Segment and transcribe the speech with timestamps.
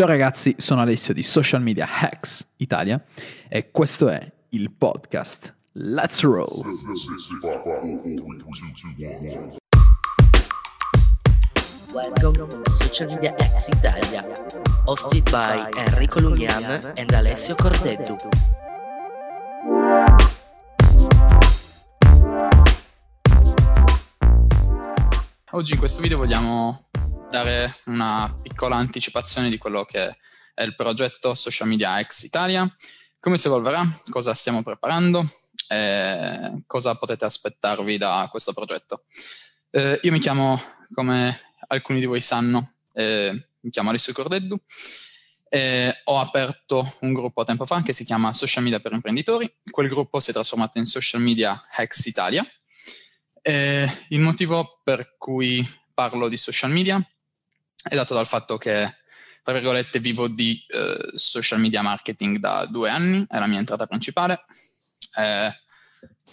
[0.00, 3.04] Ciao ragazzi, sono Alessio di Social Media Hacks Italia
[3.50, 6.64] e questo è il podcast Let's Roll.
[11.92, 14.24] Welcome to Social Media Hacks Italia,
[14.86, 18.16] hosted by Enrico Lugnan and Alessio Cordeddu.
[25.50, 26.88] Oggi in questo video vogliamo
[27.30, 30.16] dare una piccola anticipazione di quello che
[30.52, 32.68] è il progetto Social Media X Italia,
[33.20, 35.30] come si evolverà, cosa stiamo preparando?
[35.68, 39.04] E cosa potete aspettarvi da questo progetto.
[39.70, 40.60] Eh, io mi chiamo,
[40.92, 41.38] come
[41.68, 44.60] alcuni di voi sanno, eh, mi chiamo Alessio Cordeddu.
[45.48, 49.52] E ho aperto un gruppo tempo fa che si chiama Social Media per Imprenditori.
[49.70, 52.44] Quel gruppo si è trasformato in Social Media Hacks Italia.
[53.40, 56.98] E il motivo per cui parlo di social media
[57.82, 58.96] è dato dal fatto che,
[59.42, 63.86] tra virgolette, vivo di eh, social media marketing da due anni, è la mia entrata
[63.86, 64.42] principale.
[65.16, 65.52] Eh,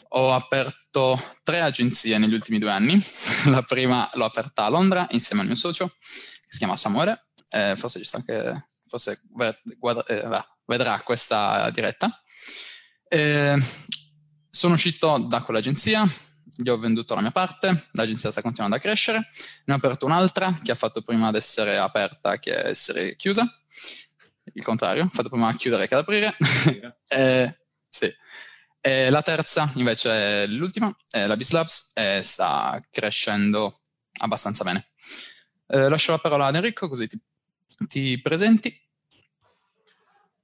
[0.09, 3.01] ho aperto tre agenzie negli ultimi due anni.
[3.47, 7.75] la prima l'ho aperta a Londra insieme al mio socio, che si chiama Samuele, eh,
[7.77, 9.21] forse anche, forse
[9.77, 12.21] guarda, eh, vedrà questa diretta.
[14.49, 16.07] sono uscito da quell'agenzia,
[16.57, 19.29] gli ho venduto la mia parte, l'agenzia sta continuando a crescere,
[19.65, 23.45] ne ho aperto un'altra che ha fatto prima ad essere aperta che essere chiusa,
[24.53, 26.35] il contrario, ha fatto prima chiudere che ad aprire.
[27.07, 27.57] e,
[27.89, 28.11] sì.
[28.81, 33.81] e la terza invece è l'ultima, è la Bislabs, e sta crescendo
[34.21, 34.87] abbastanza bene.
[35.67, 37.19] Eh, lascio la parola ad Enrico così ti,
[37.87, 38.86] ti presenti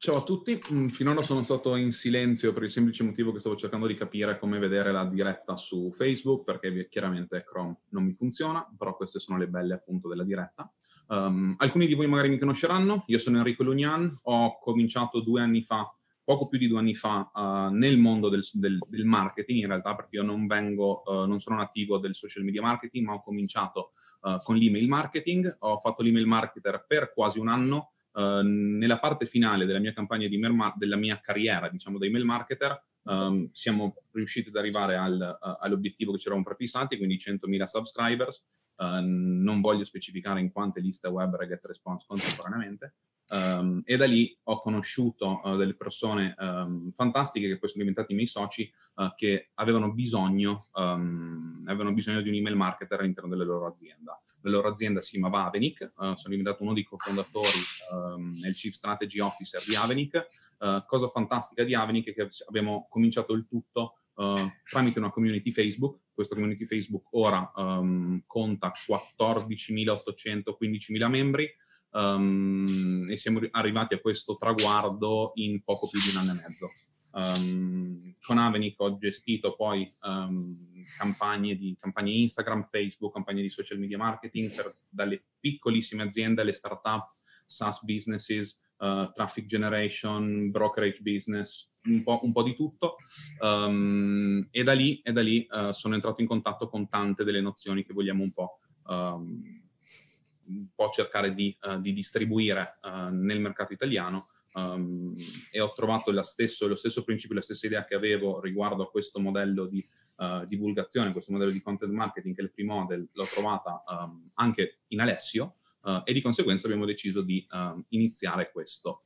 [0.04, 3.56] Ciao a tutti, mm, finora sono stato in silenzio per il semplice motivo che stavo
[3.56, 8.70] cercando di capire come vedere la diretta su Facebook, perché chiaramente Chrome non mi funziona,
[8.78, 10.70] però queste sono le belle appunto della diretta.
[11.08, 15.64] Um, alcuni di voi magari mi conosceranno, io sono Enrico Lugnan, ho cominciato due anni
[15.64, 15.90] fa,
[16.22, 19.96] poco più di due anni fa, uh, nel mondo del, del, del, marketing, in realtà
[19.96, 23.94] perché io non vengo, uh, non sono nativo del social media marketing, ma ho cominciato
[24.24, 29.26] uh, con l'email marketing, ho fatto l'email marketer per quasi un anno, Uh, nella parte
[29.26, 34.04] finale della mia campagna di email, della mia carriera, diciamo, da email marketer, um, siamo
[34.12, 38.44] riusciti ad arrivare al, uh, all'obiettivo che ci eravamo prefissati, quindi 100.000 subscribers.
[38.76, 42.94] Uh, non voglio specificare in quante liste web e response contemporaneamente.
[43.30, 48.16] Um, e da lì ho conosciuto delle persone um, fantastiche che poi sono diventati i
[48.16, 48.72] miei soci
[49.16, 54.70] che avevano bisogno, avevano bisogno di un email marketer all'interno della loro azienda la loro
[54.70, 57.60] azienda si chiamava Avenic, uh, sono diventato uno dei cofondatori
[57.92, 60.28] um, e il Chief Strategy Officer di Avenic.
[60.60, 65.52] Uh, cosa fantastica di Avenic è che abbiamo cominciato il tutto uh, tramite una community
[65.52, 66.00] Facebook.
[66.14, 71.50] Questa community Facebook ora um, conta 14.800, 15.000 membri
[71.92, 76.70] um, e siamo arrivati a questo traguardo in poco più di un anno e mezzo.
[77.14, 83.78] Um, con Avenic ho gestito poi um, campagne, di, campagne Instagram, Facebook, campagne di social
[83.78, 87.14] media marketing per, dalle piccolissime aziende alle startup,
[87.46, 92.96] SaaS businesses, uh, traffic generation, brokerage business, un po', un po di tutto.
[93.40, 97.42] Um, e da lì, e da lì uh, sono entrato in contatto con tante delle
[97.42, 102.80] nozioni che vogliamo un po', un po cercare di, uh, di distribuire
[103.12, 105.16] nel mercato italiano um,
[105.52, 109.20] e ho trovato stesso, lo stesso principio, la stessa idea che avevo riguardo a questo
[109.20, 109.84] modello di
[110.18, 114.30] uh, divulgazione, questo modello di content marketing che è il primo model, l'ho trovata um,
[114.36, 119.02] anche in Alessio uh, e di conseguenza abbiamo deciso di uh, iniziare questo,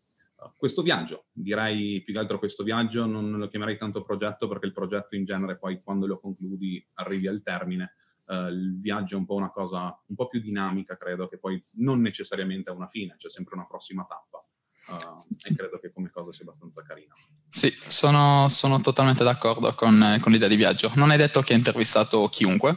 [0.58, 1.26] questo viaggio.
[1.32, 5.26] Direi più che altro questo viaggio non lo chiamerei tanto progetto perché il progetto in
[5.26, 7.94] genere poi quando lo concludi arrivi al termine.
[8.28, 11.64] Uh, il viaggio è un po' una cosa un po' più dinamica, credo, che poi
[11.76, 14.46] non necessariamente ha una fine, c'è sempre una prossima tappa.
[14.88, 17.14] Uh, e credo che come cosa sia abbastanza carina.
[17.50, 20.92] Sì, sono, sono totalmente d'accordo con, con, l'idea di viaggio.
[20.96, 22.70] Non hai detto che hai intervistato chiunque?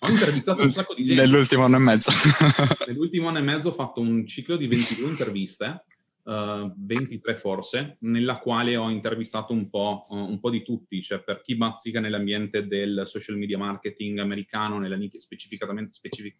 [0.00, 1.22] Ho intervistato un sacco di gente.
[1.22, 2.10] Nell'ultimo anno e mezzo.
[2.86, 5.84] Nell'ultimo anno e mezzo ho fatto un ciclo di 22 interviste,
[6.24, 11.22] uh, 23 forse, nella quale ho intervistato un po', uh, un po', di tutti, cioè
[11.22, 16.38] per chi bazzica nell'ambiente del social media marketing americano, nella nicchia specificatamente specific-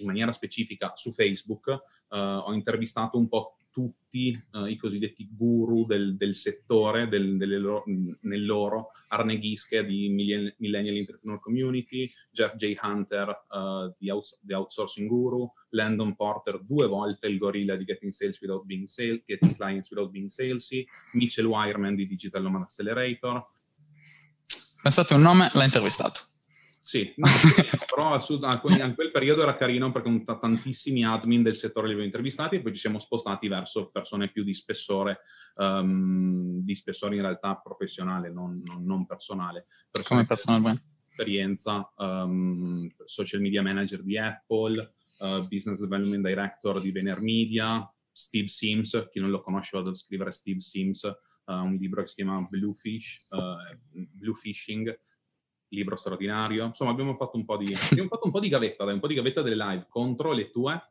[0.00, 5.84] in maniera specifica su Facebook, uh, ho intervistato un po' tutti uh, i cosiddetti guru
[5.84, 7.84] del, del settore, del, loro,
[8.22, 12.72] nel loro arneghische di Millennial Entrepreneur Community, Jeff J.
[12.80, 18.40] Hunter uh, di, outs- Outsourcing Guru, Landon Porter due volte il gorilla di Getting Sales
[18.40, 23.46] Without Being Sales, Getting Clients Without Being Salesy, Mitchell Wireman di Digital Nomad Accelerator.
[24.82, 26.20] Pensate un nome, l'ha intervistato.
[26.86, 27.26] Sì, no,
[27.92, 32.54] però in quel periodo era carino perché t- tantissimi admin del settore li abbiamo intervistati
[32.54, 35.22] e poi ci siamo spostati verso persone più di spessore,
[35.56, 39.66] um, di spessore in realtà professionale, non, non, non personale.
[39.90, 40.82] Persone Come personale?
[41.08, 49.08] Esperienza, um, social media manager di Apple, uh, business development director di VaynerMedia, Steve Sims,
[49.10, 52.46] chi non lo conosce vado a scrivere Steve Sims, uh, un libro che si chiama
[52.48, 54.96] Bluefish, uh, Blue Fishing,
[55.68, 56.64] libro straordinario.
[56.64, 59.06] Insomma, abbiamo fatto un po' di, abbiamo fatto un po' di gavetta, dai, un po'
[59.06, 60.90] di gavetta delle live contro le tue.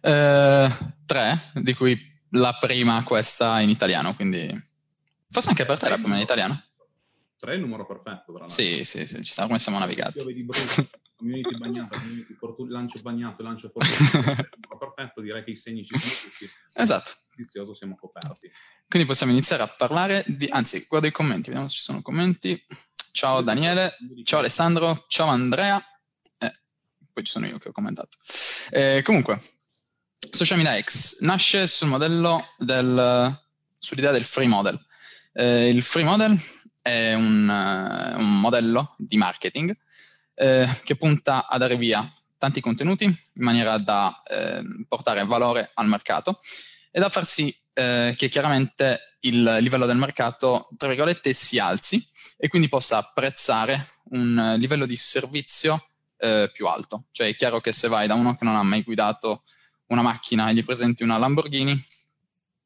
[0.00, 0.68] Eh,
[1.04, 1.98] tre, di cui
[2.30, 4.48] la prima questa in italiano, quindi
[5.28, 6.62] forse anche per te la prima in italiano.
[7.38, 8.48] Tre è il numero perfetto, però.
[8.48, 10.12] Sì, sì, sì, ci sta come siamo navigati.
[10.12, 14.48] Piove di brutto, community bagnata, community fortu- lancio bagnato, lancio fortunato.
[14.76, 16.46] perfetto, direi che i segni ci sono tutti.
[16.74, 17.10] Esatto.
[17.34, 18.50] Vizioso, siamo coperti.
[18.88, 20.46] Quindi possiamo iniziare a parlare di...
[20.48, 22.64] Anzi, guardo i commenti, vediamo se ci sono commenti.
[23.16, 25.82] Ciao Daniele, ciao Alessandro, ciao Andrea.
[26.38, 26.52] Eh,
[27.10, 28.10] poi ci sono io che ho commentato.
[28.68, 29.40] Eh, comunque,
[30.30, 33.34] Social Media X nasce sul modello del,
[33.78, 34.78] sull'idea del free model.
[35.32, 36.38] Eh, il free model
[36.82, 39.74] è un, uh, un modello di marketing
[40.34, 45.88] eh, che punta a dare via tanti contenuti in maniera da eh, portare valore al
[45.88, 46.42] mercato
[46.90, 52.06] e da far sì eh, che chiaramente il livello del mercato, tra virgolette, si alzi
[52.36, 55.88] e quindi possa apprezzare un livello di servizio
[56.18, 57.04] eh, più alto.
[57.10, 59.44] Cioè è chiaro che se vai da uno che non ha mai guidato
[59.88, 61.86] una macchina e gli presenti una Lamborghini,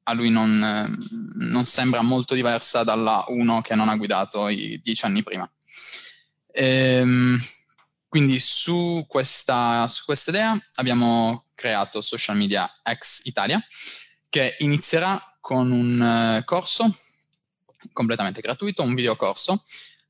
[0.05, 4.81] a lui non, eh, non sembra molto diversa dalla uno che non ha guidato i
[4.83, 5.51] dieci anni prima.
[6.53, 7.39] Ehm,
[8.09, 13.63] quindi su questa, su questa idea abbiamo creato Social Media X Italia,
[14.29, 16.93] che inizierà con un uh, corso
[17.93, 19.65] completamente gratuito, un videocorso.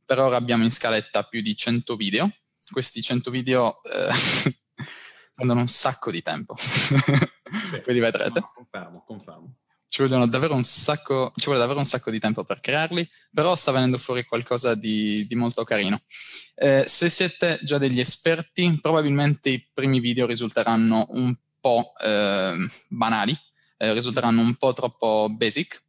[0.04, 2.30] Per ora abbiamo in scaletta più di 100 video.
[2.70, 4.54] Questi 100 video eh,
[5.34, 6.54] prendono un sacco di tempo.
[6.56, 7.80] Sì.
[7.82, 8.40] Poi li vedrete.
[8.40, 9.54] No, confermo, confermo.
[9.88, 13.72] Ci, davvero un sacco, ci vuole davvero un sacco di tempo per crearli, però sta
[13.72, 16.00] venendo fuori qualcosa di, di molto carino.
[16.54, 22.54] Eh, se siete già degli esperti, probabilmente i primi video risulteranno un po' eh,
[22.88, 23.36] banali,
[23.78, 25.82] eh, risulteranno un po' troppo basic,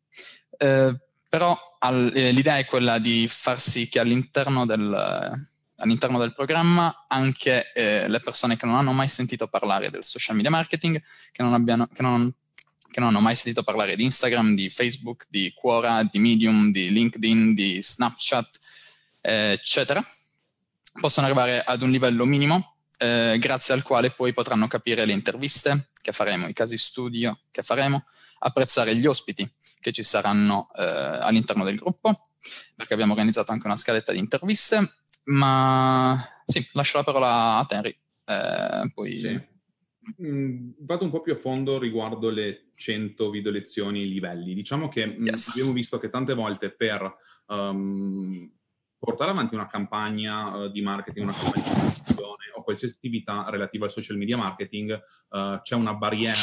[0.57, 0.95] eh,
[1.31, 4.93] però al, eh, l'idea è quella di far sì che all'interno del,
[5.77, 10.35] all'interno del programma anche eh, le persone che non hanno mai sentito parlare del social
[10.35, 11.01] media marketing,
[11.31, 12.29] che non, abbiano, che, non,
[12.91, 16.91] che non hanno mai sentito parlare di Instagram, di Facebook, di Quora, di Medium, di
[16.91, 18.59] LinkedIn, di Snapchat,
[19.21, 20.05] eh, eccetera,
[20.99, 25.91] possono arrivare ad un livello minimo eh, grazie al quale poi potranno capire le interviste
[26.01, 28.03] che faremo, i casi studio che faremo,
[28.39, 29.49] apprezzare gli ospiti
[29.81, 32.29] che ci saranno eh, all'interno del gruppo,
[32.75, 34.93] perché abbiamo organizzato anche una scaletta di interviste,
[35.25, 37.95] ma sì, lascio la parola a Terry.
[38.25, 39.17] Eh, poi...
[39.17, 39.49] Sì.
[40.23, 44.53] Mm, vado un po' più a fondo riguardo le 100 video lezioni livelli.
[44.53, 45.49] Diciamo che mm, yes.
[45.49, 47.17] abbiamo visto che tante volte per
[47.47, 48.49] um,
[49.01, 53.85] portare avanti una campagna uh, di marketing, una campagna di promozione o qualsiasi attività relativa
[53.85, 54.91] al social media marketing,
[55.29, 56.37] uh, c'è una barriera,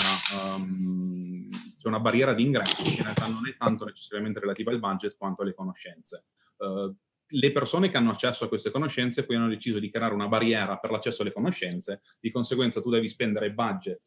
[0.57, 4.81] um, c'è una barriera di ingresso che in realtà non è tanto necessariamente relativa al
[4.81, 6.25] budget quanto alle conoscenze.
[6.57, 6.93] Uh,
[7.31, 10.79] le persone che hanno accesso a queste conoscenze poi hanno deciso di creare una barriera
[10.79, 14.01] per l'accesso alle conoscenze, di conseguenza tu devi spendere budget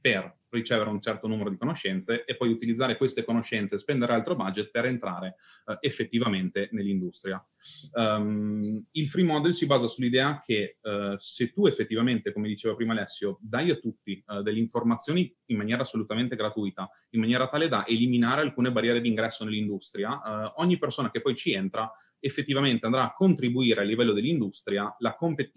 [0.00, 4.34] per ricevere un certo numero di conoscenze e poi utilizzare queste conoscenze e spendere altro
[4.34, 7.44] budget per entrare uh, effettivamente nell'industria.
[7.92, 12.92] Um, il free model si basa sull'idea che uh, se tu effettivamente, come diceva prima
[12.92, 17.86] Alessio, dai a tutti uh, delle informazioni in maniera assolutamente gratuita, in maniera tale da
[17.86, 21.90] eliminare alcune barriere di ingresso nell'industria, ogni persona che poi ci entra
[22.20, 25.50] effettivamente andrà a contribuire a livello dell'industria la comp-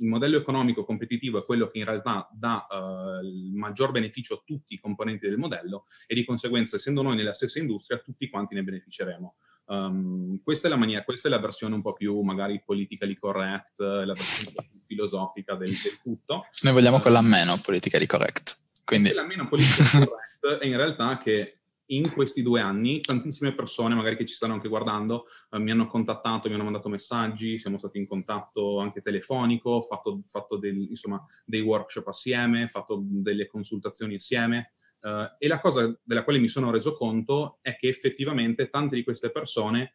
[0.00, 4.42] il, modello economico competitivo è quello che in realtà dà uh, il maggior beneficio a
[4.44, 8.54] tutti i componenti del modello e di conseguenza, essendo noi nella stessa industria, tutti quanti
[8.54, 9.34] ne beneficeremo.
[9.66, 13.78] Um, questa è la maniera, questa è la versione un po' più magari politically correct,
[13.78, 16.46] la versione un po' più filosofica del, del tutto.
[16.62, 18.56] Noi vogliamo uh, quella meno politically correct.
[18.84, 19.10] Quindi...
[19.10, 21.59] Quella meno politically correct è in realtà che
[21.90, 25.86] in questi due anni tantissime persone, magari che ci stanno anche guardando, eh, mi hanno
[25.86, 30.76] contattato, mi hanno mandato messaggi, siamo stati in contatto anche telefonico, ho fatto, fatto del,
[30.88, 34.72] insomma, dei workshop assieme, fatto delle consultazioni assieme.
[35.00, 39.04] Eh, e la cosa della quale mi sono reso conto è che effettivamente tante di
[39.04, 39.94] queste persone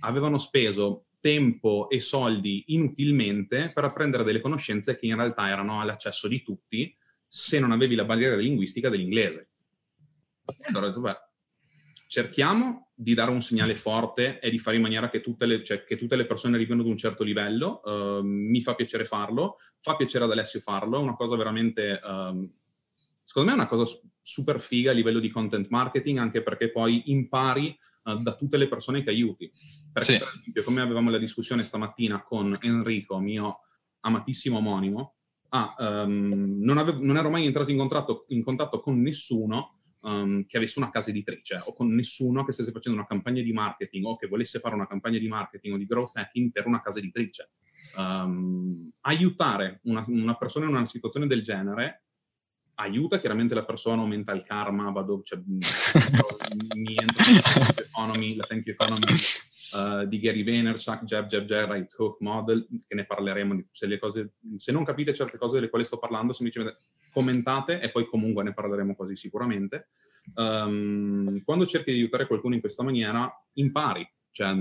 [0.00, 6.26] avevano speso tempo e soldi inutilmente per apprendere delle conoscenze che in realtà erano all'accesso
[6.26, 6.94] di tutti
[7.28, 9.51] se non avevi la barriera linguistica dell'inglese.
[10.44, 11.16] E allora ho detto, beh,
[12.12, 15.82] cerchiamo di dare un segnale forte e di fare in maniera che tutte le, cioè,
[15.82, 17.80] che tutte le persone arrivino ad un certo livello.
[17.82, 22.52] Uh, mi fa piacere farlo, fa piacere ad Alessio farlo, è una cosa veramente, uh,
[23.24, 27.04] secondo me è una cosa super figa a livello di content marketing, anche perché poi
[27.06, 29.50] impari uh, da tutte le persone che aiuti.
[29.90, 30.18] Perché, sì.
[30.18, 33.60] per esempio, come avevamo la discussione stamattina con Enrico, mio
[34.00, 35.14] amatissimo omonimo,
[35.48, 37.78] ah, um, non, avevo, non, ero mai entrato in
[38.28, 42.72] in contatto con nessuno um, che avesse una casa editrice o con nessuno che stesse
[42.72, 45.86] facendo una campagna di marketing o che volesse fare una campagna di marketing o di
[45.86, 47.50] growth hacking per una casa editrice.
[47.96, 52.04] Um, aiutare una, una, persona in una situazione del genere
[52.74, 55.40] aiuta, chiaramente la persona aumenta il karma, vado, cioè,
[56.76, 56.96] mi
[57.76, 59.04] economy, la thank you economy
[59.74, 63.54] uh, di Gary Vaynerchuk, Jab, Jab, Jab, Right Hook Model, che ne parleremo.
[63.54, 66.78] Di, se, cose, se, non capite certe cose delle quali sto parlando, semplicemente
[67.12, 69.88] commentate e poi comunque ne parleremo quasi sicuramente.
[70.34, 74.08] Um, quando cerchi di aiutare qualcuno in questa maniera, impari.
[74.30, 74.54] Cioè,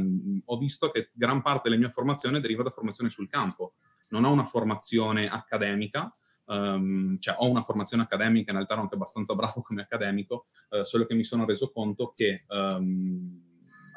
[0.46, 3.76] ho visto che gran parte della mia formazione deriva da formazione sul campo.
[4.10, 6.14] Non ho una formazione accademica,
[6.52, 10.84] Um, cioè ho una formazione accademica, in realtà ero anche abbastanza bravo come accademico, uh,
[10.84, 13.51] solo che mi sono reso conto che um,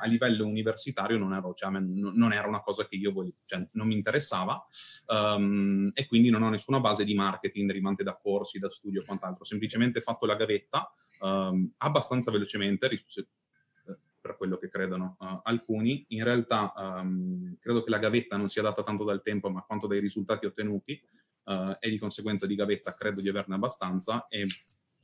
[0.04, 3.86] a livello universitario non, ero, cioè, non, era una cosa che io volevo, cioè, non
[3.86, 4.64] mi interessava
[5.06, 9.04] um, e quindi non ho nessuna base di marketing derivante da corsi, da studio o
[9.04, 9.44] quant'altro.
[9.44, 16.04] Semplicemente fatto la gavetta um, abbastanza velocemente eh, per quello che credono uh, alcuni.
[16.08, 19.86] In realtà um, credo che la gavetta non sia data tanto dal tempo ma quanto
[19.86, 21.02] dai risultati ottenuti
[21.44, 24.46] uh, e di conseguenza di gavetta credo di averne abbastanza e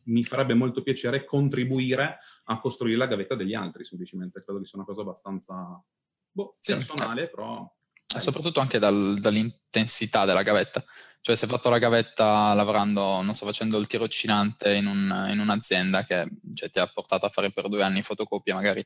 [0.05, 4.43] mi farebbe molto piacere contribuire a costruire la gavetta degli altri, semplicemente.
[4.43, 5.83] Credo che sia una cosa abbastanza
[6.31, 7.71] boh, sì, personale, però...
[8.13, 10.85] E soprattutto anche dal, dall'intensità della gavetta.
[11.21, 15.39] Cioè, se hai fatto la gavetta lavorando, non so, facendo il tirocinante in, un, in
[15.39, 18.85] un'azienda che cioè, ti ha portato a fare per due anni fotocopia, magari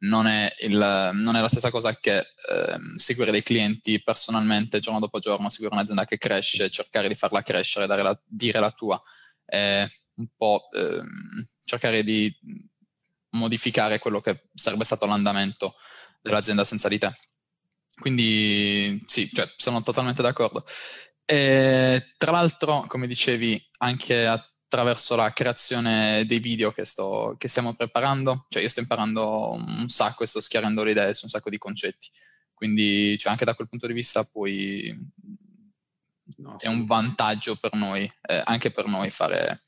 [0.00, 5.00] non è, il, non è la stessa cosa che eh, seguire dei clienti personalmente giorno
[5.00, 9.00] dopo giorno, seguire un'azienda che cresce, cercare di farla crescere, la, dire la tua.
[9.46, 12.32] Eh, un po' ehm, cercare di
[13.30, 15.74] modificare quello che sarebbe stato l'andamento
[16.20, 17.16] dell'azienda senza di te.
[17.98, 20.64] Quindi sì, cioè, sono totalmente d'accordo.
[21.24, 27.74] E, tra l'altro, come dicevi, anche attraverso la creazione dei video che, sto, che stiamo
[27.74, 31.50] preparando, cioè io sto imparando un sacco e sto schiarendo le idee su un sacco
[31.50, 32.08] di concetti.
[32.54, 34.96] Quindi cioè, anche da quel punto di vista puoi
[36.36, 39.62] no, è un vantaggio per noi, eh, anche per noi fare,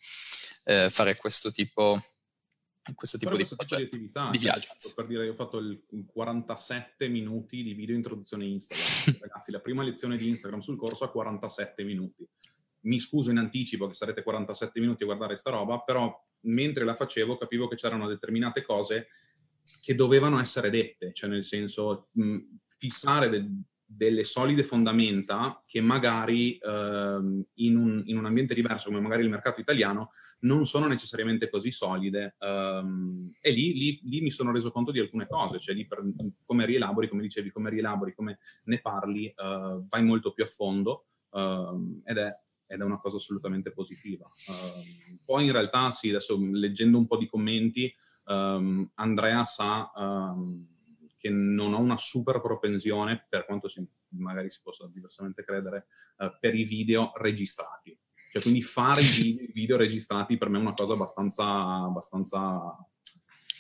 [0.71, 2.01] eh, fare questo tipo,
[2.95, 4.69] questo tipo di progetto, di, di viaggio.
[4.79, 9.19] Cioè, per dire, io ho fatto il 47 minuti di video introduzione Instagram.
[9.27, 12.25] Ragazzi, la prima lezione di Instagram sul corso ha 47 minuti.
[12.83, 16.95] Mi scuso in anticipo che sarete 47 minuti a guardare sta roba, però mentre la
[16.95, 19.09] facevo capivo che c'erano determinate cose
[19.83, 22.39] che dovevano essere dette, cioè nel senso mh,
[22.79, 23.47] fissare de-
[23.93, 29.29] delle solide fondamenta che magari ehm, in, un, in, un, ambiente diverso come magari il
[29.29, 34.71] mercato italiano non sono necessariamente così solide um, e lì, lì, lì, mi sono reso
[34.71, 36.03] conto di alcune cose, cioè lì per,
[36.47, 41.07] come rielabori, come dicevi, come rielabori, come ne parli, uh, vai molto più a fondo
[41.31, 42.33] uh, ed, è,
[42.69, 44.25] ed, è, una cosa assolutamente positiva.
[44.25, 47.93] Uh, poi in realtà sì, adesso leggendo un po' di commenti,
[48.27, 49.91] um, Andrea sa
[51.21, 53.87] che non ho una super propensione, per quanto si,
[54.17, 55.87] magari si possa diversamente credere,
[56.17, 57.97] eh, per i video registrati.
[58.33, 62.75] Cioè, quindi fare i video registrati per me è una cosa abbastanza, abbastanza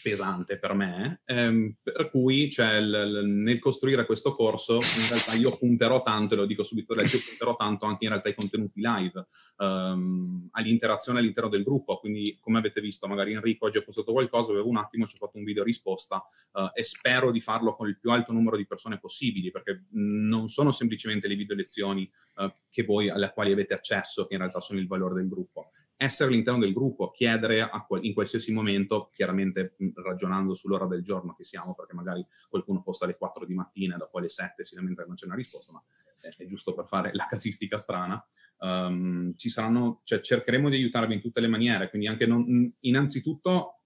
[0.02, 5.35] pesante per me, ehm, per cui cioè, l- l- nel costruire questo corso in realtà
[5.35, 8.35] io punterò tanto, e lo dico subito adesso, io punterò tanto anche in realtà ai
[8.35, 9.26] contenuti live,
[9.59, 14.52] ehm, all'interazione all'interno del gruppo, quindi come avete visto magari Enrico oggi ha postato qualcosa,
[14.52, 16.23] avevo un attimo, ci ho fatto un video risposta
[16.54, 20.49] eh, e spero di farlo con il più alto numero di persone possibili, perché non
[20.49, 24.61] sono semplicemente le video lezioni eh, che voi, alle quali avete accesso, che in realtà
[24.61, 25.71] sono il valore del gruppo,
[26.02, 31.45] essere all'interno del gruppo, chiedere qual- in qualsiasi momento, chiaramente ragionando sull'ora del giorno che
[31.45, 35.02] siamo, perché magari qualcuno posta alle 4 di mattina e dopo alle 7 si lamenta
[35.02, 35.85] che non c'è una risposta, ma
[36.23, 38.25] è, è giusto per fare la casistica strana.
[38.61, 43.80] Um, ci saranno, cioè, cercheremo di aiutarvi in tutte le maniere, quindi anche non, innanzitutto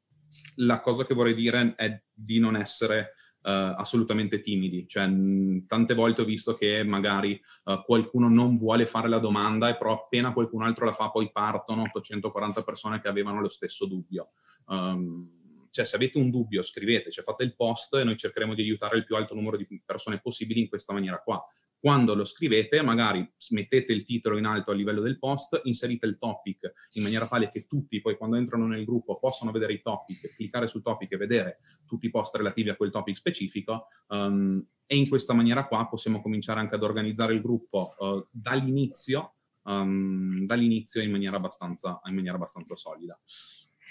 [0.56, 3.14] la cosa che vorrei dire è di non essere
[3.44, 4.88] Uh, assolutamente timidi.
[4.88, 9.68] Cioè, mh, tante volte ho visto che magari uh, qualcuno non vuole fare la domanda
[9.68, 13.84] e però appena qualcun altro la fa poi partono 840 persone che avevano lo stesso
[13.84, 14.28] dubbio.
[14.68, 15.28] Um,
[15.70, 18.96] cioè, se avete un dubbio, scrivete, cioè fate il post e noi cercheremo di aiutare
[18.96, 21.44] il più alto numero di persone possibili in questa maniera qua.
[21.84, 26.16] Quando lo scrivete, magari mettete il titolo in alto a livello del post, inserite il
[26.16, 30.34] topic in maniera tale che tutti poi quando entrano nel gruppo possono vedere i topic,
[30.34, 33.88] cliccare sul topic e vedere tutti i post relativi a quel topic specifico.
[34.08, 39.34] Um, e in questa maniera qua possiamo cominciare anche ad organizzare il gruppo uh, dall'inizio,
[39.64, 43.20] um, dall'inizio in maniera, abbastanza, in maniera abbastanza solida.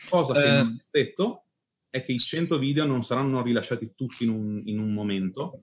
[0.10, 0.64] Cosa che eh...
[0.64, 1.46] non ho detto
[1.92, 5.62] è che i 100 video non saranno rilasciati tutti in un, in un momento,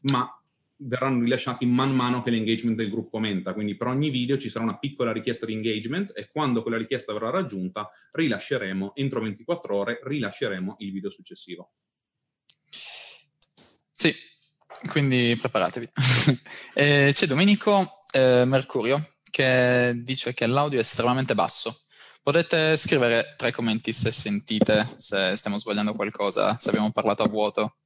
[0.00, 0.35] ma
[0.78, 4.64] verranno rilasciati man mano che l'engagement del gruppo aumenta, quindi per ogni video ci sarà
[4.64, 10.00] una piccola richiesta di engagement e quando quella richiesta verrà raggiunta rilasceremo, entro 24 ore,
[10.02, 11.72] rilasceremo il video successivo.
[13.92, 14.14] Sì,
[14.90, 15.88] quindi preparatevi.
[16.74, 21.82] eh, c'è Domenico eh, Mercurio che dice che l'audio è estremamente basso.
[22.22, 27.28] Potete scrivere tra i commenti se sentite, se stiamo sbagliando qualcosa, se abbiamo parlato a
[27.28, 27.76] vuoto.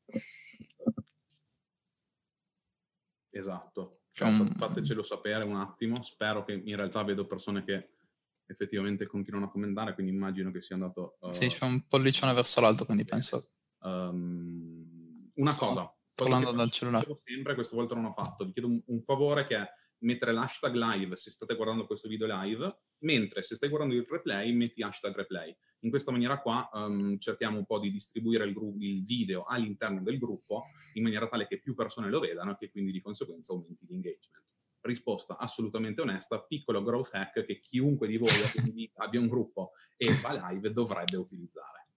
[3.31, 4.49] Esatto, certo, um...
[4.57, 7.91] fatecelo sapere un attimo, spero che in realtà vedo persone che
[8.47, 11.17] effettivamente continuano a commentare, quindi immagino che sia andato...
[11.21, 11.31] Uh...
[11.31, 13.53] Sì, c'è un pollicione verso l'alto, quindi penso...
[13.83, 17.07] Um, una Sto cosa, parlando dal cellulare.
[17.15, 19.69] sempre, questa volta non ho fatto, vi chiedo un, un favore che è
[20.01, 24.53] mettere l'hashtag live se state guardando questo video live, mentre se stai guardando il replay
[24.53, 25.55] metti hashtag replay.
[25.81, 30.03] In questa maniera qua um, cerchiamo un po' di distribuire il, gru- il, video all'interno
[30.03, 30.65] del gruppo
[30.95, 34.45] in maniera tale che più persone lo vedano e che quindi di conseguenza aumenti l'engagement.
[34.83, 38.31] Risposta assolutamente onesta, piccolo growth hack che chiunque di voi
[38.97, 41.89] abbia un gruppo e va live dovrebbe utilizzare.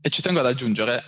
[0.00, 1.02] E ci tengo ad aggiungere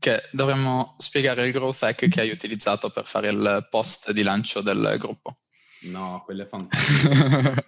[0.00, 4.62] che dovremmo spiegare il growth hack che hai utilizzato per fare il post di lancio
[4.62, 5.40] del gruppo.
[5.82, 7.64] No, quello è fantastico.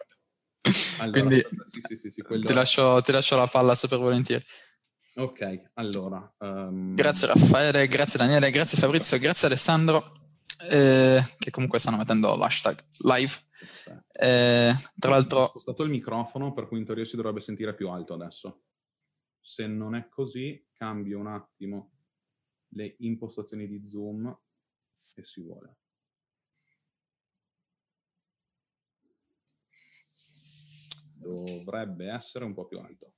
[1.00, 2.46] allora, Quindi sì, sì, sì, sì quello...
[2.46, 4.44] ti, lascio, ti, lascio, la palla super volentieri.
[5.14, 6.34] Ok, allora.
[6.38, 6.94] Um...
[6.94, 10.36] Grazie Raffaele, grazie Daniele, grazie Fabrizio, grazie Alessandro,
[10.70, 13.32] eh, che comunque stanno mettendo l'hashtag live.
[14.12, 15.40] Eh, tra l'altro...
[15.40, 18.62] Ho spostato il microfono, per cui in teoria si dovrebbe sentire più alto adesso.
[19.40, 21.90] Se non è così, cambio un attimo
[22.74, 24.26] le impostazioni di zoom
[25.14, 25.81] e si vuole.
[31.22, 33.12] Dovrebbe essere un po' più alto.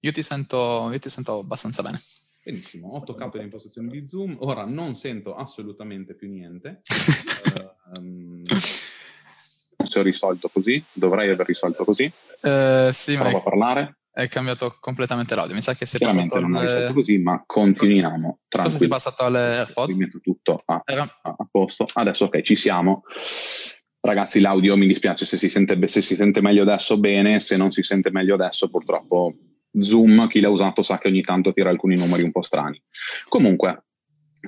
[0.00, 1.98] Io ti sento, io ti sento abbastanza bene.
[2.44, 6.82] Benissimo, ho toccato le impostazioni di zoom, ora non sento assolutamente più niente.
[7.54, 8.42] uh, um...
[8.44, 12.04] Se ho risolto così, dovrei aver risolto così.
[12.42, 13.98] Uh, sì, Prova ma a parlare.
[14.10, 17.42] È cambiato completamente l'audio, mi sa che si è Chiaramente non ho risolto così, ma
[17.44, 18.38] continuiamo.
[18.48, 19.88] Forse si è passato alle AirPods.
[19.88, 21.84] Rimetto tutto a, a, a posto.
[21.92, 23.02] Adesso ok, ci siamo.
[24.06, 27.72] Ragazzi, l'audio mi dispiace se si, sente, se si sente meglio adesso, bene, se non
[27.72, 29.34] si sente meglio adesso, purtroppo
[29.80, 32.80] Zoom, chi l'ha usato sa che ogni tanto tira alcuni numeri un po' strani.
[33.28, 33.86] Comunque,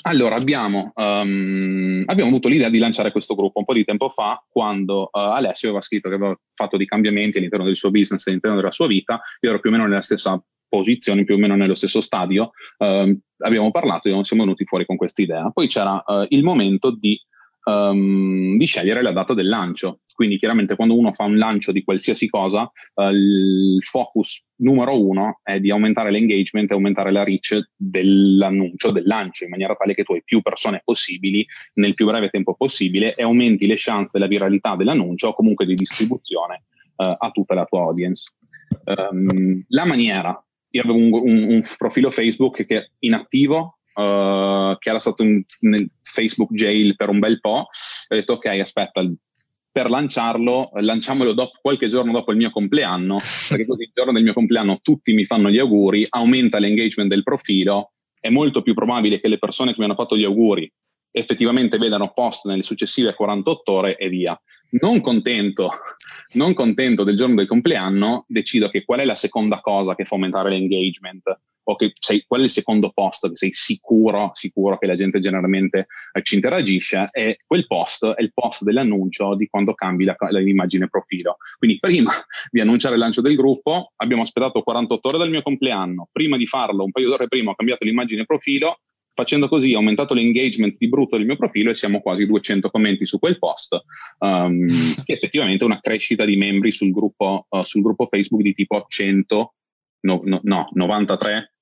[0.03, 4.41] allora, abbiamo, um, abbiamo, avuto l'idea di lanciare questo gruppo un po' di tempo fa,
[4.49, 8.57] quando uh, Alessio aveva scritto che aveva fatto dei cambiamenti all'interno del suo business, all'interno
[8.57, 9.21] della sua vita.
[9.41, 12.53] Io ero più o meno nella stessa posizione, più o meno nello stesso stadio.
[12.79, 15.51] Uh, abbiamo parlato e siamo venuti fuori con questa idea.
[15.51, 17.21] Poi c'era uh, il momento di
[17.65, 20.01] um, di scegliere la data del lancio.
[20.15, 22.63] Quindi chiaramente quando uno fa un lancio di qualsiasi cosa,
[22.95, 29.07] uh, il focus numero uno è di aumentare l'engagement e aumentare la reach dell'annuncio, del
[29.07, 33.15] lancio, in maniera tale che tu hai più persone possibili nel più breve tempo possibile
[33.15, 36.65] e aumenti le chance della viralità dell'annuncio o comunque di distribuzione
[36.97, 38.33] uh, a tutta la tua audience.
[38.85, 45.01] Um, la maniera, io avevo un, un, un profilo Facebook che inattivo, Uh, che era
[45.01, 49.03] stato in, nel Facebook jail per un bel po', ho detto ok, aspetta,
[49.73, 53.17] per lanciarlo, lanciamolo dopo, qualche giorno dopo il mio compleanno,
[53.49, 57.25] perché così il giorno del mio compleanno tutti mi fanno gli auguri, aumenta l'engagement del
[57.25, 60.73] profilo, è molto più probabile che le persone che mi hanno fatto gli auguri
[61.11, 64.41] effettivamente vedano post nelle successive 48 ore e via.
[64.81, 65.71] Non contento,
[66.35, 70.15] non contento del giorno del compleanno, decido che qual è la seconda cosa che fa
[70.15, 71.23] aumentare l'engagement
[71.71, 75.19] o che sei, qual è il secondo post che sei sicuro, sicuro che la gente
[75.19, 80.17] generalmente eh, ci interagisce, e quel post è il post dell'annuncio di quando cambi la,
[80.31, 81.37] l'immagine profilo.
[81.59, 82.11] Quindi prima
[82.51, 86.47] di annunciare il lancio del gruppo abbiamo aspettato 48 ore dal mio compleanno, prima di
[86.47, 88.79] farlo un paio d'ore prima ho cambiato l'immagine profilo,
[89.19, 93.05] Facendo così ho aumentato l'engagement di brutto del mio profilo e siamo quasi 200 commenti
[93.05, 93.77] su quel post,
[94.21, 94.65] um,
[95.05, 98.85] che effettivamente è una crescita di membri sul gruppo, uh, sul gruppo Facebook di tipo
[98.87, 99.55] 100,
[100.03, 101.55] no, no, no 93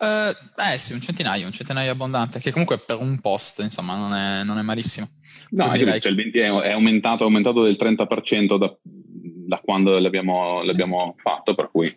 [0.00, 0.30] Uh,
[0.72, 4.44] eh sì, un centinaio, un centinaio abbondante, che comunque per un post, insomma, non è,
[4.44, 5.08] non è malissimo.
[5.50, 10.62] No, è, cioè, il 20 è, aumentato, è aumentato del 30% da, da quando l'abbiamo,
[10.62, 11.92] l'abbiamo fatto, per cui...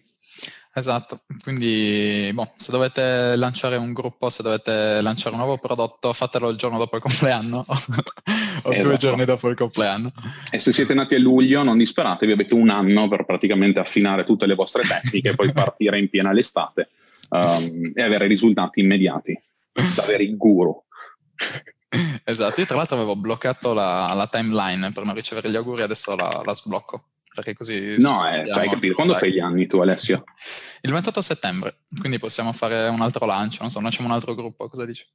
[0.73, 6.47] Esatto, quindi boh, se dovete lanciare un gruppo, se dovete lanciare un nuovo prodotto, fatelo
[6.47, 8.81] il giorno dopo il compleanno o esatto.
[8.81, 10.13] due giorni dopo il compleanno.
[10.49, 14.45] E se siete nati a luglio, non disperatevi, avete un anno per praticamente affinare tutte
[14.45, 16.87] le vostre tecniche e poi partire in piena l'estate
[17.31, 19.33] um, e avere risultati immediati,
[19.95, 20.83] da avere il guru.
[22.23, 26.15] Esatto, io tra l'altro avevo bloccato la, la timeline per non ricevere gli auguri, adesso
[26.15, 27.95] la, la sblocco perché così...
[27.97, 30.23] No, eh, cioè, hai capito, quando fai gli anni tu Alessio?
[30.81, 34.67] Il 28 settembre, quindi possiamo fare un altro lancio, non so, facciamo un altro gruppo,
[34.67, 35.05] cosa dici?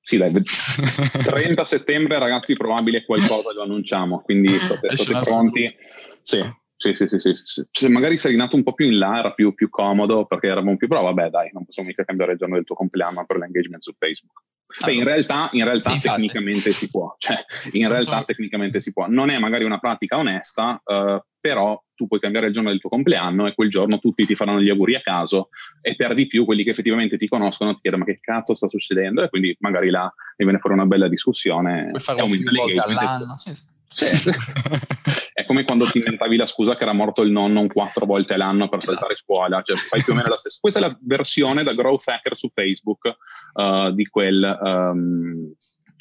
[0.00, 5.76] Sì, dai, 30 settembre ragazzi probabile qualcosa lo annunciamo, quindi state, state pronti.
[6.22, 6.38] Sì,
[6.78, 9.52] sì, sì, sì, sì, Se magari sei nato un po' più in là era più,
[9.52, 12.64] più comodo perché eravamo più però vabbè dai, non possiamo mica cambiare il giorno del
[12.64, 14.44] tuo compleanno per l'engagement su Facebook.
[14.84, 18.24] Beh, in realtà, in realtà sì, tecnicamente si può, cioè in realtà so.
[18.26, 19.08] tecnicamente si può.
[19.08, 22.90] Non è magari una pratica onesta, uh, però tu puoi cambiare il giorno del tuo
[22.90, 25.48] compleanno e quel giorno tutti ti faranno gli auguri a caso
[25.80, 28.68] e per di più quelli che effettivamente ti conoscono ti chiedono ma che cazzo sta
[28.68, 31.88] succedendo e quindi magari là viene fuori una bella discussione.
[31.90, 33.52] Puoi farlo più volte all'anno, sì.
[33.88, 34.30] Sì.
[35.48, 38.68] come quando ti inventavi la scusa che era morto il nonno un quattro volte all'anno
[38.68, 39.24] per saltare esatto.
[39.24, 40.58] scuola, cioè fai più o meno la stessa.
[40.60, 43.16] Questa è la versione da growth hacker su Facebook
[43.54, 45.50] uh, di, quel, um,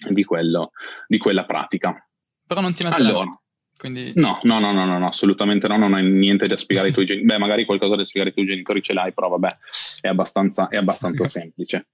[0.10, 0.72] di, quello,
[1.08, 1.96] di, quella pratica.
[2.46, 3.30] Però non ti metti allora,
[3.78, 4.12] quindi...
[4.16, 7.32] no, no, no, no, no, assolutamente no, non hai niente da spiegare ai tuoi genitori.
[7.32, 9.58] Beh, magari qualcosa da spiegare ai tuoi genitori ce l'hai, però vabbè,
[10.02, 11.88] è abbastanza, è abbastanza semplice.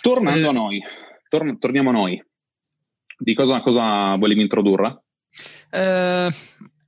[0.00, 0.82] Tornando a noi,
[1.28, 2.20] tor- torniamo a noi.
[3.16, 5.04] Di cosa, cosa volevi introdurre?
[5.70, 6.30] Eh,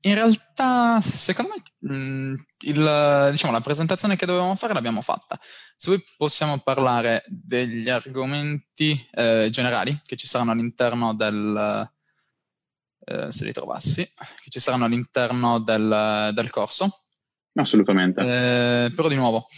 [0.05, 5.39] in realtà, secondo me, mh, il, diciamo, la presentazione che dovevamo fare l'abbiamo fatta.
[5.77, 11.91] Se vuoi possiamo parlare degli argomenti eh, generali che ci saranno all'interno del...
[13.05, 16.89] Eh, se li trovassi, che ci saranno all'interno del, del corso.
[17.55, 18.21] Assolutamente.
[18.21, 19.49] Eh, però di nuovo,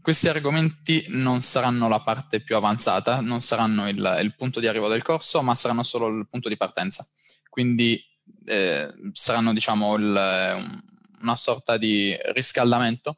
[0.00, 4.88] questi argomenti non saranno la parte più avanzata, non saranno il, il, punto di arrivo
[4.88, 7.06] del corso, ma saranno solo il punto di partenza.
[7.48, 8.00] Quindi
[8.44, 10.82] eh, saranno, diciamo, il,
[11.22, 13.16] una sorta di riscaldamento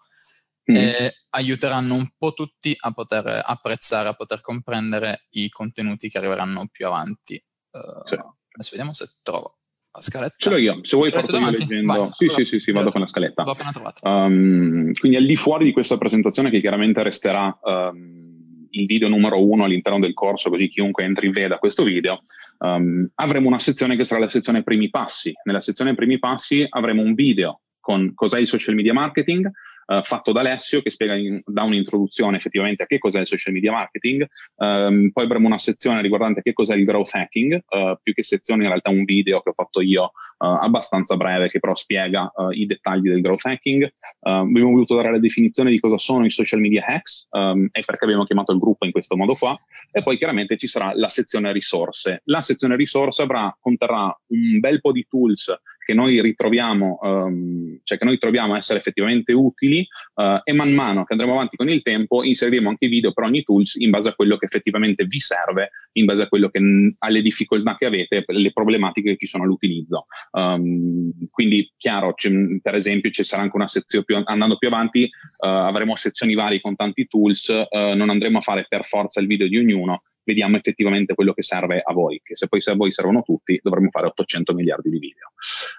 [0.70, 0.76] mm.
[0.76, 6.68] e aiuteranno un po' tutti a poter apprezzare, a poter comprendere i contenuti che arriveranno
[6.70, 7.42] più avanti.
[7.70, 8.14] Uh, sì.
[8.14, 9.58] Adesso vediamo se trovo
[9.92, 10.34] la scaletta.
[10.36, 11.92] Ce l'ho io, se vuoi parto io leggendo.
[11.92, 13.42] Vai, sì, sì, sì, sì, vado con la scaletta.
[13.42, 14.08] L'ho appena trovata.
[14.08, 19.44] Um, quindi al di fuori di questa presentazione che chiaramente resterà um, il video numero
[19.44, 22.24] uno all'interno del corso, così chiunque entri veda questo video,
[22.58, 25.32] um, avremo una sezione che sarà la sezione primi passi.
[25.44, 29.46] Nella sezione primi passi avremo un video con cos'è il social media marketing,
[29.86, 33.52] uh, fatto da Alessio che spiega in, da un'introduzione effettivamente a che cos'è il social
[33.52, 38.14] media marketing, um, poi avremo una sezione riguardante che cos'è il growth hacking, uh, più
[38.14, 42.30] che sezione in realtà un video che ho fatto io abbastanza breve che però spiega
[42.50, 43.88] i dettagli del growth hacking.
[44.20, 48.04] abbiamo voluto dare la definizione di cosa sono i social media hacks um, e perché
[48.04, 49.56] abbiamo chiamato il gruppo in questo modo qua
[49.90, 52.22] e poi chiaramente ci sarà la sezione risorse.
[52.24, 55.52] La sezione risorse avrà, conterrà un bel po' di tools
[55.84, 61.04] che noi ritroviamo, um, cioè che noi troviamo essere effettivamente utili uh, e man mano
[61.04, 64.14] che andremo avanti con il tempo inseriremo anche video per ogni tools in base a
[64.14, 66.60] quello che effettivamente vi serve, in base a quello che
[66.98, 70.06] alle difficoltà che avete, le problematiche che ci sono all'utilizzo.
[70.32, 72.14] Um, quindi chiaro,
[72.62, 76.60] per esempio ci sarà anche una sezione più, andando più avanti, uh, avremo sezioni varie
[76.60, 80.56] con tanti tools, uh, non andremo a fare per forza il video di ognuno, vediamo
[80.56, 84.06] effettivamente quello che serve a voi, che se poi a voi servono tutti dovremmo fare
[84.06, 85.32] 800 miliardi di video.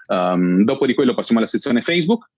[0.08, 2.30] Um, dopo di quello passiamo alla sezione Facebook,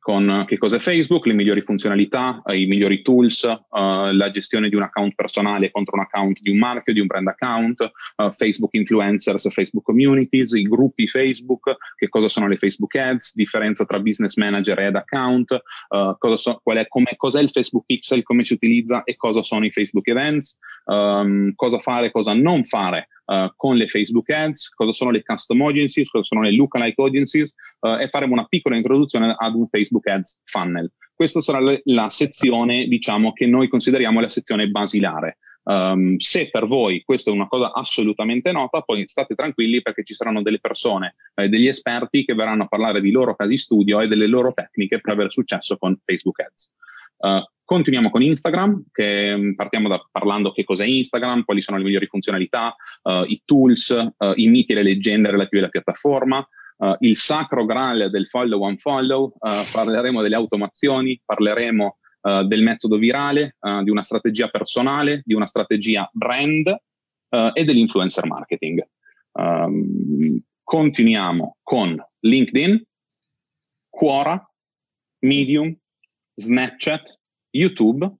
[0.00, 4.82] con che cos'è Facebook, le migliori funzionalità, i migliori tools, uh, la gestione di un
[4.82, 7.80] account personale contro un account di un marchio, di un brand account,
[8.16, 13.84] uh, Facebook influencers, Facebook communities, i gruppi Facebook, che cosa sono le Facebook ads, differenza
[13.84, 18.22] tra business manager e ad account, uh, cosa so, qual è, cos'è il Facebook pixel,
[18.22, 20.58] come si utilizza e cosa sono i Facebook events,
[20.90, 25.62] um, cosa fare, cosa non fare uh, con le Facebook Ads, cosa sono le custom
[25.62, 30.06] audiences, cosa sono le lookalike audiences uh, e faremo una piccola introduzione ad un Facebook
[30.08, 30.90] Ads funnel.
[31.14, 35.38] Questa sarà le, la sezione, diciamo, che noi consideriamo la sezione basilare.
[35.62, 40.14] Um, se per voi questa è una cosa assolutamente nota, poi state tranquilli perché ci
[40.14, 44.08] saranno delle persone, eh, degli esperti che verranno a parlare di loro casi studio e
[44.08, 46.74] delle loro tecniche per avere successo con Facebook Ads.
[47.20, 51.84] Uh, continuiamo con Instagram, che mm, partiamo da parlando che cos'è Instagram, quali sono le
[51.84, 56.46] migliori funzionalità, uh, i tools, uh, i miti e le leggende relative alla piattaforma,
[57.00, 61.98] il sacro graal del follow one follow, parleremo delle automazioni, parleremo
[62.46, 66.74] del metodo virale, di una strategia personale, di una strategia brand
[67.52, 68.82] e dell'influencer marketing.
[69.32, 72.82] Um, continuiamo con LinkedIn,
[73.90, 74.42] Quora,
[75.18, 75.76] Medium,
[76.34, 77.18] Snapchat,
[77.50, 78.18] YouTube,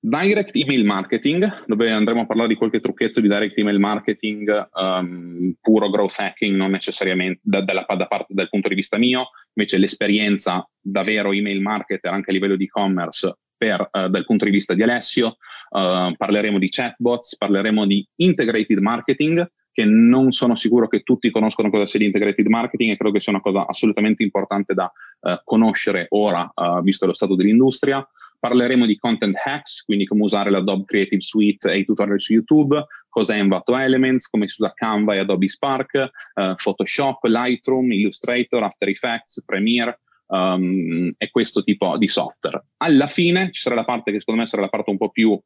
[0.00, 5.54] Direct email marketing, dove andremo a parlare di qualche trucchetto di direct email marketing, um,
[5.60, 9.76] puro growth hacking, non necessariamente da, da, da, parte dal punto di vista mio, invece
[9.76, 14.52] l'esperienza da vero email marketer anche a livello di e-commerce per, uh, dal punto di
[14.52, 15.36] vista di Alessio.
[15.68, 19.44] Uh, parleremo di chatbots, parleremo di integrated marketing,
[19.78, 23.30] che non sono sicuro che tutti conoscono cosa sia l'integrated marketing e credo che sia
[23.30, 28.04] una cosa assolutamente importante da uh, conoscere ora, visto lo stato dell'industria.
[28.40, 32.86] Parleremo di content hacks, quindi come usare l'Adobe Creative Suite e i tutorial su YouTube,
[33.08, 38.88] cos'è Envato Elements, come si usa Canva e Adobe Spark, uh, Photoshop, Lightroom, Illustrator, After
[38.88, 42.64] Effects, Premiere um, e questo tipo di software.
[42.78, 45.40] Alla fine ci sarà la parte che secondo me sarà la parte un po' più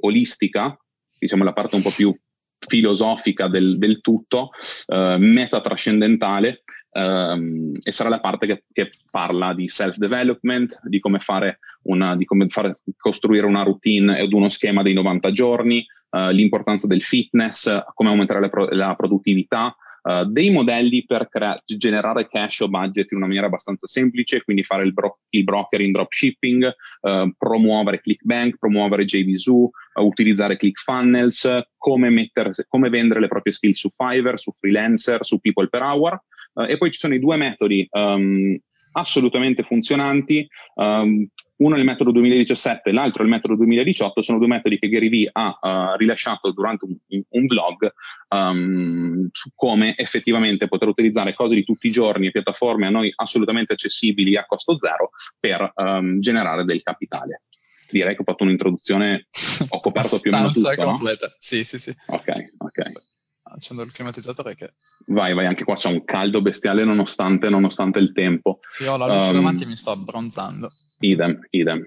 [0.00, 0.78] olistica,
[1.18, 2.14] diciamo la parte un po' più
[2.58, 4.50] filosofica del, del tutto,
[4.86, 11.60] uh, metatrascendentale, um, e sarà la parte che, che, parla di self-development, di come, fare
[11.82, 16.86] una, di come fare, costruire una routine ed uno schema dei 90 giorni, uh, l'importanza
[16.86, 22.60] del fitness, come aumentare la, pro- la produttività, Uh, dei modelli per crea- generare cash
[22.60, 26.72] o budget in una maniera abbastanza semplice, quindi fare il, bro- il broker in dropshipping,
[27.02, 33.72] uh, promuovere ClickBank, promuovere JVZoo, uh, utilizzare ClickFunnels, come, mettere, come vendere le proprie skill
[33.72, 36.20] su Fiverr, su Freelancer, su People per Hour.
[36.66, 38.58] e poi ci sono i due metodi um,
[38.92, 40.46] assolutamente funzionanti.
[40.74, 44.88] Um, uno è il metodo 2017, l'altro è il metodo 2018, sono due metodi che
[44.88, 46.96] Gary Vee ha uh, rilasciato durante un,
[47.28, 47.92] un vlog
[48.28, 53.12] um, su come effettivamente poter utilizzare cose di tutti i giorni e piattaforme a noi
[53.14, 57.42] assolutamente accessibili a costo zero per um, generare del capitale.
[57.90, 59.28] Direi che ho fatto un'introduzione,
[59.68, 60.70] ho coperto più o meno tutto.
[60.82, 61.26] completa.
[61.26, 61.34] No?
[61.38, 61.94] Sì, sì, sì.
[62.06, 63.06] Ok, ok
[63.50, 64.74] accendo il climatizzatore che...
[65.06, 68.58] Vai, vai, anche qua c'è un caldo bestiale nonostante, nonostante il tempo.
[68.68, 70.70] Sì, ho la luce um, davanti e mi sto abbronzando.
[71.00, 71.86] Idem, idem.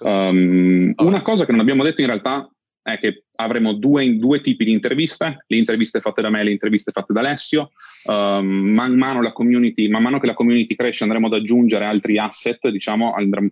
[0.00, 2.48] Um, una cosa che non abbiamo detto in realtà
[2.82, 6.52] è che avremo due, due, tipi di interviste, le interviste fatte da me e le
[6.52, 7.72] interviste fatte da Alessio.
[8.04, 13.12] Um, man, mano man, mano che la community cresce andremo ad aggiungere altri asset, diciamo,
[13.12, 13.50] andremo,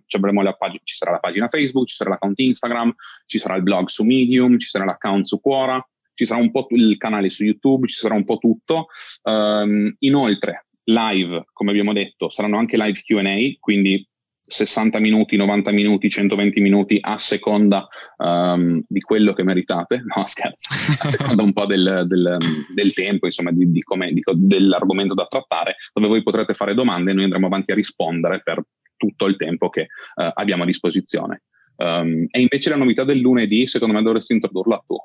[0.57, 2.93] pag- ci sarà la pagina Facebook, ci sarà l'account Instagram,
[3.25, 5.85] ci sarà il blog su Medium, ci sarà l'account su Quora,
[6.15, 8.87] ci sarà un po' il canale su YouTube, ci sarà un po' tutto.
[9.23, 14.08] Um, inoltre, live, come abbiamo detto, saranno anche live QA, quindi
[14.49, 20.73] 60 minuti, 90 minuti, 120 minuti a seconda um, di quello che meritate, no scherzo,
[21.03, 22.37] a seconda un po' del, del,
[22.73, 27.11] del tempo, insomma, di, di come, di, dell'argomento da trattare, dove voi potrete fare domande
[27.11, 28.63] e noi andremo avanti a rispondere per
[28.97, 31.43] tutto il tempo che uh, abbiamo a disposizione.
[31.77, 34.95] Um, e invece la novità del lunedì, secondo me dovresti introdurla tu.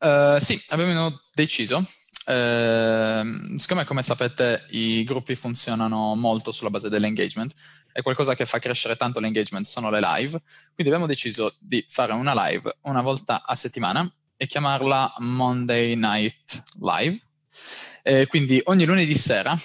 [0.00, 1.84] Uh, sì, abbiamo deciso.
[2.30, 7.52] Uh, siccome, come sapete, i gruppi funzionano molto sulla base dell'engagement,
[7.90, 10.40] è qualcosa che fa crescere tanto l'engagement, sono le live.
[10.74, 16.62] Quindi abbiamo deciso di fare una live una volta a settimana e chiamarla Monday Night
[16.80, 17.20] Live.
[18.02, 19.58] Eh, quindi ogni lunedì sera,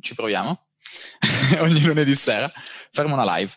[0.00, 0.66] ci proviamo,
[1.60, 2.52] ogni lunedì sera
[2.90, 3.52] faremo una live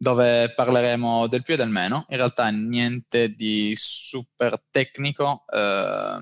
[0.00, 2.06] dove parleremo del più e del meno.
[2.08, 6.18] In realtà niente di super tecnico, eh,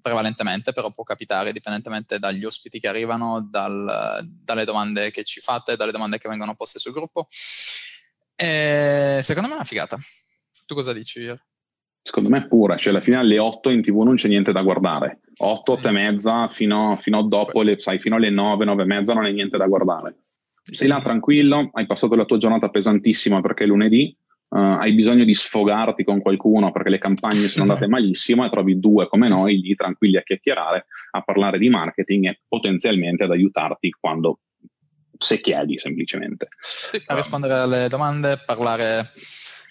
[0.00, 5.74] prevalentemente, però può capitare dipendentemente dagli ospiti che arrivano, dal, dalle domande che ci fate,
[5.74, 7.26] dalle domande che vengono poste sul gruppo.
[8.36, 9.98] E secondo me è una figata.
[10.64, 11.28] Tu cosa dici?
[12.00, 15.20] Secondo me pure, cioè alla fine alle 8 in tv non c'è niente da guardare.
[15.38, 18.86] 8, 8 e mezza fino, fino a dopo, le, sai, fino alle 9, 9 e
[18.86, 20.27] mezza non è niente da guardare
[20.70, 24.16] sei là tranquillo, hai passato la tua giornata pesantissima perché è lunedì,
[24.48, 28.78] uh, hai bisogno di sfogarti con qualcuno perché le campagne sono andate malissimo e trovi
[28.78, 33.90] due come noi lì tranquilli a chiacchierare, a parlare di marketing e potenzialmente ad aiutarti
[33.98, 34.40] quando
[35.16, 36.46] se chiedi semplicemente.
[36.60, 39.10] Sì, a rispondere alle domande, parlare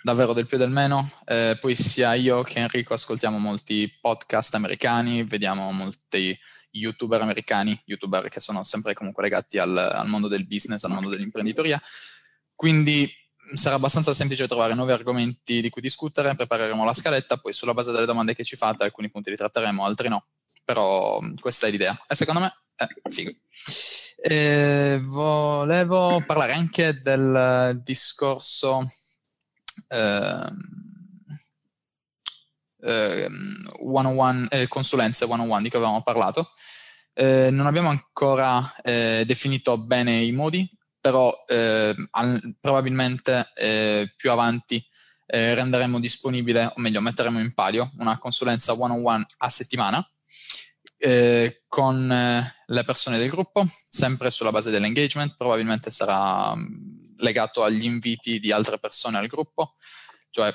[0.02, 1.10] davvero del più e del meno.
[1.26, 6.38] Eh, poi sia io che Enrico ascoltiamo molti podcast americani, vediamo molti
[6.80, 11.10] youtuber americani, youtuber che sono sempre comunque legati al, al mondo del business, al mondo
[11.10, 11.82] dell'imprenditoria.
[12.56, 13.12] Quindi
[13.54, 17.92] sarà abbastanza semplice trovare nuovi argomenti di cui discutere, prepareremo la scaletta, poi sulla base
[17.92, 20.26] delle domande che ci fate alcuni punti li tratteremo, altri no.
[20.66, 23.32] Però questa è l'idea e secondo me è figo.
[24.18, 28.92] E volevo parlare anche del discorso
[29.90, 30.52] eh,
[32.88, 33.28] eh,
[33.80, 36.52] 101, eh, consulenze 101 di cui avevamo parlato.
[37.14, 40.70] Eh, non abbiamo ancora eh, definito bene i modi,
[41.00, 44.86] però eh, al, probabilmente eh, più avanti
[45.26, 50.08] eh, renderemo disponibile, o meglio, metteremo in palio una consulenza one-on-one a settimana
[51.68, 56.56] con le persone del gruppo, sempre sulla base dell'engagement, probabilmente sarà
[57.18, 59.76] legato agli inviti di altre persone al gruppo,
[60.32, 60.52] cioè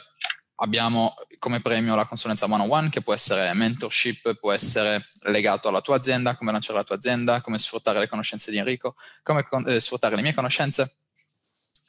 [0.56, 5.96] abbiamo come premio la consulenza one-on-one che può essere mentorship, può essere legato alla tua
[5.96, 9.80] azienda, come lanciare la tua azienda, come sfruttare le conoscenze di Enrico, come con- eh,
[9.80, 10.98] sfruttare le mie conoscenze,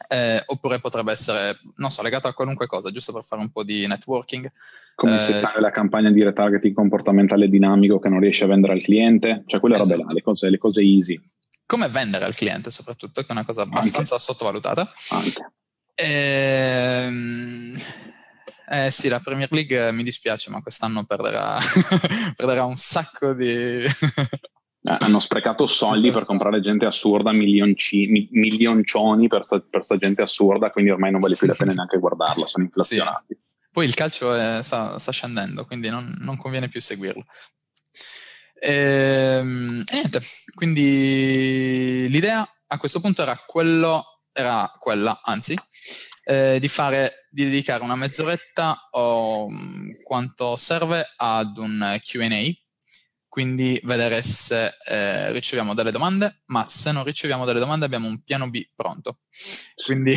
[0.08, 3.64] eh, oppure potrebbe essere, non so, legato a qualunque cosa, giusto per fare un po'
[3.64, 4.52] di networking.
[4.96, 8.82] Come Eh, settare la campagna di retargeting comportamentale dinamico che non riesce a vendere al
[8.82, 10.14] cliente, cioè quelle robe là, Esatto.
[10.16, 11.22] le cose, le cose easy
[11.68, 14.92] Come vendere al cliente soprattutto, che è una cosa abbastanza sottovalutata.
[15.10, 15.52] anche.
[15.96, 17.78] Ehm,
[18.70, 21.58] eh sì, la Premier League eh, mi dispiace, ma quest'anno perderà,
[22.36, 23.84] perderà un sacco di...
[24.86, 29.96] Eh, hanno sprecato soldi per comprare gente assurda, milionci- mi- milioncioni per sta, per sta
[29.96, 33.40] gente assurda, quindi ormai non vale più la pena neanche guardarla, sono inflazionati.
[33.72, 37.24] Poi il calcio è- sta, sta scendendo, quindi non, non conviene più seguirlo.
[38.60, 40.22] Ehm, E, niente,
[40.54, 45.58] quindi l'idea a questo punto era, quello, era quella, anzi,
[46.24, 52.52] eh, di fare, di dedicare una mezz'oretta o mh, quanto serve ad un Q&A,
[53.28, 58.22] quindi vedere se eh, riceviamo delle domande, ma se non riceviamo delle domande abbiamo un
[58.22, 59.20] piano B pronto.
[59.86, 60.14] Quindi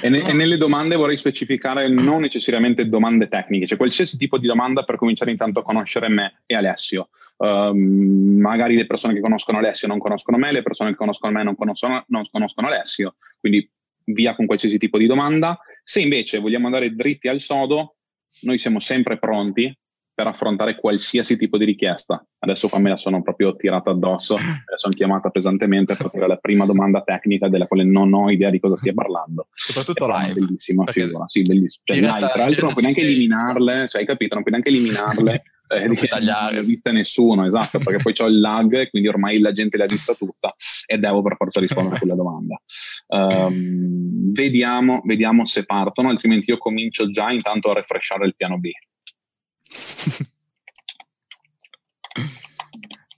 [0.00, 4.46] E, ne- e nelle domande vorrei specificare non necessariamente domande tecniche, cioè qualsiasi tipo di
[4.46, 7.10] domanda per cominciare intanto a conoscere me e Alessio.
[7.38, 11.42] Ehm, magari le persone che conoscono Alessio non conoscono me, le persone che conoscono me
[11.42, 13.70] non conoscono, non conoscono Alessio, quindi
[14.04, 15.58] via con qualsiasi tipo di domanda.
[15.82, 17.96] Se invece vogliamo andare dritti al sodo,
[18.42, 19.76] noi siamo sempre pronti
[20.14, 22.24] per affrontare qualsiasi tipo di richiesta.
[22.38, 26.28] Adesso qua me la sono proprio tirata addosso, me la sono chiamata pesantemente per fare
[26.28, 29.48] la prima domanda tecnica della quale non ho idea di cosa stia parlando.
[29.52, 30.54] soprattutto È live.
[30.92, 31.82] Figura, sì, bellissimo.
[31.84, 34.34] Cioè, diretta- live, tra l'altro non puoi neanche eliminarle, cioè, hai capito?
[34.34, 35.42] Non puoi neanche eliminarle.
[35.68, 36.56] eh, Non puoi tagliare.
[36.56, 39.86] Non vista nessuno, esatto, perché poi c'ho il lag e quindi ormai la gente l'ha
[39.86, 40.54] vista tutta
[40.86, 42.60] e devo per forza rispondere a quella domanda.
[43.08, 48.70] Ehm, vediamo, vediamo se partono, altrimenti io comincio già intanto a refreshare il piano B.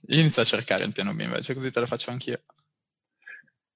[0.07, 2.41] Io inizio a cercare il piano B invece, così te lo faccio anch'io.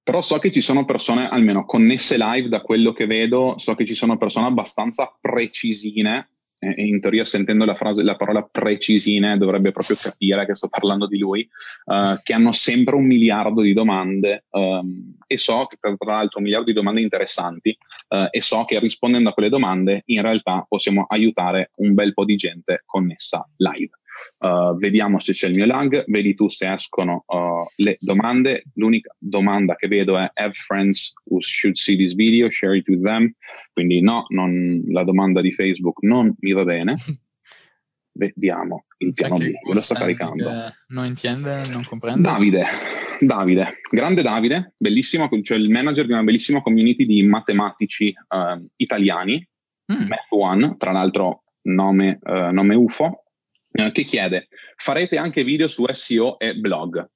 [0.03, 3.85] Però so che ci sono persone, almeno connesse live da quello che vedo, so che
[3.85, 6.29] ci sono persone abbastanza precisine,
[6.61, 10.67] e e in teoria sentendo la, frase, la parola precisine dovrebbe proprio capire che sto
[10.67, 15.77] parlando di lui, eh, che hanno sempre un miliardo di domande ehm, e so che
[15.79, 17.75] tra tra l'altro un miliardo di domande interessanti
[18.09, 22.25] eh, e so che rispondendo a quelle domande in realtà possiamo aiutare un bel po'
[22.25, 23.91] di gente connessa live.
[24.39, 28.63] Uh, vediamo se c'è il mio lag, vedi tu se escono uh, le domande.
[28.75, 33.03] L'unica domanda che vedo è have friends who should see this video, share it with
[33.03, 33.31] them.
[33.73, 36.95] Quindi no, non, la domanda di Facebook non mi va bene.
[38.13, 40.43] Vediamo il piano B, lo sto caricando.
[40.43, 40.51] che
[40.87, 42.21] Non intende, non comprende.
[42.21, 42.65] Davide,
[43.19, 49.47] Davide, grande Davide, bellissimo, cioè il manager di una bellissima community di matematici eh, italiani,
[49.91, 50.07] Mm.
[50.07, 53.20] Math One, tra l'altro nome, eh, nome UFO, eh,
[53.91, 57.07] che chiede, farete anche video su SEO e blog?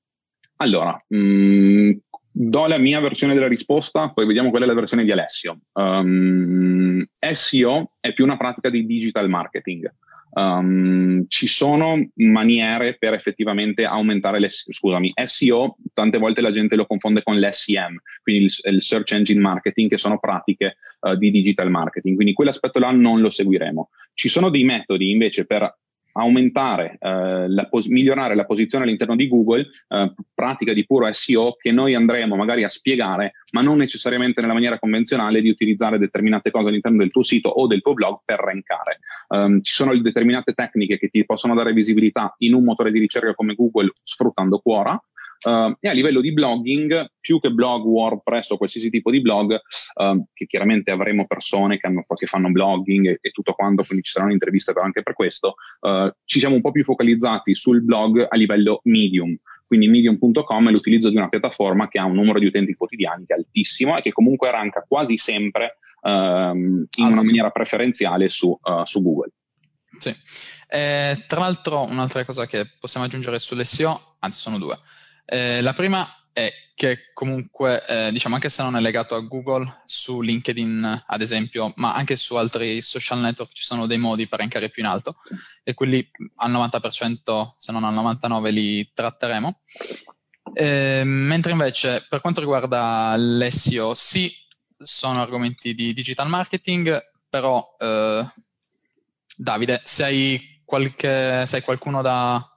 [0.57, 1.91] Allora, mh,
[2.31, 5.59] do la mia versione della risposta, poi vediamo qual è la versione di Alessio.
[5.73, 9.89] Um, SEO è più una pratica di digital marketing.
[10.31, 16.85] Um, ci sono maniere per effettivamente aumentare le, scusami, SEO, tante volte la gente lo
[16.85, 21.69] confonde con l'SEM, quindi il, il search engine marketing, che sono pratiche uh, di digital
[21.69, 23.89] marketing, quindi quell'aspetto là non lo seguiremo.
[24.13, 25.73] Ci sono dei metodi invece per
[26.17, 31.55] aumentare, eh, la pos- migliorare la posizione all'interno di Google, eh, pratica di puro SEO
[31.59, 36.51] che noi andremo magari a spiegare, ma non necessariamente nella maniera convenzionale di utilizzare determinate
[36.51, 38.99] cose all'interno del tuo sito o del tuo blog per rankare.
[39.29, 43.33] Um, ci sono determinate tecniche che ti possono dare visibilità in un motore di ricerca
[43.33, 45.01] come Google sfruttando Quora.
[45.45, 49.53] Uh, e a livello di blogging, più che blog, WordPress o qualsiasi tipo di blog,
[49.53, 54.03] uh, che chiaramente avremo persone che, hanno, che fanno blogging e, e, tutto quanto, quindi
[54.03, 58.25] ci saranno interviste anche per questo, uh, ci siamo un po' più focalizzati sul blog
[58.27, 59.37] a livello medium.
[59.67, 63.33] Quindi medium.com è l'utilizzo di una piattaforma che ha un numero di utenti quotidiani che
[63.33, 69.31] è altissimo e che comunque ranka quasi sempre in una maniera preferenziale su, su Google.
[69.97, 70.15] Sì.
[70.67, 74.77] Eh, tra l'altro, un'altra cosa che possiamo aggiungere sull'SEO, anzi sono due.
[75.25, 79.83] Eh, la prima è che comunque, eh, diciamo, anche se non è legato a Google,
[79.85, 84.39] su LinkedIn ad esempio, ma anche su altri social network ci sono dei modi per
[84.39, 85.15] rankare più in alto
[85.63, 89.61] e quelli al 90%, se non al 99% li tratteremo.
[90.53, 94.31] Eh, mentre invece per quanto riguarda l'SEO, sì,
[94.77, 98.27] sono argomenti di digital marketing, però eh,
[99.37, 102.54] Davide, se hai, qualche, se hai qualcuno da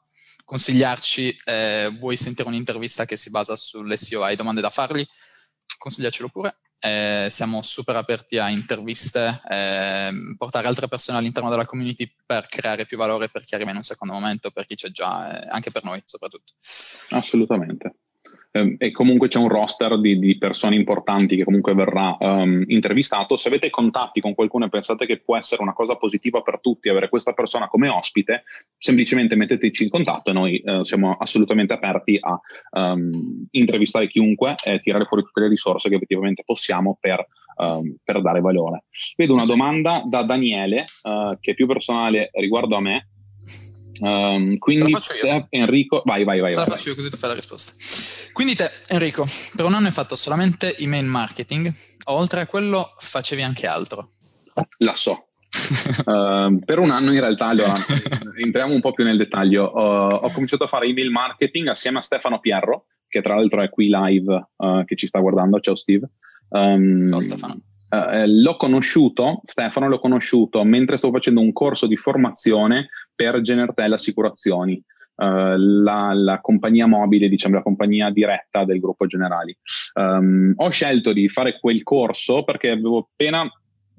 [0.48, 5.06] consigliarci, eh, vuoi sentire un'intervista che si basa sull'SEO, hai domande da fargli,
[5.76, 6.56] consigliacelo pure.
[6.80, 12.86] eh, siamo super aperti a interviste, eh, portare altre persone all'interno della community per creare
[12.86, 15.70] più valore per chi arriva in un secondo momento, per chi c'è già, eh, anche
[15.70, 16.54] per noi soprattutto.
[17.10, 17.97] Assolutamente.
[18.50, 23.36] Ehm, e comunque c'è un roster di, di persone importanti che comunque verrà um, intervistato.
[23.36, 26.88] Se avete contatti con qualcuno e pensate che può essere una cosa positiva per tutti
[26.88, 28.44] avere questa persona come ospite,
[28.76, 32.40] semplicemente metteteci in contatto e noi uh, siamo assolutamente aperti a
[32.80, 37.26] um, intervistare chiunque e tirare fuori tutte le risorse che effettivamente possiamo per,
[37.56, 38.84] um, per dare valore.
[39.16, 43.08] Vedo una domanda da Daniele uh, che è più personale riguardo a me.
[44.58, 44.92] quindi
[45.50, 46.54] Enrico, vai, vai, vai.
[46.54, 48.07] La vai, faccio io così tu fai la risposta.
[48.38, 49.26] Quindi te, Enrico,
[49.56, 51.74] per un anno hai fatto solamente email marketing,
[52.04, 54.10] oltre a quello facevi anche altro?
[54.76, 55.30] La so.
[56.06, 57.72] uh, per un anno in realtà, allora,
[58.40, 59.72] entriamo un po' più nel dettaglio.
[59.74, 63.70] Uh, ho cominciato a fare email marketing assieme a Stefano Pierro, che tra l'altro è
[63.70, 65.58] qui live, uh, che ci sta guardando.
[65.58, 66.08] Ciao Steve.
[66.50, 67.60] Um, Ciao Stefano.
[67.88, 73.94] Uh, l'ho conosciuto, Stefano l'ho conosciuto mentre stavo facendo un corso di formazione per Genertel
[73.94, 74.80] Assicurazioni.
[75.18, 79.56] Uh, la, la, compagnia mobile, diciamo la compagnia diretta del gruppo Generali.
[79.94, 83.50] Um, ho scelto di fare quel corso perché avevo appena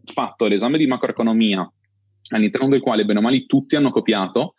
[0.05, 1.69] fatto l'esame di macroeconomia
[2.29, 4.53] all'interno del quale bene o male tutti hanno copiato.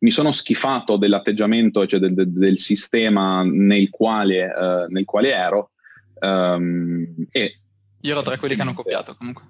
[0.00, 5.70] Mi sono schifato dell'atteggiamento, cioè del, del, del sistema nel quale, uh, nel quale ero.
[6.18, 7.58] Um, e
[8.00, 9.44] io ero tra quelli che hanno copiato comunque.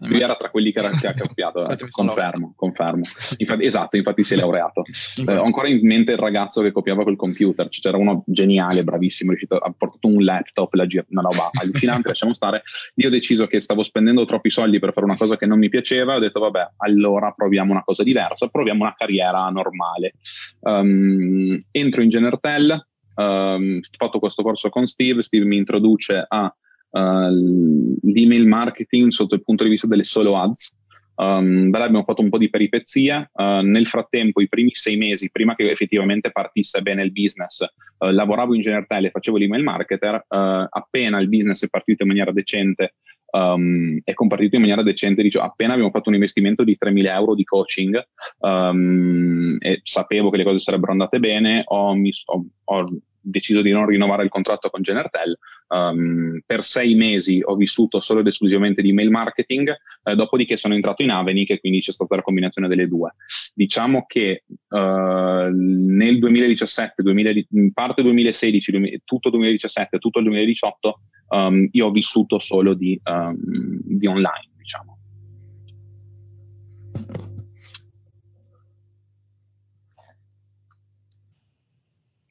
[0.00, 3.02] Lui era tra quelli che, era, che ha cambiato, eh, confermo, confermo.
[3.38, 4.82] Infatti, esatto, infatti si è laureato.
[5.26, 8.84] Eh, ho ancora in mente il ragazzo che copiava col computer, cioè, c'era uno geniale,
[8.84, 12.62] bravissimo, riuscito, ha portato un laptop, la gir- una roba allucinante, lasciamo stare.
[12.96, 15.68] Io ho deciso che stavo spendendo troppi soldi per fare una cosa che non mi
[15.68, 20.12] piaceva, ho detto vabbè, allora proviamo una cosa diversa, proviamo una carriera normale.
[20.60, 26.54] Um, entro in Genertel, um, ho fatto questo corso con Steve, Steve mi introduce a
[26.96, 30.76] uh, l'email marketing sotto il punto di vista delle solo ads.
[31.16, 33.30] Um, abbiamo fatto un po' di peripezie.
[33.32, 37.60] Uh, nel frattempo, i primi sei mesi, prima che effettivamente partisse bene il business,
[37.98, 40.24] uh, lavoravo in Genertel e facevo l'email marketer.
[40.28, 42.94] Uh, appena il business è partito in maniera decente,
[43.30, 47.34] um, è compartito in maniera decente, dicevo, appena abbiamo fatto un investimento di 3.000 euro
[47.34, 48.02] di coaching
[48.40, 52.84] um, e sapevo che le cose sarebbero andate bene, ho, ho, ho
[53.26, 55.36] deciso di non rinnovare il contratto con Genertel.
[55.68, 59.74] Um, per sei mesi ho vissuto solo ed esclusivamente di email marketing,
[60.04, 63.14] eh, dopodiché sono entrato in Avenic e quindi c'è stata la combinazione delle due.
[63.54, 67.32] Diciamo che uh, nel 2017, 2000,
[67.72, 73.36] parte 2016, 2000, tutto 2017, tutto il 2018, um, io ho vissuto solo di, um,
[73.36, 74.98] di online, diciamo.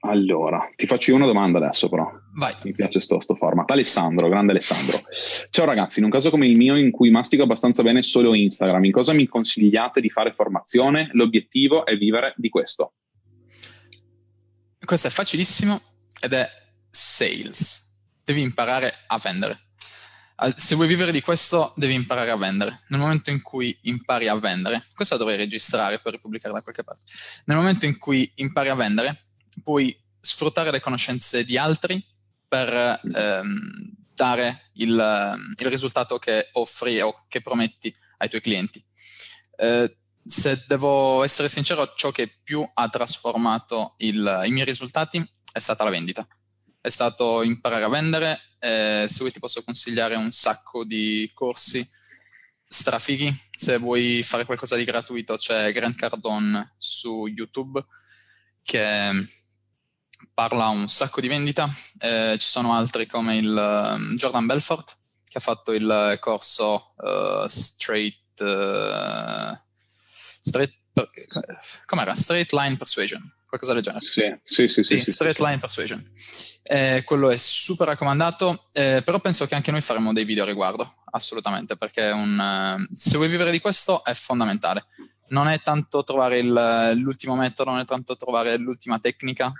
[0.07, 2.11] Allora, ti faccio io una domanda adesso però.
[2.35, 2.53] Vai.
[2.63, 3.69] Mi piace sto, sto format.
[3.71, 4.99] Alessandro, grande Alessandro.
[5.49, 8.85] Ciao ragazzi, in un caso come il mio in cui mastico abbastanza bene solo Instagram,
[8.85, 11.09] in cosa mi consigliate di fare formazione?
[11.13, 12.93] L'obiettivo è vivere di questo.
[14.83, 15.81] Questo è facilissimo
[16.21, 16.47] ed è
[16.89, 17.83] sales.
[18.23, 19.59] Devi imparare a vendere.
[20.57, 22.83] Se vuoi vivere di questo, devi imparare a vendere.
[22.89, 27.03] Nel momento in cui impari a vendere, questa dovrei registrare per ripubblicare da qualche parte.
[27.45, 29.17] Nel momento in cui impari a vendere,
[29.63, 32.03] puoi sfruttare le conoscenze di altri
[32.47, 38.83] per ehm, dare il, il, risultato che offri o che prometti ai tuoi clienti.
[39.57, 45.59] Eh, se devo essere sincero, ciò che più ha trasformato il, i miei risultati è
[45.59, 46.27] stata la vendita.
[46.81, 48.39] È stato imparare a vendere.
[48.59, 51.87] Eh, se vuoi ti posso consigliare un sacco di corsi
[52.67, 53.33] strafighi.
[53.55, 57.83] Se vuoi fare qualcosa di gratuito c'è Grant Cardone su YouTube
[58.63, 59.27] che
[60.35, 65.37] parla un sacco di vendita, eh, ci sono altri come il um, Jordan Belfort che
[65.37, 69.57] ha fatto il corso uh, Straight, uh,
[70.41, 71.09] straight per,
[71.85, 72.13] com'era?
[72.15, 74.05] Straight Line Persuasion, qualcosa del genere.
[74.05, 74.83] Sì, sì, sì.
[74.83, 76.11] sì, sì Straight Line Persuasion.
[76.63, 80.47] Eh, quello è super raccomandato, eh, però penso che anche noi faremo dei video a
[80.47, 84.87] riguardo, assolutamente, perché un, uh, se vuoi vivere di questo è fondamentale.
[85.29, 89.51] Non è tanto trovare il, l'ultimo metodo, non è tanto trovare l'ultima tecnica,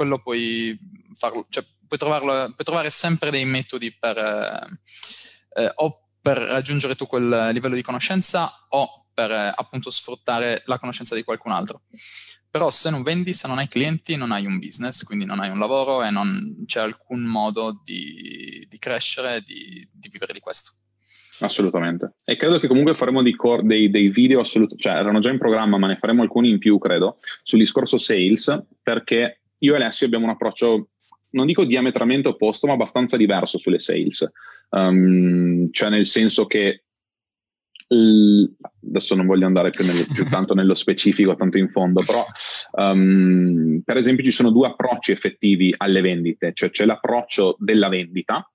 [0.00, 0.74] quello puoi
[1.12, 6.96] farlo, cioè puoi, trovarlo, puoi trovare sempre dei metodi per eh, eh, o per raggiungere
[6.96, 11.82] tu quel livello di conoscenza o per eh, appunto sfruttare la conoscenza di qualcun altro.
[12.50, 15.50] Però se non vendi, se non hai clienti, non hai un business, quindi non hai
[15.50, 20.70] un lavoro e non c'è alcun modo di, di crescere, di, di vivere di questo.
[21.40, 22.14] Assolutamente.
[22.24, 25.38] E credo che comunque faremo dei, cor- dei, dei video assolutamente, cioè erano già in
[25.38, 30.06] programma, ma ne faremo alcuni in più, credo, sul discorso sales, perché io e Alessio
[30.06, 30.88] abbiamo un approccio
[31.32, 34.28] non dico diametralmente opposto, ma abbastanza diverso sulle sales.
[34.70, 36.84] Um, cioè nel senso che
[37.92, 42.24] adesso non voglio andare più, nel, più, tanto nello specifico, tanto in fondo, però
[42.72, 48.48] um, per esempio ci sono due approcci effettivi alle vendite, cioè c'è l'approccio della vendita,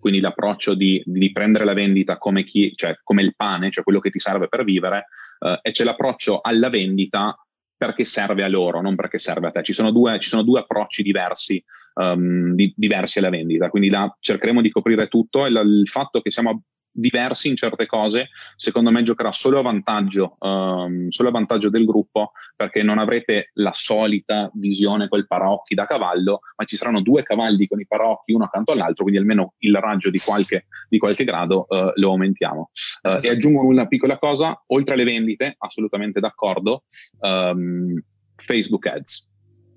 [0.00, 4.00] quindi l'approccio di, di prendere la vendita come, chi, cioè come, il pane, cioè quello
[4.00, 5.06] che ti serve per vivere,
[5.38, 7.36] uh, e c'è l'approccio alla vendita
[7.80, 9.62] perché serve a loro, non perché serve a te.
[9.62, 11.64] Ci sono due, ci sono due approcci diversi,
[11.94, 16.20] um, di, diversi alla vendita, quindi là cercheremo di coprire tutto e la, il fatto
[16.20, 21.32] che siamo diversi in certe cose, secondo me giocherà solo a vantaggio, um, solo a
[21.32, 26.76] vantaggio del gruppo perché non avrete la solita visione col paraocchi da cavallo, ma ci
[26.76, 30.66] saranno due cavalli con i paraocchi uno accanto all'altro, quindi almeno il raggio di qualche,
[30.88, 32.70] di qualche grado uh, lo aumentiamo.
[33.02, 36.84] Uh, e aggiungo una piccola cosa, oltre alle vendite, assolutamente d'accordo,
[37.20, 37.98] um,
[38.36, 39.28] Facebook Ads.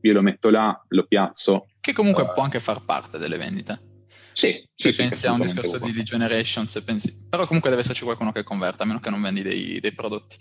[0.02, 1.68] Io lo metto là, lo piazzo.
[1.80, 3.93] Che comunque uh, può anche far parte delle vendite.
[4.34, 7.28] Sì, se sì, pensi sì, a un discorso di lead generation, pensi...
[7.30, 10.36] però comunque deve esserci qualcuno che converta, a meno che non vendi dei, dei prodotti.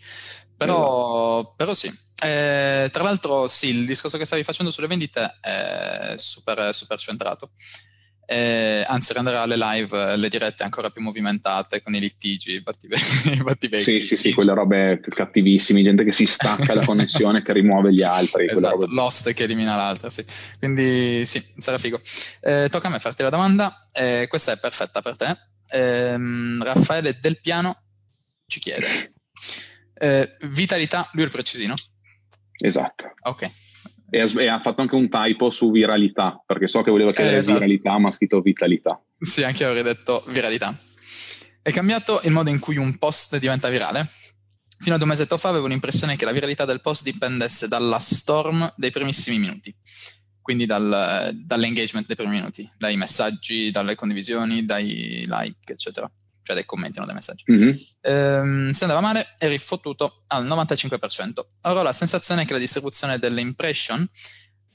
[0.56, 1.54] Però, esatto.
[1.56, 1.88] però sì.
[2.24, 7.50] Eh, tra l'altro, sì, il discorso che stavi facendo sulle vendite è super, super centrato
[8.32, 13.80] eh, anzi renderà le live, le dirette ancora più movimentate con i litigi, i battivecchi.
[13.82, 18.02] Sì, sì, sì, quelle robe cattivissime, gente che si stacca la connessione, che rimuove gli
[18.02, 18.46] altri.
[18.48, 20.24] Esatto, l'host che elimina l'altra, sì.
[20.58, 22.00] Quindi sì, sarà figo.
[22.40, 25.36] Eh, tocca a me farti la domanda, eh, questa è perfetta per te.
[25.68, 27.82] Ehm, Raffaele Del Piano
[28.46, 28.86] ci chiede,
[30.48, 31.74] vitalità, lui è il precisino?
[32.58, 33.14] Esatto.
[33.22, 33.50] Ok,
[34.14, 37.36] e ha, e ha, fatto anche un typo su viralità, perché so che voleva chiedere
[37.36, 37.58] eh, esatto.
[37.58, 39.02] viralità, ma ha scritto vitalità.
[39.18, 40.78] Sì, anche io avrei detto viralità.
[41.62, 44.06] È cambiato il modo in cui un post diventa virale?
[44.78, 48.70] Fino ad un mesetto fa avevo l'impressione che la viralità del post dipendesse dalla storm
[48.76, 49.74] dei primissimi minuti,
[50.42, 56.10] quindi dal, dall'engagement dei primi minuti, dai messaggi, dalle condivisioni, dai like, eccetera
[56.42, 57.44] cioè dai commenti, non dai messaggi.
[57.50, 57.70] Mm-hmm.
[58.00, 61.40] Ehm, se andava male, eri fottuto al 95%.
[61.62, 64.08] Ora ho la sensazione che la distribuzione delle impression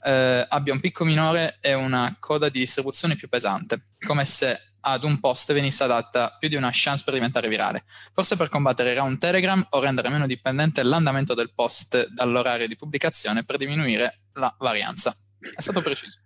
[0.04, 5.04] eh, abbia un picco minore e una coda di distribuzione più pesante, come se ad
[5.04, 7.84] un post venisse adatta più di una chance per diventare virale.
[8.12, 13.44] Forse per combattere round Telegram o rendere meno dipendente l'andamento del post dall'orario di pubblicazione
[13.44, 15.14] per diminuire la varianza.
[15.38, 16.20] È stato preciso.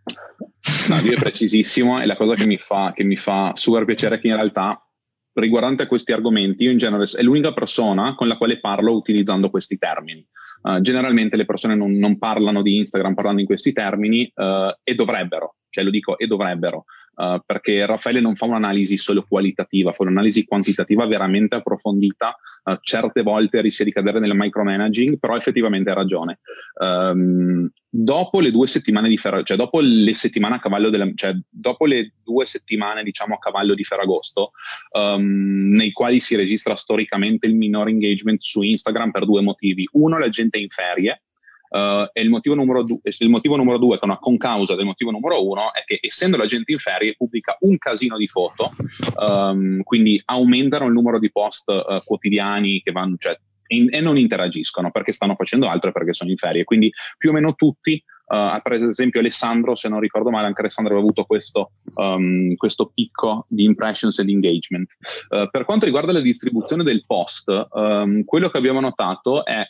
[0.89, 4.17] No, lui è precisissimo e la cosa che mi fa, che mi fa super piacere
[4.17, 4.82] è che in realtà
[5.35, 9.51] riguardante a questi argomenti, io in genere è l'unica persona con la quale parlo utilizzando
[9.51, 10.27] questi termini.
[10.63, 14.95] Uh, generalmente le persone non, non, parlano di Instagram parlando in questi termini uh, e
[14.95, 16.85] dovrebbero, cioè lo dico e dovrebbero,
[17.15, 23.23] uh, perché Raffaele non fa un'analisi solo qualitativa, fa un'analisi quantitativa veramente approfondita, uh, certe
[23.23, 26.41] volte rischia di cadere nel micromanaging, però effettivamente ha ragione.
[26.75, 31.35] Um, dopo le due settimane di Ferragosto, cioè dopo le settimane a cavallo della, cioè
[31.49, 34.53] dopo le due settimane diciamo a cavallo di Ferragosto,
[34.93, 39.87] um, nei quali si registra storicamente il minor engagement su Instagram per due motivi.
[39.93, 41.23] Uno, la gente è in ferie,
[41.73, 44.85] Uh, e il motivo, numero du- il motivo numero due, che è una concausa del
[44.85, 48.69] motivo numero uno, è che essendo la gente in ferie pubblica un casino di foto,
[49.27, 53.35] um, quindi aumentano il numero di post uh, quotidiani che vanno, cioè,
[53.69, 56.65] in- e non interagiscono perché stanno facendo altro e perché sono in ferie.
[56.65, 58.03] Quindi più o meno tutti
[58.33, 62.91] Uh, per esempio Alessandro, se non ricordo male, anche Alessandro aveva avuto questo, um, questo
[62.95, 64.91] picco di impressions ed engagement.
[65.29, 69.63] Uh, per quanto riguarda la distribuzione del post, um, quello che abbiamo notato è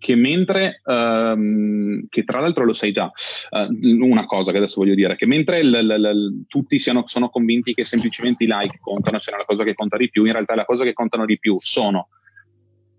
[0.00, 4.94] che mentre, um, che tra l'altro lo sai già, uh, una cosa che adesso voglio
[4.94, 9.20] dire, che mentre l, l, l, tutti siano, sono convinti che semplicemente i like contano,
[9.20, 11.58] siano la cosa che conta di più, in realtà la cosa che contano di più
[11.60, 12.08] sono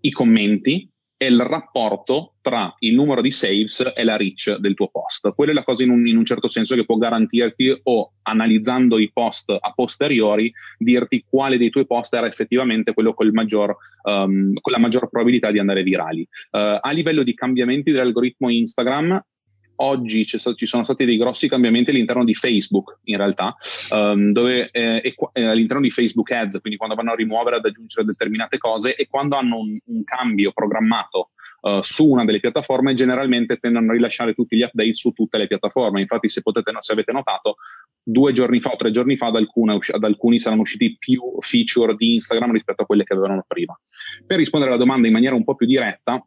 [0.00, 0.88] i commenti,
[1.22, 5.32] è il rapporto tra il numero di saves e la reach del tuo post.
[5.34, 8.98] Quella è la cosa in un, in un, certo senso che può garantirti o analizzando
[8.98, 14.72] i post a posteriori dirti quale dei tuoi post era effettivamente quello maggior, um, con
[14.72, 16.22] la maggior probabilità di andare virali.
[16.50, 19.24] Uh, a livello di cambiamenti dell'algoritmo Instagram,
[19.82, 23.56] oggi ci sono stati dei grossi cambiamenti all'interno di Facebook, in realtà,
[23.90, 28.06] um, dove eh, eh, all'interno di Facebook Ads, quindi quando vanno a rimuovere ad aggiungere
[28.06, 31.30] determinate cose e quando hanno un, un cambio programmato
[31.62, 35.46] Uh, su una delle piattaforme generalmente tendono a rilasciare tutti gli update su tutte le
[35.46, 36.00] piattaforme.
[36.00, 37.54] Infatti, se, potete, se avete notato,
[38.02, 41.94] due giorni fa o tre giorni fa ad, alcune, ad, alcuni saranno usciti più feature
[41.94, 43.78] di Instagram rispetto a quelle che avevano prima.
[44.26, 46.20] Per rispondere alla domanda in maniera un po' più diretta,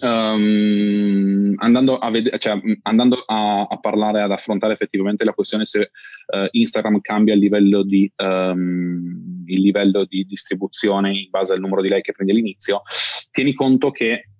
[0.00, 5.90] Um, andando, a, ved- cioè, andando a, a, parlare, ad affrontare effettivamente la questione se
[6.26, 11.80] uh, Instagram cambia il livello, di, um, il livello di distribuzione in base al numero
[11.80, 12.82] di like che prendi all'inizio,
[13.30, 14.30] tieni conto che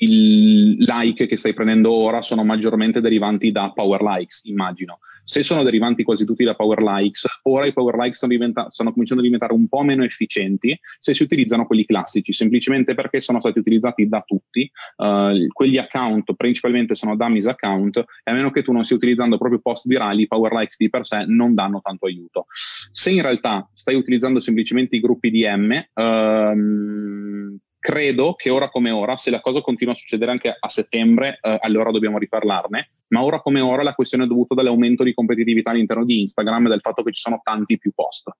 [0.00, 4.98] i like che stai prendendo ora sono maggiormente derivanti da power likes, immagino.
[5.28, 8.92] se sono derivanti quasi tutti da Power Likes, ora i Power Likes stanno, diventa- stanno
[8.92, 13.38] cominciando a diventare un po' meno efficienti se si utilizzano quelli classici, semplicemente perché sono
[13.38, 18.62] stati utilizzati da tutti, uh, quegli account principalmente sono dummies account e a meno che
[18.62, 21.82] tu non stia utilizzando proprio post virali, i Power Likes di per sé non danno
[21.82, 22.46] tanto aiuto.
[22.90, 27.58] Se in realtà stai utilizzando semplicemente i gruppi DM, um,
[27.88, 31.56] credo che ora come ora, se la cosa continua a succedere anche a settembre, eh,
[31.62, 36.04] allora dobbiamo riparlarne, ma ora come ora la questione è dovuta dall'aumento di competitività all'interno
[36.04, 38.30] di Instagram e del fatto che ci sono tanti più post.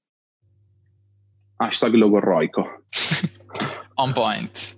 [1.56, 2.82] Hashtag logorroico.
[3.96, 4.76] On point.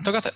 [0.00, 0.32] Tocca a te.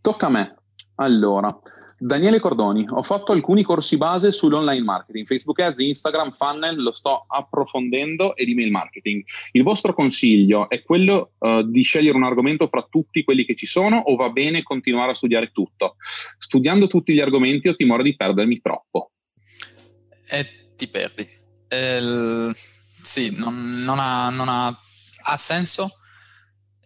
[0.00, 0.56] Tocca a me.
[0.96, 1.56] Allora,
[2.02, 7.26] Daniele Cordoni, ho fatto alcuni corsi base sull'online marketing, Facebook Ads, Instagram, Funnel, lo sto
[7.28, 9.22] approfondendo ed email marketing.
[9.52, 13.66] Il vostro consiglio è quello uh, di scegliere un argomento fra tutti quelli che ci
[13.66, 15.96] sono o va bene continuare a studiare tutto?
[16.38, 19.10] Studiando tutti gli argomenti ho timore di perdermi troppo.
[20.26, 20.46] E
[20.76, 21.28] ti perdi.
[21.68, 22.50] Eh,
[23.02, 25.90] sì, non, non, ha, non ha, ha senso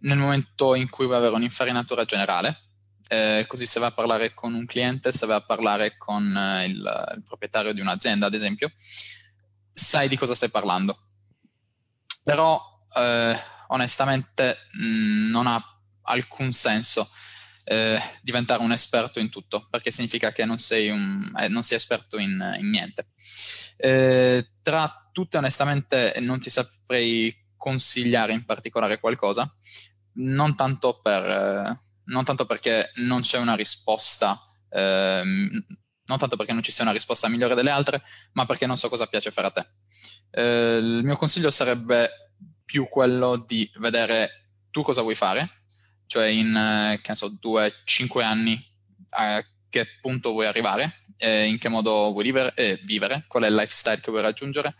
[0.00, 2.63] nel momento in cui vuoi avere un'infarinatura generale
[3.08, 6.66] eh, così se vai a parlare con un cliente, se vai a parlare con eh,
[6.66, 8.72] il, il, proprietario di un'azienda, ad esempio,
[9.72, 10.98] sai di cosa stai parlando.
[12.22, 12.60] Però
[12.96, 13.36] eh,
[13.68, 15.62] onestamente mh, mm, non ha
[16.02, 17.08] alcun senso
[17.64, 21.76] eh, diventare un esperto in tutto, perché significa che non sei, un, eh, non sei
[21.76, 23.08] esperto in, in niente.
[23.76, 29.50] Eh, tra tutte, onestamente, non ti saprei consigliare in particolare qualcosa,
[30.14, 31.76] non tanto per
[32.06, 34.40] non tanto perché non c'è una risposta,
[34.70, 35.66] ehm,
[36.06, 38.02] non tanto perché non ci sia una risposta migliore delle altre,
[38.32, 39.66] ma perché non so cosa piace fare a te.
[40.30, 42.32] Eh, il mio consiglio sarebbe
[42.64, 45.64] più quello di vedere tu cosa vuoi fare,
[46.06, 48.62] cioè in, eh, che so, due, cinque anni
[49.10, 53.48] a che punto vuoi arrivare, eh, in che modo vuoi vivere, eh, vivere, qual è
[53.48, 54.74] il lifestyle che vuoi raggiungere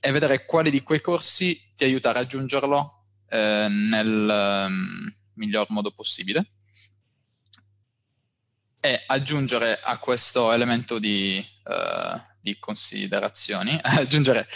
[0.00, 5.92] e vedere quali di quei corsi ti aiuta a raggiungerlo eh, nel um, miglior modo
[5.92, 6.53] possibile
[8.84, 14.46] e aggiungere a questo elemento di, uh, di considerazioni, aggiungere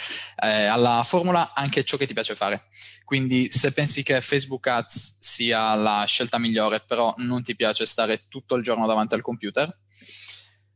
[0.43, 2.65] eh, alla formula anche ciò che ti piace fare.
[3.03, 8.27] Quindi se pensi che Facebook Ads sia la scelta migliore, però non ti piace stare
[8.27, 9.75] tutto il giorno davanti al computer,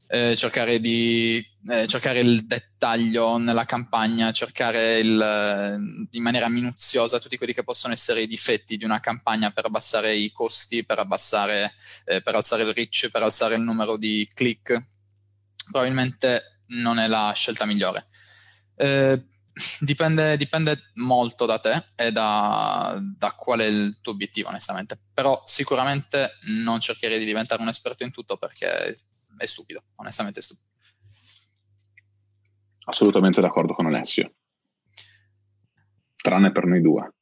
[0.08, 5.76] eh, cercare di eh, cercare il dettaglio nella campagna, cercare il, eh,
[6.12, 10.16] in maniera minuziosa tutti quelli che possono essere i difetti di una campagna per abbassare
[10.16, 11.74] i costi, per abbassare,
[12.06, 14.84] eh, per alzare il reach, per alzare il numero di click,
[15.72, 18.08] probabilmente non è la scelta migliore.
[18.76, 19.24] Eh,
[19.80, 25.00] dipende, dipende, molto da te e da, da qual è il tuo obiettivo, onestamente.
[25.14, 28.94] Però sicuramente non cercherei di diventare un esperto in tutto perché
[29.38, 30.72] è stupido, onestamente è stupido.
[32.86, 34.34] Assolutamente d'accordo con Alessio.
[36.16, 37.14] Tranne per noi due.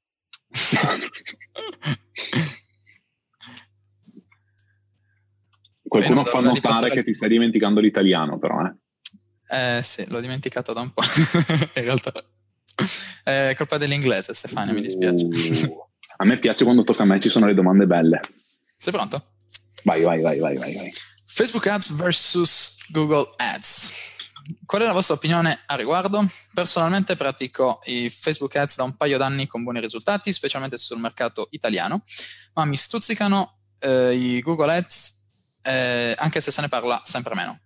[5.87, 8.73] Qualcuno fa notare che ti stai dimenticando l'italiano, però, eh?
[9.77, 11.01] Eh sì, l'ho dimenticato da un po'.
[11.75, 12.13] In realtà
[13.23, 15.25] è colpa dell'inglese, Stefania, mi dispiace.
[15.25, 15.83] Uh,
[16.17, 18.21] a me piace quando tocca a me, ci sono le domande belle.
[18.75, 19.33] Sei pronto?
[19.83, 20.73] Vai, vai, vai, vai, vai.
[20.75, 20.93] vai.
[21.25, 24.10] Facebook Ads versus Google Ads.
[24.65, 26.25] Qual è la vostra opinione a riguardo?
[26.53, 31.47] Personalmente pratico i Facebook Ads da un paio d'anni con buoni risultati, specialmente sul mercato
[31.51, 32.03] italiano,
[32.53, 35.19] ma mi stuzzicano eh, i Google Ads
[35.63, 37.59] eh, anche se se ne parla sempre meno.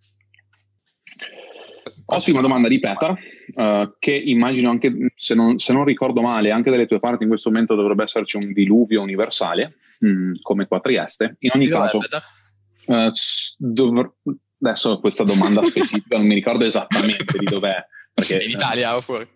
[2.07, 3.15] Ottima domanda di Peter,
[3.55, 7.29] uh, che immagino anche, se non, se non, ricordo male, anche dalle tue parti in
[7.29, 11.37] questo momento dovrebbe esserci un diluvio universale, mh, mm, come qua a Trieste.
[11.39, 11.97] In ogni caso...
[11.97, 12.23] Peter?
[14.61, 17.85] Adesso questa domanda specifica non mi ricordo esattamente di dov'è.
[18.13, 19.27] Perché, in Italia o fuori?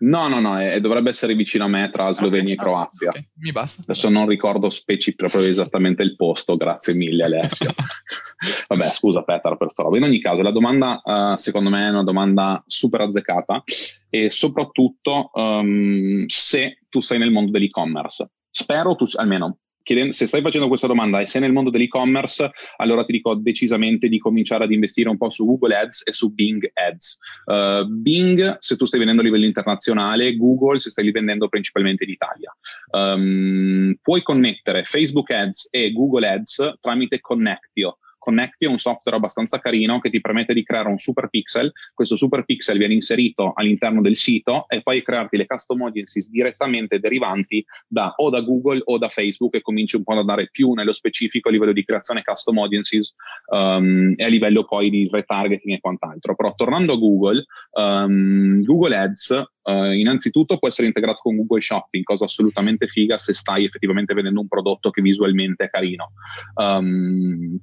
[0.00, 3.08] No, no, no, è, dovrebbe essere vicino a me tra Slovenia okay, e Croazia.
[3.08, 3.82] Okay, mi basta.
[3.82, 7.72] Adesso non ricordo speci proprio esattamente il posto, grazie mille Alessio.
[8.68, 9.96] Vabbè, scusa Peter per sta roba.
[9.96, 13.64] In ogni caso, la domanda uh, secondo me è una domanda super azzeccata
[14.08, 18.30] e soprattutto um, se tu sei nel mondo dell'e-commerce.
[18.50, 19.58] Spero tu, almeno
[19.88, 24.08] chiedendo, se stai facendo questa domanda e sei nel mondo dell'e-commerce, allora ti dico decisamente
[24.08, 27.18] di cominciare ad investire un po' su Google Ads e su Bing Ads.
[27.46, 32.10] Uh, Bing se tu stai vendendo a livello internazionale, Google se stai vendendo principalmente in
[32.10, 32.54] Italia.
[32.90, 39.58] Um, puoi connettere Facebook Ads e Google Ads tramite Connectio Connecti è un software abbastanza
[39.58, 44.00] carino che ti permette di creare un super pixel, questo super pixel viene inserito all'interno
[44.00, 48.98] del sito e poi crearti le custom audiences direttamente derivanti da, o da Google o
[48.98, 52.22] da Facebook e cominci un po' ad andare più nello specifico a livello di creazione
[52.22, 53.14] custom audiences
[53.46, 56.34] um, e a livello poi di retargeting e quant'altro.
[56.34, 62.02] Però tornando a Google, um, Google Ads Uh, innanzitutto può essere integrato con Google Shopping,
[62.02, 66.12] cosa assolutamente figa se stai effettivamente vendendo un prodotto che visualmente è carino.
[66.54, 67.60] Um,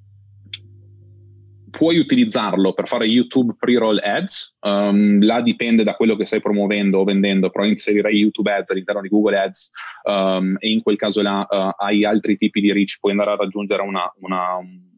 [1.78, 7.00] puoi utilizzarlo per fare YouTube pre-roll ads, um, là dipende da quello che stai promuovendo
[7.00, 9.70] o vendendo, però inserirei YouTube ads all'interno di Google Ads
[10.04, 13.36] um, e in quel caso là uh, hai altri tipi di reach, puoi andare a
[13.36, 14.58] raggiungere una, una,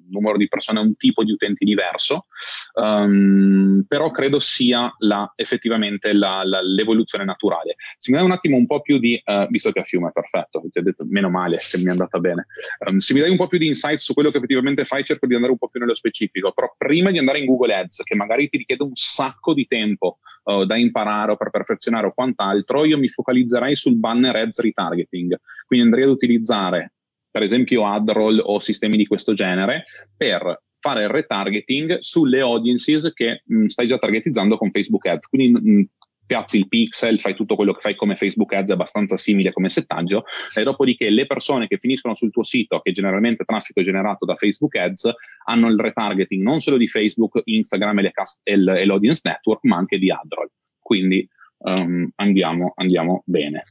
[0.10, 2.28] numero di persone, un tipo di utenti diverso,
[2.74, 7.76] um, però credo sia la, effettivamente la, la, l'evoluzione naturale.
[7.98, 10.64] Se mi dai un attimo un po' più di, uh, visto che a fiume, perfetto,
[10.72, 12.48] ti ho detto meno male che mi è andata bene,
[12.88, 15.28] um, se mi dai un po' più di insight su quello che effettivamente fai, cerco
[15.28, 18.16] di andare un po' più nello specifico, però prima di andare in Google Ads, che
[18.16, 22.86] magari ti richiede un sacco di tempo uh, da imparare o per perfezionare o quant'altro,
[22.86, 26.94] io mi focalizzerei sul banner ads retargeting, quindi andrei ad utilizzare
[27.38, 29.84] per esempio AdRoll o sistemi di questo genere,
[30.18, 35.28] per fare il retargeting sulle audiences che mh, mm, stai già targetizzando con Facebook Ads.
[35.28, 35.82] Quindi mh, mm,
[36.26, 39.70] piazzi il pixel, fai tutto quello che fai come Facebook Ads, è abbastanza simile come
[39.70, 40.24] settaggio,
[40.58, 44.34] e dopodiché le persone che finiscono sul tuo sito, che generalmente traffico è generato da
[44.34, 45.12] Facebook Ads,
[45.46, 49.64] hanno il retargeting non solo di Facebook, Instagram e, cast- e, l- e l'audience network,
[49.66, 50.50] ma anche di AdRoll.
[50.80, 51.30] Quindi
[51.60, 53.62] um, andiamo, andiamo bene.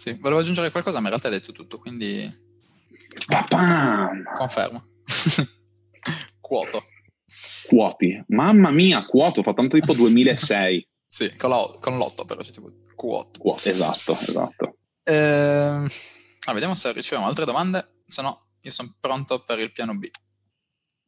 [0.00, 2.26] Sì, volevo aggiungere qualcosa, ma in realtà hai detto tutto, quindi...
[3.26, 4.22] Papam!
[4.32, 4.82] Confermo.
[6.40, 6.84] Quoto.
[7.66, 8.24] Quoti.
[8.28, 10.88] Mamma mia, quoto, fa tanto tipo 2006.
[11.06, 13.38] sì, con, la, con l'8 però c'è tipo quoto.
[13.40, 13.68] quoto.
[13.68, 14.76] Esatto, esatto.
[15.02, 15.86] Eh,
[16.46, 20.08] ah, vediamo se riceviamo altre domande, se no io sono pronto per il piano B.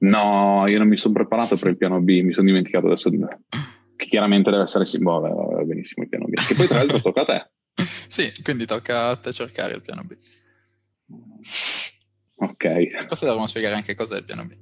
[0.01, 4.07] No, io non mi sono preparato per il piano B, mi sono dimenticato adesso che
[4.07, 6.34] chiaramente deve essere boh, benissimo il piano B.
[6.34, 7.51] Che poi tra l'altro tocca a te
[8.09, 10.16] sì, quindi tocca a te cercare il piano B.
[12.37, 13.07] Ok.
[13.07, 14.57] Forse dovremmo spiegare anche cos'è il piano B.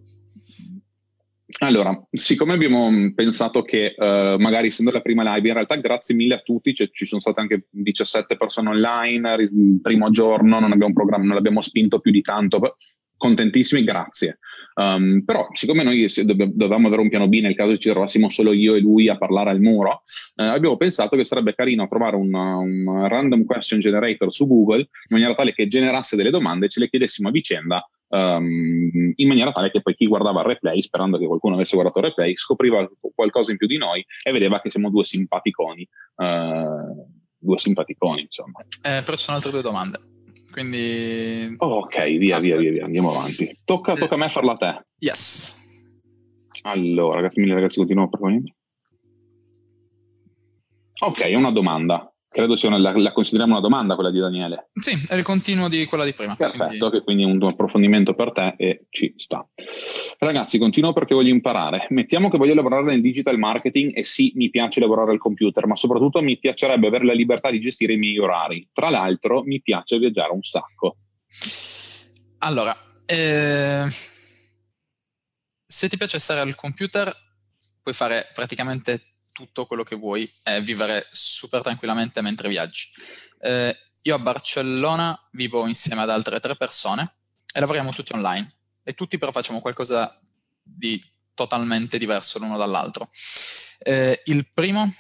[1.63, 6.35] Allora, siccome abbiamo pensato che uh, magari essendo la prima live, in realtà grazie mille
[6.35, 10.93] a tutti, cioè, ci sono state anche 17 persone online, il primo giorno non abbiamo,
[11.19, 12.77] non l'abbiamo spinto più di tanto,
[13.17, 14.39] contentissimi, grazie.
[14.81, 18.75] Um, però, siccome noi dovevamo avere un piano B nel caso ci trovassimo solo io
[18.75, 20.05] e lui a parlare al muro,
[20.37, 24.89] eh, abbiamo pensato che sarebbe carino trovare un, un, random question generator su Google in
[25.11, 27.87] maniera tale che generasse delle domande e ce le chiedessimo a vicenda.
[28.09, 31.99] Um, in maniera tale che poi chi guardava il replay, sperando che qualcuno avesse guardato
[31.99, 35.87] il replay, scopriva qualcosa in più di noi e vedeva che siamo due simpaticoni.
[36.17, 37.07] Uh,
[37.39, 38.61] due simpaticoni, insomma.
[38.83, 40.20] Eh, però ci sono altre due domande.
[40.53, 41.55] Quindi...
[41.59, 43.51] Oh, ok, via, via, via, via, andiamo avanti.
[43.65, 44.85] Tocca, tocca a me farla a te.
[44.99, 45.59] Yes.
[46.63, 48.55] Allora, grazie mille ragazzi, continuo per venire.
[51.03, 52.13] Ok, una domanda.
[52.33, 54.71] Credo sia una, la, la, consideriamo una domanda quella di Daniele.
[54.75, 56.37] Sì, è il continuo di quella di prima.
[56.37, 56.91] Perfetto, quindi...
[56.91, 59.45] che quindi un approfondimento per te e ci sta.
[60.17, 61.89] Ragazzi, continuo perché voglio imparare.
[61.91, 65.75] Mettiamo che voglio lavorare nel digital marketing e sì, mi piace lavorare al computer, ma
[65.75, 68.69] soprattutto mi piacerebbe avere la libertà di gestire i miei orari.
[68.73, 70.99] Tra l'altro, mi piace viaggiare un sacco.
[72.39, 72.77] Allora,
[73.07, 73.87] eh,
[75.67, 77.13] se ti piace stare al computer,
[77.83, 79.10] puoi fare praticamente
[79.41, 82.89] tutto quello che vuoi e vivere super tranquillamente mentre viaggi.
[83.41, 87.15] Eh, io a Barcellona vivo insieme ad altre tre persone
[87.53, 90.19] e lavoriamo tutti online e tutti però facciamo qualcosa
[90.63, 91.03] di
[91.35, 93.11] totalmente diverso l'uno dall'altro.
[93.79, 94.93] Eh, il primo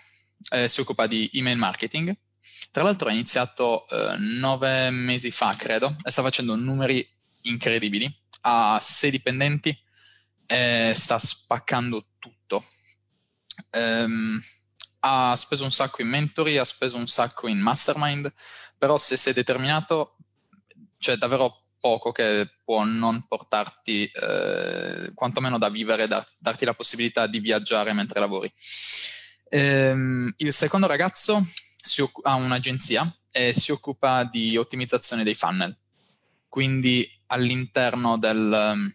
[0.50, 2.16] eh, si occupa di email marketing,
[2.70, 7.06] tra l'altro ha iniziato eh, nove mesi fa, credo, e sta facendo numeri
[7.42, 8.10] incredibili,
[8.42, 9.76] ha sei dipendenti
[10.46, 12.38] e sta spaccando tutto
[13.70, 14.40] ehm,
[15.00, 18.32] ha speso un sacco in mentori, ha speso un sacco in mastermind,
[18.76, 20.16] però se sei determinato
[20.98, 26.74] c'è davvero poco che può non portarti eh, quantomeno da vivere, da, darti la
[27.26, 28.52] di viaggiare mentre lavori.
[29.48, 31.44] Ehm, il secondo ragazzo
[32.02, 35.76] occup- ha un'agenzia e si occupa di ottimizzazione dei funnel,
[36.48, 38.92] quindi all'interno del,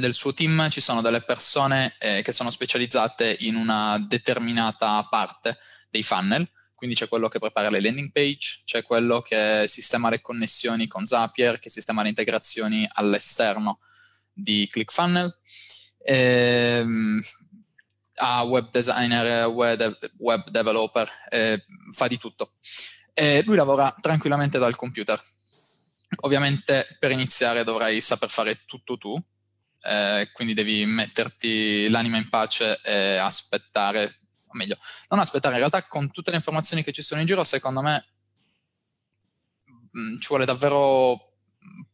[0.00, 5.58] del suo team ci sono delle persone eh, che sono specializzate in una determinata parte
[5.90, 10.20] dei funnel, quindi c'è quello che prepara le landing page, c'è quello che sistema le
[10.20, 13.80] connessioni con Zapier, che sistema le integrazioni all'esterno
[14.32, 15.36] di ClickFunnel,
[15.98, 17.20] ehm,
[18.20, 22.54] ha web designer, web, web developer, eh, fa di tutto.
[23.12, 25.20] E lui lavora tranquillamente dal computer.
[26.20, 29.20] Ovviamente per iniziare dovrai saper fare tutto tu,
[29.82, 35.86] eh, quindi devi metterti l'anima in pace e aspettare, o meglio, non aspettare, in realtà
[35.86, 38.06] con tutte le informazioni che ci sono in giro, secondo me
[39.92, 41.20] mh, mm, ci vuole davvero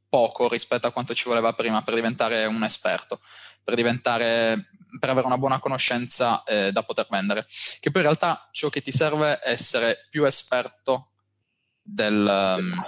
[0.08, 3.20] poco rispetto a quanto ci voleva prima per diventare un esperto,
[3.62, 4.68] per diventare
[4.98, 7.46] per avere una buona conoscenza eh, da poter vendere.
[7.80, 11.10] Che poi in realtà ciò che ti serve è essere più esperto
[11.82, 12.84] del, um,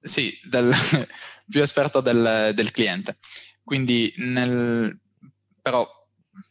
[0.00, 0.74] sì, del,
[1.48, 3.18] più esperto del, del cliente.
[3.68, 4.98] Quindi nel,
[5.60, 5.86] però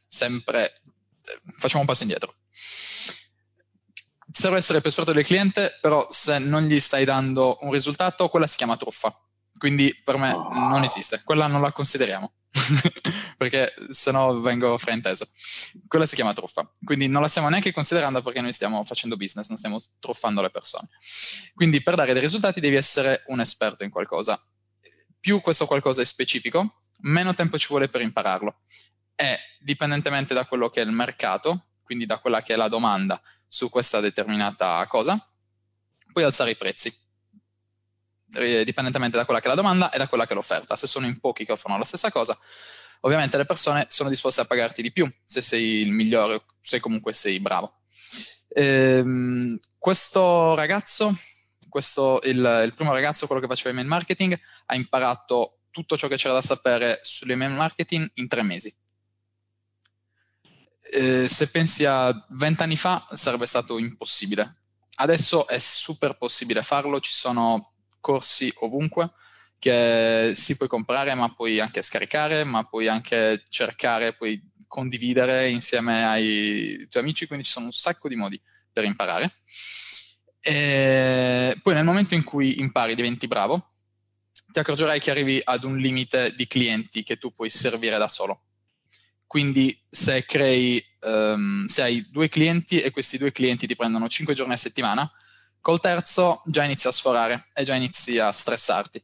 [0.08, 0.72] sempre
[1.58, 2.36] facciamo un passo indietro.
[4.32, 8.46] Serve essere più esperto del cliente, però se non gli stai dando un risultato, quella
[8.46, 9.20] si chiama truffa.
[9.58, 12.34] Quindi per me non esiste, quella non la consideriamo.
[13.36, 15.28] perché se no vengo frainteso.
[15.88, 19.48] Quella si chiama truffa, quindi non la stiamo neanche considerando perché noi stiamo facendo business,
[19.48, 20.88] non stiamo truffando le persone.
[21.56, 24.40] Quindi per dare dei risultati devi essere un esperto in qualcosa.
[25.20, 28.62] Più questo qualcosa è specifico, meno tempo ci vuole per impararlo.
[29.16, 33.22] E dipendentemente da quello che è il mercato, quindi da quella che è la domanda
[33.48, 35.18] su questa determinata cosa,
[36.12, 37.06] puoi alzare i prezzi
[38.30, 40.76] dipendentemente da quella che è la domanda e da quella che è l'offerta.
[40.76, 42.38] Se sono in pochi che offrono la stessa cosa,
[43.02, 47.14] ovviamente le persone sono disposte a pagarti di più se sei il migliore, se comunque
[47.14, 47.80] sei bravo.
[48.50, 51.16] Ehm, questo ragazzo,
[51.70, 56.16] questo, il, il, primo ragazzo, quello che faceva email marketing, ha imparato tutto ciò che
[56.16, 58.74] c'era da sapere sull'email marketing in tre mesi.
[60.92, 64.56] Eh, se pensi a vent'anni fa sarebbe stato impossibile.
[64.96, 69.12] Adesso è super possibile farlo, ci sono corsi ovunque
[69.60, 76.08] che si puoi comprare, ma puoi anche scaricare, ma puoi anche cercare, puoi condividere insieme
[76.08, 79.42] ai tuoi amici, quindi ci sono un sacco di modi per imparare.
[80.40, 83.74] E poi nel momento in cui impari, diventi bravo,
[84.52, 88.44] ti accorgerai che arrivi ad un limite di clienti che tu puoi servire da solo.
[89.26, 94.34] Quindi se crei, um, se hai due clienti e questi due clienti ti prendono 5
[94.34, 95.12] giorni a settimana,
[95.68, 99.04] Col terzo già inizi a sforare e già inizi a stressarti.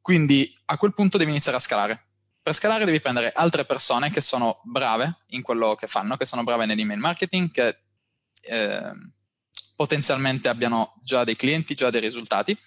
[0.00, 2.08] Quindi a quel punto devi iniziare a scalare.
[2.42, 6.42] Per scalare devi prendere altre persone che sono brave in quello che fanno, che sono
[6.42, 7.82] brave nell'email marketing, che
[8.40, 8.90] eh,
[9.76, 12.58] potenzialmente abbiano già dei clienti, già dei risultati.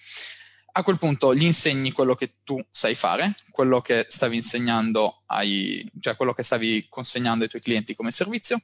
[0.75, 5.87] A quel punto gli insegni quello che tu sai fare, quello che stavi insegnando ai,
[5.99, 8.59] cioè quello che stavi consegnando ai tuoi clienti come servizio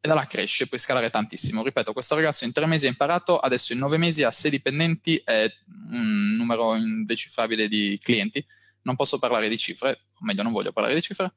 [0.00, 1.62] e da là cresce, puoi scalare tantissimo.
[1.62, 5.16] Ripeto, questo ragazzo in tre mesi ha imparato, adesso in nove mesi ha sei dipendenti
[5.18, 5.54] e
[5.90, 8.44] un numero indecifrabile di clienti.
[8.82, 11.34] Non posso parlare di cifre, o meglio non voglio parlare di cifre,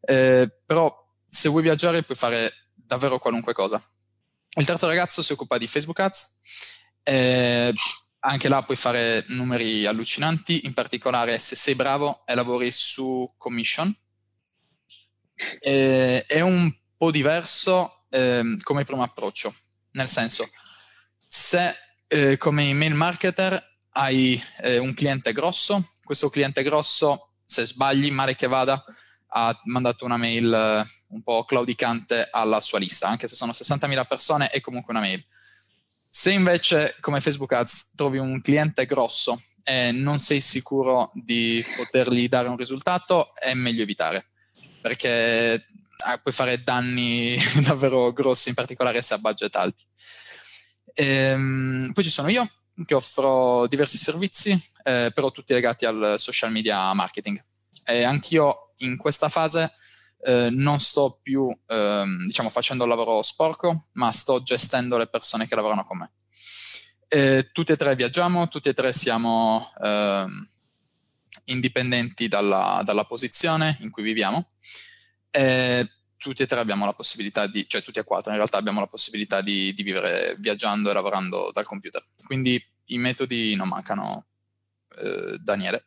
[0.00, 0.92] eh, però
[1.28, 3.80] se vuoi viaggiare puoi fare davvero qualunque cosa.
[4.56, 6.40] Il terzo ragazzo si occupa di Facebook Ads,
[7.02, 7.72] eh,
[8.26, 13.94] anche là puoi fare numeri allucinanti, in particolare se sei bravo e lavori su commission.
[15.60, 19.54] Eh, è un po' diverso eh, come primo approccio,
[19.92, 20.48] nel senso,
[21.28, 21.74] se
[22.06, 23.62] eh, come email marketer
[23.92, 28.82] hai eh, un cliente grosso, questo cliente grosso, se sbagli, male che vada,
[29.36, 34.06] ha mandato una mail eh, un po' claudicante alla sua lista, anche se sono 60.000
[34.06, 35.24] persone, è comunque una mail.
[36.16, 42.28] Se invece, come Facebook Ads, trovi un cliente grosso e non sei sicuro di potergli
[42.28, 44.30] dare un risultato, è meglio evitare,
[44.80, 45.66] perché
[46.04, 47.36] ah, puoi fare danni
[47.66, 49.84] davvero grossi, in particolare se ha budget alti.
[50.94, 52.48] Ehm, poi ci sono io,
[52.86, 54.52] che offro diversi servizi,
[54.84, 57.44] eh, però tutti legati al social media marketing.
[57.84, 59.74] E anch'io in questa fase
[60.24, 65.46] eh, non sto più, ehm, diciamo, facendo il lavoro sporco, ma sto gestendo le persone
[65.46, 66.12] che lavorano con me.
[67.08, 70.46] E tutti e tre viaggiamo, tutti e tre siamo ehm,
[71.44, 74.52] indipendenti dalla, dalla posizione in cui viviamo
[75.30, 78.80] e tutti e tre abbiamo la possibilità di, cioè tutti e quattro in realtà abbiamo
[78.80, 82.02] la possibilità di, di vivere viaggiando e lavorando dal computer.
[82.24, 84.26] Quindi i metodi non mancano,
[84.96, 85.86] eh, Daniele.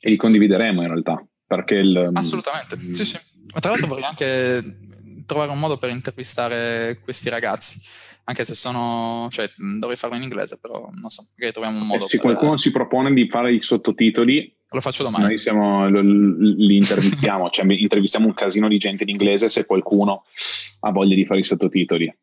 [0.00, 1.22] E li condivideremo in realtà,
[1.54, 2.08] perché il...
[2.10, 2.92] Mm, Assolutamente, mm.
[2.92, 3.18] sì sì.
[3.52, 4.76] Ma tra l'altro vorrei anche
[5.26, 7.80] trovare un modo per intervistare questi ragazzi
[8.24, 12.04] anche se sono, cioè dovrei farlo in inglese, però non so, magari troviamo un modo.
[12.04, 12.26] Eh, se per...
[12.26, 15.24] qualcuno si propone di fare i sottotitoli, lo faccio domani.
[15.24, 20.24] Noi siamo, li intervistiamo, cioè intervistiamo un casino di gente in inglese se qualcuno
[20.80, 22.14] ha voglia di fare i sottotitoli.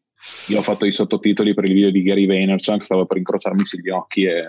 [0.47, 3.89] Io ho fatto i sottotitoli per il video di Gary Vaynerchuk, stavo per incrociarmi sugli
[3.89, 4.47] occhi e...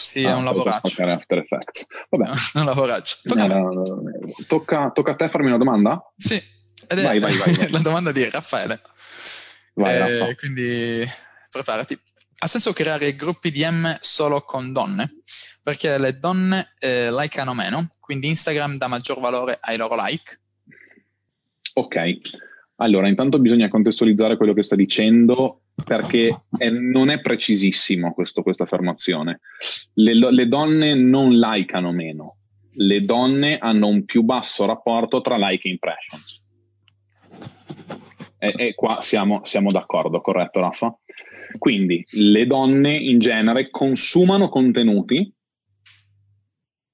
[0.00, 1.02] Sì, ah, è un lavoraccio.
[1.04, 1.86] After Effects.
[2.08, 2.30] Vabbè.
[2.58, 3.16] un lavoraccio.
[3.22, 3.82] Tocca, no,
[4.46, 6.02] tocca, tocca, a te farmi una domanda?
[6.16, 6.34] Sì.
[6.88, 7.68] Ed è vai, vai, vai, vai.
[7.70, 8.80] la domanda di Raffaele.
[9.74, 11.06] Vai, eh, quindi
[11.50, 11.98] preparati.
[12.42, 15.20] Ha senso creare gruppi DM solo con donne?
[15.62, 20.40] Perché le donne eh, likeano meno, quindi Instagram dà maggior valore ai loro like.
[21.74, 21.96] Ok,
[22.76, 28.64] allora intanto bisogna contestualizzare quello che sta dicendo perché è, non è precisissimo questo, questa
[28.64, 29.40] affermazione.
[29.94, 32.36] Le, le donne non likeano meno,
[32.72, 36.42] le donne hanno un più basso rapporto tra like e impressions.
[38.38, 40.96] E, e qua siamo, siamo, d'accordo, corretto Raffa?
[41.58, 45.32] Quindi le donne in genere consumano contenuti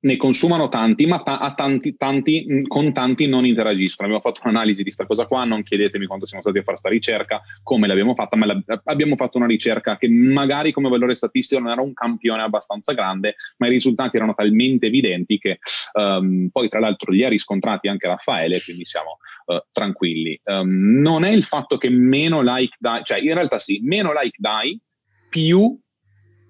[0.06, 4.08] ne consumano tanti, ma ta- tanti, tanti, con tanti non interagiscono.
[4.08, 6.96] Abbiamo fatto un'analisi di questa cosa qua, non chiedetemi quanto siamo stati a fare questa
[6.96, 8.46] ricerca, come l'abbiamo fatta, ma
[8.84, 13.34] abbiamo fatto una ricerca che magari come valore statistico non era un campione abbastanza grande,
[13.58, 15.58] ma i risultati erano talmente evidenti che
[15.94, 20.40] um, poi tra l'altro li ha riscontrati anche Raffaele, quindi siamo uh, tranquilli.
[20.44, 24.36] Um, non è il fatto che meno like dai, cioè in realtà sì, meno like
[24.38, 24.80] dai,
[25.28, 25.76] più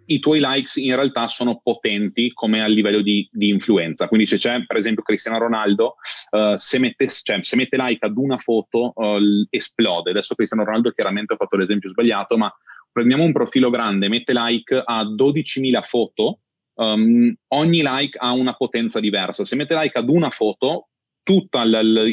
[0.07, 4.09] i tuoi likes in realtà sono potenti come a livello di, di influenza.
[4.09, 5.97] Quindi se c'è per esempio Cristiano Ronaldo,
[6.31, 10.11] uh, se, mette, cioè, se, mette, like ad una foto uh, esplode.
[10.11, 12.53] Adesso Cristiano Ronaldo chiaramente ha fatto l'esempio sbagliato, ma
[12.91, 16.41] prendiamo un profilo grande, mette like a 12.000 foto,
[16.77, 19.45] um, ogni like ha una potenza diversa.
[19.45, 20.89] Se mette like ad una foto,
[21.27, 22.05] tutta la, la,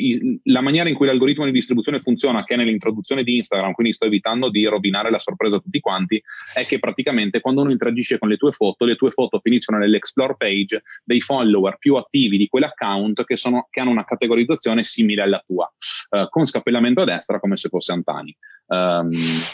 [0.46, 4.06] la, maniera in cui l'algoritmo di distribuzione funziona, che è nell'introduzione di Instagram, quindi sto
[4.06, 6.20] evitando di rovinare la sorpresa a tutti quanti,
[6.56, 10.34] è che praticamente quando uno interagisce con le tue foto, le tue foto finiscono nell'explore
[10.36, 15.44] page dei follower più attivi di quell'account che, sono, che hanno una categorizzazione simile alla
[15.46, 15.72] tua,
[16.10, 18.36] uh, con scappellamento a destra come se fosse Antani.
[18.66, 19.12] Um,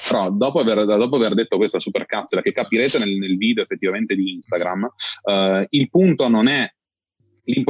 [0.10, 4.16] però dopo aver, dopo aver, detto questa super cazzola che capirete nel, nel video effettivamente
[4.16, 4.84] di Instagram,
[5.24, 6.72] uh, il punto non è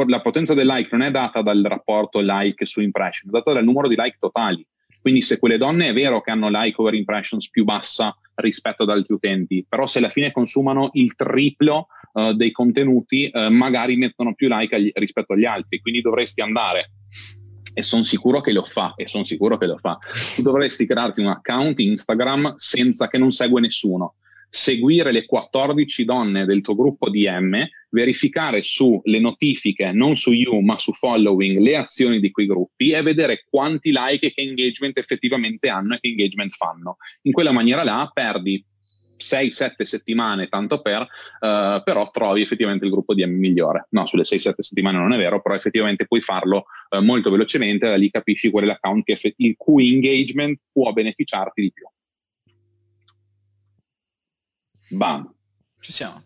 [0.07, 3.63] la potenza del like non è data dal rapporto like su impression, è data dal
[3.63, 4.65] numero di like totali.
[5.01, 8.89] Quindi se quelle donne è vero che hanno like over impressions più bassa rispetto ad
[8.89, 14.33] altri utenti, però se alla fine consumano il triplo uh, dei contenuti, uh, magari mettono
[14.33, 15.79] più like agli, rispetto agli altri.
[15.79, 16.91] Quindi dovresti andare
[17.73, 19.97] e sono sicuro che lo fa, e sono sicuro che lo fa.
[20.35, 24.15] Tu dovresti crearti un account Instagram senza che non segue nessuno
[24.49, 30.77] seguire le 14 donne del tuo gruppo DM, verificare sulle notifiche, non su you, ma
[30.77, 35.69] su following, le azioni di quei gruppi e vedere quanti like e che engagement effettivamente
[35.69, 36.97] hanno e che engagement fanno.
[37.23, 38.63] In quella maniera là perdi
[39.19, 43.87] 6-7 settimane, tanto per, uh, però trovi effettivamente il gruppo DM migliore.
[43.91, 47.95] No, sulle 6-7 settimane non è vero, però effettivamente puoi farlo uh, molto velocemente, da
[47.95, 51.85] lì capisci qual è l'account che il cui engagement può beneficiarti di più.
[54.89, 55.33] Bam.
[55.79, 56.23] Ci siamo.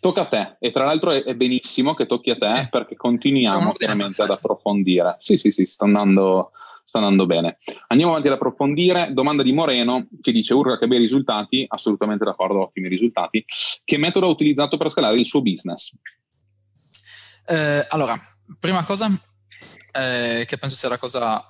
[0.00, 2.68] Tocca a te, e tra l'altro è, è benissimo che tocchi a te sì.
[2.70, 5.16] perché continuiamo chiaramente ad approfondire.
[5.20, 6.52] Sì, sì, sì, sta andando,
[6.84, 7.58] sta andando bene.
[7.88, 9.12] Andiamo avanti ad approfondire.
[9.12, 11.66] Domanda di Moreno che dice: Urga, che bei risultati.
[11.68, 13.44] Assolutamente d'accordo, ottimi risultati.
[13.84, 15.92] Che metodo ha utilizzato per scalare il suo business?
[17.46, 18.18] Eh, allora,
[18.58, 19.10] prima cosa,
[19.92, 21.44] eh, che penso sia la cosa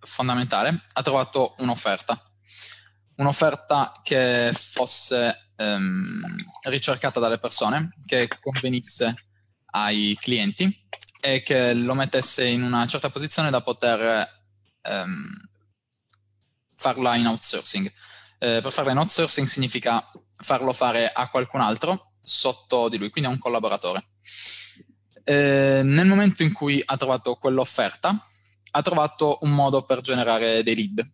[0.00, 2.20] fondamentale, ha trovato un'offerta.
[3.16, 9.14] Un'offerta che fosse ehm, ricercata dalle persone, che convenisse
[9.72, 10.80] ai clienti
[11.20, 14.28] e che lo mettesse in una certa posizione da poter
[14.82, 15.48] ehm,
[16.74, 17.92] farla in outsourcing.
[18.38, 23.30] Eh, per farla in outsourcing significa farlo fare a qualcun altro sotto di lui, quindi
[23.30, 24.08] a un collaboratore.
[25.24, 28.26] Eh, nel momento in cui ha trovato quell'offerta,
[28.74, 31.10] ha trovato un modo per generare dei lead.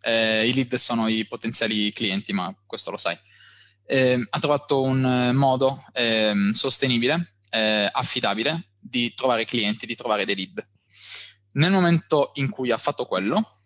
[0.00, 3.18] Eh, I lead sono i potenziali clienti, ma questo lo sai
[3.86, 10.24] eh, ha trovato un eh, modo eh, sostenibile, eh, affidabile di trovare clienti, di trovare
[10.24, 10.66] dei lead.
[11.52, 13.56] Nel momento in cui ha fatto quello,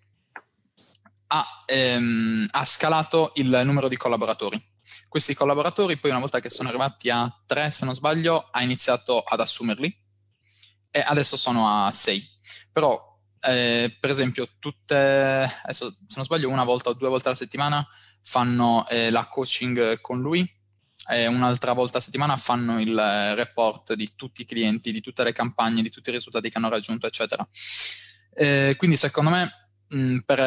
[1.28, 4.62] ha, ehm, ha scalato il numero di collaboratori.
[5.08, 9.20] Questi collaboratori poi una volta che sono arrivati a tre, se non sbaglio, ha iniziato
[9.20, 10.06] ad assumerli
[10.90, 12.22] e adesso sono a sei.
[12.72, 13.00] Però,
[13.40, 14.96] eh, per esempio, tutte,
[15.62, 17.86] adesso, se non sbaglio, una volta o due volte alla settimana
[18.28, 20.46] fanno eh, la coaching con lui
[21.10, 25.24] e un'altra volta a settimana fanno il eh, report di tutti i clienti, di tutte
[25.24, 27.48] le campagne, di tutti i risultati che hanno raggiunto, eccetera.
[28.34, 30.40] Eh, quindi secondo me mh, per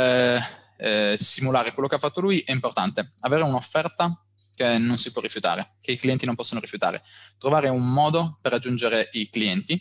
[0.77, 4.25] eh, simulare quello che ha fatto lui è importante avere un'offerta
[4.55, 7.01] che non si può rifiutare, che i clienti non possono rifiutare,
[7.39, 9.73] trovare un modo per raggiungere i clienti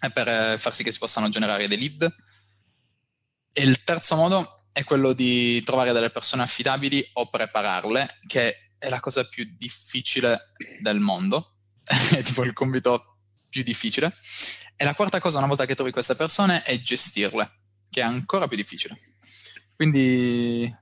[0.00, 2.14] e per eh, far sì che si possano generare dei lead.
[3.52, 8.88] E il terzo modo è quello di trovare delle persone affidabili o prepararle, che è
[8.88, 13.18] la cosa più difficile del mondo, è tipo il compito
[13.48, 14.12] più difficile.
[14.76, 17.50] E la quarta cosa, una volta che trovi queste persone, è gestirle,
[17.90, 18.98] che è ancora più difficile.
[19.76, 20.74] Quindi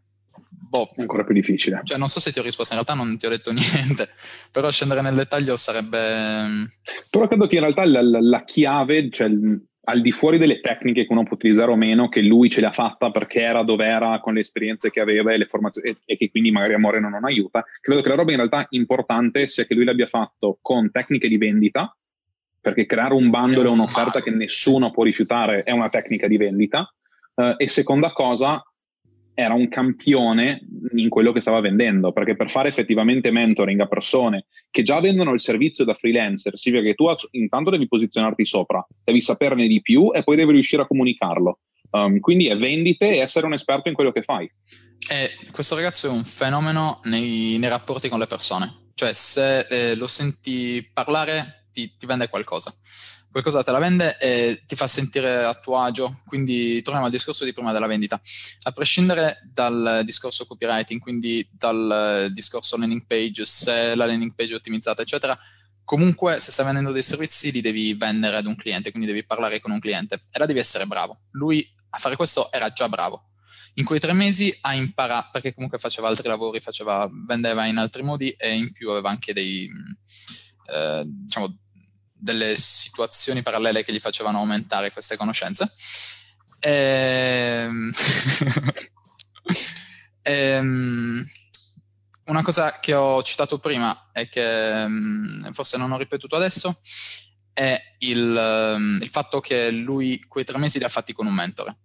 [0.51, 1.81] boh, è ancora più difficile.
[1.83, 4.11] Cioè, non so se ti ho risposto, in realtà non ti ho detto niente,
[4.53, 6.43] però scendere nel dettaglio sarebbe...
[6.47, 6.65] Mm,
[7.11, 9.29] però credo che in realtà la, la, la chiave, cioè
[9.89, 12.73] al di fuori delle tecniche che uno può utilizzare o meno, che lui ce l'ha
[12.73, 16.51] fatta perché era dove era con le esperienze che aveva e e, e che quindi
[16.51, 19.85] magari a Moreno non aiuta, credo che la roba in realtà importante sia che lui
[19.85, 21.97] l'abbia fatto con tecniche di vendita,
[22.61, 26.93] perché creare un bundle e un'offerta che nessuno può rifiutare è una tecnica di vendita,
[27.35, 28.63] uh, e seconda cosa,
[29.41, 30.67] era un campione
[30.97, 35.33] in quello che stava vendendo, perché per fare effettivamente mentoring a persone che già vendono
[35.33, 40.11] il servizio da freelancer, significa che tu intanto devi posizionarti sopra, devi saperne di più
[40.13, 41.61] e poi devi riuscire a comunicarlo.
[41.91, 44.51] Um, quindi è vendite e essere un esperto in quello che fai.
[45.09, 49.95] E questo ragazzo è un fenomeno nei, nei rapporti con le persone, cioè se eh,
[49.95, 52.75] lo senti parlare ti, ti vende qualcosa
[53.31, 56.21] qualcosa te la vende e ti fa sentire a tuo agio.
[56.27, 58.21] Quindi torniamo al discorso di prima della vendita.
[58.63, 64.57] A prescindere dal discorso copywriting, quindi dal discorso landing page, se la landing page è
[64.57, 65.39] ottimizzata, eccetera,
[65.85, 69.61] comunque se stai vendendo dei servizi li devi vendere ad un cliente, quindi devi parlare
[69.61, 71.21] con un cliente e là devi essere bravo.
[71.31, 73.31] Lui a fare questo era già bravo.
[73.75, 78.03] In quei tre mesi ha imparato, perché comunque faceva altri lavori, faceva, vendeva in altri
[78.03, 79.71] modi e in più aveva anche dei,
[80.71, 81.57] eh, diciamo,
[82.19, 85.71] delle situazioni parallele che gli facevano aumentare queste conoscenze.
[86.61, 87.93] Ehm...
[90.23, 91.27] ehm...
[92.25, 96.79] Una cosa che ho citato prima e che mm, forse non ho ripetuto adesso
[97.55, 101.79] è il, il fatto che lui quei tre mesi li ha fatti con un mentore.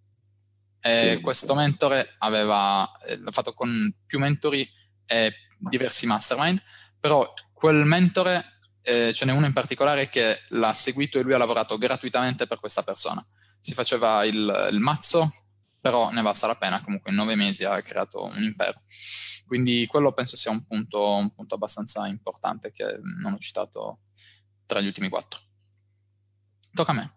[0.81, 4.69] E questo mentore aveva eh, l'ha fatto con più mentori
[5.05, 6.61] e diversi mastermind,
[6.99, 8.52] però quel mentore
[8.83, 12.59] eh, ce n'è uno in particolare che l'ha seguito e lui ha lavorato gratuitamente per
[12.59, 13.25] questa persona.
[13.59, 15.31] Si faceva il, il mazzo,
[15.79, 18.83] però ne valsa la pena, comunque in nove mesi ha creato un impero.
[19.45, 23.99] Quindi quello penso sia un punto, un punto abbastanza importante che non ho citato
[24.65, 25.39] tra gli ultimi quattro.
[26.73, 27.13] Tocca a me.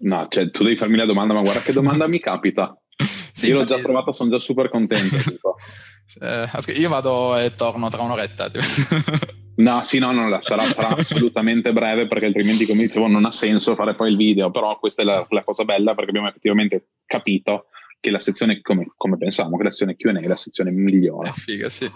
[0.00, 2.76] No, cioè tu devi farmi la domanda, ma guarda che domanda mi capita.
[2.96, 5.16] sì, io l'ho già trovato, sono già super contento.
[6.20, 8.50] eh, io vado e torno tra un'oretta.
[9.56, 13.74] No, sì, no, no, sarà, sarà assolutamente breve perché altrimenti, come dicevo, non ha senso
[13.74, 17.66] fare poi il video, però questa è la, la cosa bella perché abbiamo effettivamente capito
[18.00, 21.30] che la sezione, come, come pensavamo, che la sezione Q&A è la sezione migliore.
[21.30, 21.90] È figa, sì.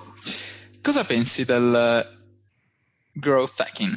[0.80, 2.16] Cosa pensi del
[3.12, 3.96] growth hacking?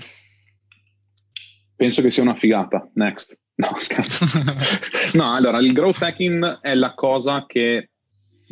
[1.75, 2.89] Penso che sia una figata.
[2.95, 3.39] Next.
[3.55, 4.25] No, scherzo.
[5.13, 7.90] no, allora, il growth hacking è la cosa che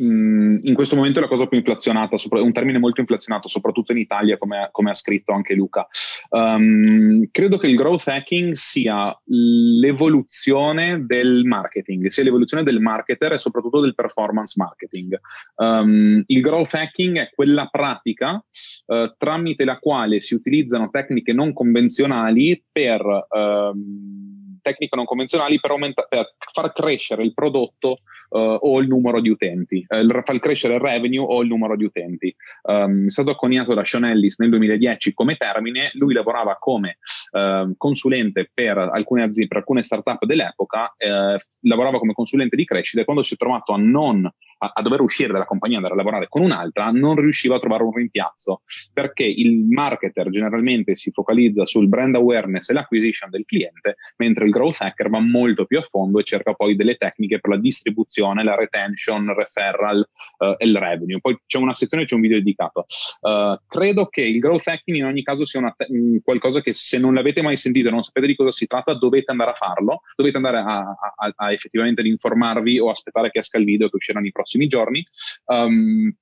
[0.02, 4.38] in questo momento è la cosa più inflazionata, un termine molto inflazionato, soprattutto in Italia,
[4.38, 5.86] come, come ha scritto anche Luca.
[6.30, 13.38] Um, credo che il growth hacking sia l'evoluzione del marketing, sia l'evoluzione del marketer e
[13.38, 15.18] soprattutto del performance marketing.
[15.56, 18.42] Um, il growth hacking è quella pratica
[18.86, 23.26] uh, tramite la quale si utilizzano tecniche non convenzionali per...
[23.28, 27.98] Um, tecniche non convenzionali per, aumenta- per far crescere il prodotto
[28.30, 31.84] uh, o il numero di utenti, uh, far crescere il revenue o il numero di
[31.84, 32.34] utenti.
[32.62, 36.98] Um, è stato coniato da Sean Ellis nel 2010 come termine, lui lavorava come
[37.32, 43.02] uh, consulente per alcune aziende, per alcune startup dell'epoca, eh, lavorava come consulente di crescita
[43.02, 45.94] e quando si è trovato a non a, a, dover uscire dalla compagnia e andare
[45.94, 51.10] a lavorare con un'altra, non riusciva a trovare un rimpiazzo perché il marketer generalmente si
[51.10, 55.78] focalizza sul brand awareness e l'acquisition del cliente, mentre il growth hacker va molto più
[55.78, 60.06] a fondo e cerca poi delle tecniche per la distribuzione, la retention, referral
[60.38, 61.20] uh, e il revenue.
[61.20, 62.84] Poi c'è una sezione, c'è un video dedicato.
[63.20, 65.88] Uh, credo che il growth hacking in ogni caso sia te-
[66.22, 69.30] qualcosa che se non l'avete mai sentito e non sapete di cosa si tratta, dovete
[69.30, 73.64] andare a farlo, dovete andare a, a, a effettivamente informarvi o aspettare che esca il
[73.64, 75.04] video che uscirà nei prossimi giorni.
[75.46, 76.14] Um,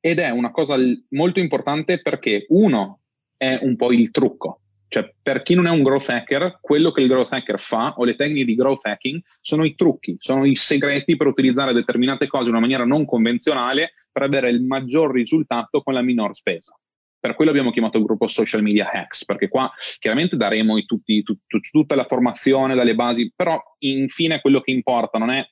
[0.00, 0.76] ed è una cosa
[1.10, 3.00] molto importante perché uno
[3.36, 4.62] è un po' il trucco,
[4.92, 8.04] cioè, per chi non è un growth hacker, quello che il growth hacker fa o
[8.04, 12.44] le tecniche di growth hacking sono i trucchi, sono i segreti per utilizzare determinate cose
[12.44, 16.78] in una maniera non convenzionale per avere il maggior risultato con la minor spesa.
[17.18, 21.38] Per quello abbiamo chiamato il gruppo Social Media Hacks, perché qua chiaramente daremo tutti, tut,
[21.46, 25.42] tut, tutta la formazione dalle basi, però infine quello che importa non è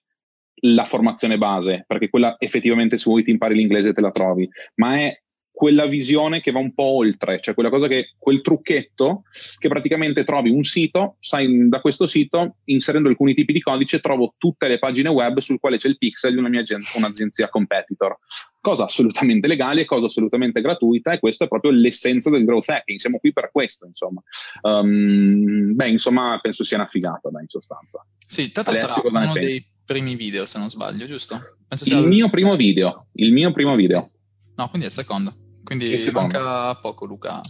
[0.60, 4.96] la formazione base, perché quella effettivamente se vuoi ti impari l'inglese te la trovi, ma
[4.96, 5.20] è
[5.60, 9.24] quella visione che va un po' oltre, cioè quella cosa che, quel trucchetto
[9.58, 14.36] che praticamente trovi un sito, sai, da questo sito, inserendo alcuni tipi di codice, trovo
[14.38, 18.16] tutte le pagine web sul quale c'è il pixel di una mia agenzia, un'agenzia competitor.
[18.58, 22.98] Cosa assolutamente legale, cosa assolutamente gratuita, e questa è proprio l'essenza del growth hacking.
[22.98, 24.22] Siamo qui per questo, insomma.
[24.62, 28.02] Um, beh, insomma, penso sia una figata, dai, in sostanza.
[28.24, 31.56] Sì, tanto sarà uno dei primi video, se non sbaglio, giusto?
[31.66, 34.08] Penso il mio primo video, il mio primo video.
[34.54, 35.34] No, quindi è il secondo.
[35.64, 36.38] Quindi il secondo.
[36.38, 37.40] manca poco, Luca.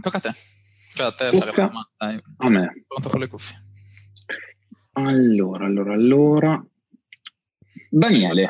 [0.00, 0.32] Tocca a te.
[0.94, 2.22] Cioè a te Tocca fare la domanda.
[2.36, 2.84] A me.
[2.86, 3.64] Pronto con le cuffie.
[4.92, 6.64] Allora, allora, allora.
[7.90, 8.48] Daniele.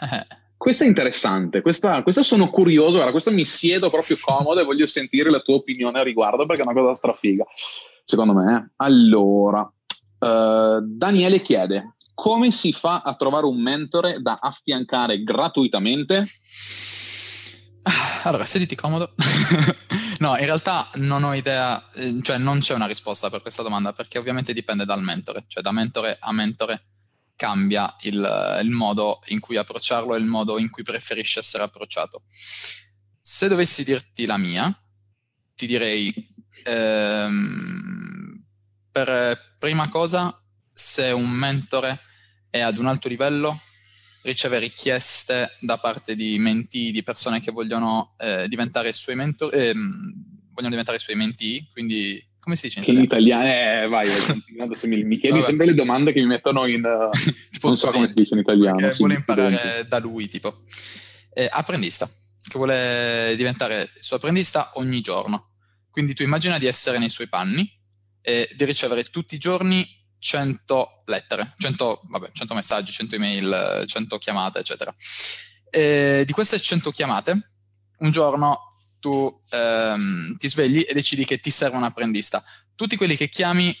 [0.58, 4.88] Questa è interessante, questa, questa sono curioso, guarda, questa mi siedo proprio comodo e voglio
[4.88, 7.44] sentire la tua opinione a riguardo perché è una cosa strafiga,
[8.02, 8.56] secondo me.
[8.56, 8.72] Eh.
[8.78, 9.72] Allora,
[10.18, 16.26] uh, Daniele chiede, come si fa a trovare un mentore da affiancare gratuitamente?
[18.24, 19.14] Allora, sediti comodo.
[20.18, 23.92] no, in realtà non ho idea, eh, cioè non c'è una risposta per questa domanda
[23.92, 26.86] perché ovviamente dipende dal mentore, cioè da mentore a mentore
[27.36, 32.24] cambia il, il modo in cui approcciarlo e il modo in cui preferisci essere approcciato.
[33.20, 34.76] Se dovessi dirti la mia,
[35.54, 36.12] ti direi
[36.64, 37.97] ehm,
[39.04, 40.36] per prima cosa
[40.72, 42.00] se un mentore
[42.50, 43.60] è ad un alto livello
[44.22, 49.72] riceve richieste da parte di menti, di persone che vogliono eh, diventare suoi mentori, eh,
[49.72, 52.98] vogliono diventare suoi menti, quindi come si dice in italiano?
[52.98, 53.84] In italiano?
[53.84, 54.08] Eh, vai,
[54.88, 55.46] mi, mi chiedi Vabbè.
[55.46, 56.84] sempre le domande che mi mettono in...
[56.84, 57.10] Uh,
[57.62, 58.78] non so come si dice in italiano.
[58.78, 60.62] Che vuole imparare da lui, tipo.
[61.32, 65.50] Eh, apprendista, che vuole diventare suo apprendista ogni giorno.
[65.90, 67.77] Quindi tu immagina di essere nei suoi panni
[68.20, 69.86] e di ricevere tutti i giorni
[70.18, 74.94] 100 lettere, 100, vabbè, 100 messaggi, 100 email, 100 chiamate, eccetera.
[75.70, 77.50] E di queste 100 chiamate,
[77.98, 78.68] un giorno
[79.00, 82.42] tu ehm, ti svegli e decidi che ti serve un apprendista.
[82.74, 83.76] Tutti quelli che chiami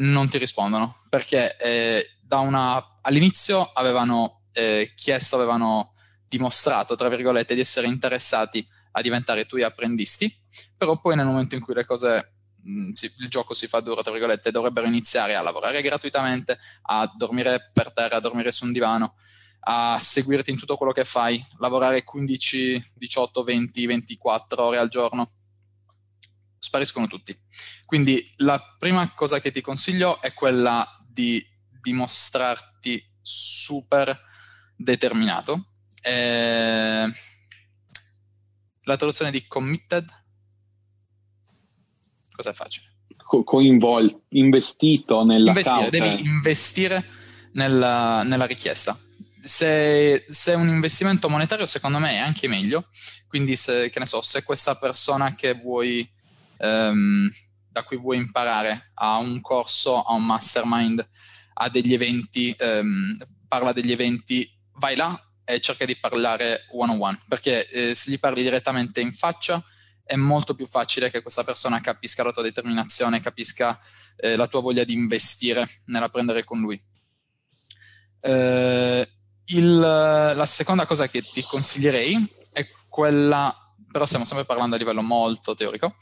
[0.00, 5.94] non ti rispondono perché eh, una, all'inizio avevano eh, chiesto, avevano
[6.28, 10.34] dimostrato, tra virgolette, di essere interessati a diventare tuoi apprendisti,
[10.76, 12.37] però poi nel momento in cui le cose
[12.94, 17.70] si, il gioco si fa duro, tra virgolette, dovrebbero iniziare a lavorare gratuitamente, a dormire
[17.72, 19.16] per terra, a dormire su un divano,
[19.60, 25.32] a seguirti in tutto quello che fai, lavorare 15, 18, 20, 24 ore al giorno,
[26.58, 27.36] spariscono tutti.
[27.84, 31.44] Quindi la prima cosa che ti consiglio è quella di
[31.80, 34.18] dimostrarti super
[34.76, 35.72] determinato.
[36.02, 37.12] E...
[38.82, 40.06] La traduzione di committed?
[42.38, 42.86] Cos'è facile?
[43.16, 47.04] Co- coinvolto, investito nella investire, Devi investire
[47.52, 48.96] nella, nella richiesta
[49.48, 52.88] se, se, è un investimento monetario, secondo me è anche meglio.
[53.26, 56.08] Quindi, se, che ne so, se questa persona che vuoi,
[56.58, 57.28] um,
[57.70, 61.06] da cui vuoi imparare ha un corso, ha un mastermind,
[61.54, 63.16] ha degli eventi, um,
[63.48, 67.18] parla degli eventi, vai là e cerca di parlare one on one.
[67.26, 69.62] Perché eh, se gli parli direttamente in faccia
[70.08, 73.78] è molto più facile che questa persona capisca la tua determinazione, capisca
[74.16, 76.82] eh, la tua voglia di investire nell'apprendere con lui.
[78.20, 79.08] Eh,
[79.44, 83.54] il, la seconda cosa che ti consiglierei è quella,
[83.92, 85.96] però stiamo sempre parlando a livello molto teorico,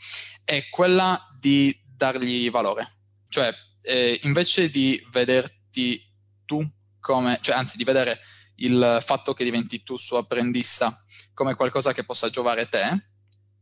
[0.44, 2.88] è quella di dargli valore.
[3.28, 3.52] Cioè,
[3.82, 6.00] eh, invece di vederti
[6.44, 6.64] tu
[7.00, 8.20] come, cioè anzi di vedere
[8.58, 10.96] il fatto che diventi tu suo apprendista
[11.34, 13.14] come qualcosa che possa giovare te,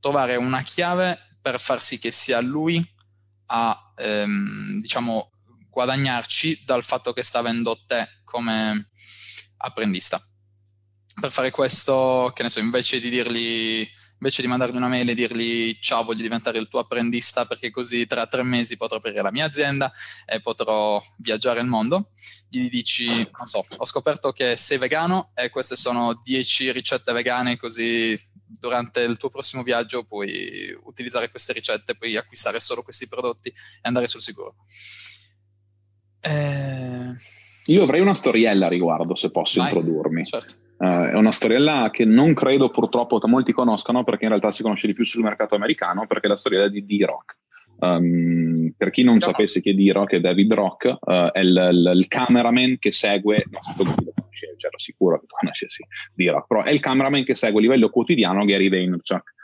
[0.04, 2.84] trovare una chiave per far sì che sia lui
[3.46, 5.30] a, ehm, diciamo,
[5.70, 8.90] guadagnarci dal fatto che sta avendo te come,
[9.56, 10.22] apprendista.
[11.18, 15.14] Per fare questo, che ne so, invece di dirgli, invece di mandargli una mail e
[15.14, 19.32] dirgli ciao, voglio diventare il tuo apprendista perché così tra tre mesi potrò aprire la
[19.32, 19.90] mia azienda
[20.26, 22.10] e potrò viaggiare il mondo,
[22.50, 27.56] gli dici, non so, ho scoperto che sei vegano e queste sono 10 ricette vegane
[27.56, 33.48] così durante il tuo prossimo viaggio puoi utilizzare queste ricette, puoi acquistare solo questi prodotti
[33.48, 34.54] e andare sul sicuro.
[36.20, 37.32] Eh
[37.66, 40.24] io avrei una storiella a riguardo, se posso Vai, introdurmi.
[40.24, 40.54] Certo.
[40.76, 44.86] Uh, è una storiella che non credo purtroppo molti conoscano perché in realtà si conosce
[44.86, 47.36] di più sul mercato americano perché è la storiella di D-Rock.
[47.84, 49.20] Um, per chi non no.
[49.20, 53.44] sapesse chi è D-Rock, è David Rock, uh, è il, il, il, cameraman che segue,
[53.50, 55.84] non so chi lo conosce, ero sicuro che tu conoscessi
[56.14, 59.34] D-Rock, però è il cameraman che segue a livello quotidiano Gary Vaynerchuk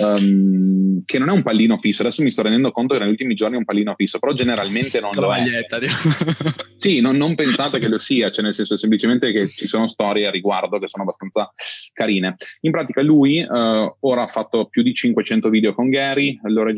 [0.00, 2.02] um, che non è un pallino fisso.
[2.02, 5.00] Adesso mi sto rendendo conto che negli ultimi giorni è un pallino fisso, però generalmente
[5.00, 5.42] non lo è.
[6.74, 10.26] sì, non, non, pensate che lo sia, cioè nel senso semplicemente che ci sono storie
[10.26, 11.52] a riguardo che sono abbastanza
[11.92, 12.36] carine.
[12.60, 16.72] In pratica lui uh, ora ha fatto più di 500 video con Gary, allora,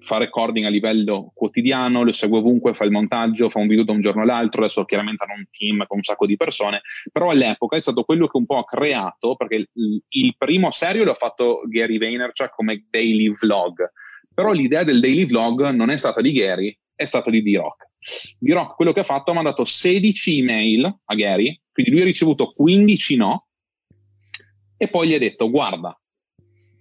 [0.00, 3.92] fa recording a livello quotidiano, lo segue ovunque, fa il montaggio, fa un video da
[3.92, 7.76] un giorno all'altro, adesso chiaramente hanno un team con un sacco di persone, però all'epoca
[7.76, 11.62] è stato quello che un po' ha creato, perché il, il primo serio l'ha fatto
[11.66, 13.90] Gary Vaynerchuk come daily vlog,
[14.32, 17.86] però l'idea del daily vlog non è stata di Gary, è stata di D-Rock.
[18.38, 22.52] D-Rock quello che ha fatto ha mandato 16 email a Gary, quindi lui ha ricevuto
[22.52, 23.46] 15 no,
[24.76, 25.98] e poi gli ha detto guarda,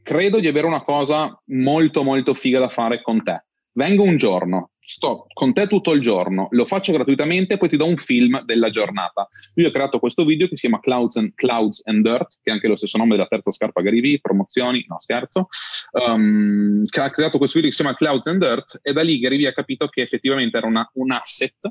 [0.08, 3.44] credo di avere una cosa molto molto figa da fare con te.
[3.74, 7.86] Vengo un giorno, sto con te tutto il giorno, lo faccio gratuitamente, poi ti do
[7.86, 9.28] un film della giornata.
[9.56, 12.54] Lui ha creato questo video che si chiama Clouds and, Clouds and Dirt, che è
[12.54, 15.48] anche lo stesso nome della terza scarpa Gary Vee, promozioni, no scherzo,
[15.92, 19.20] um, che ha creato questo video che si chiama Clouds and Dirt e da lì
[19.20, 21.70] Gary Vee ha capito che effettivamente era una, un asset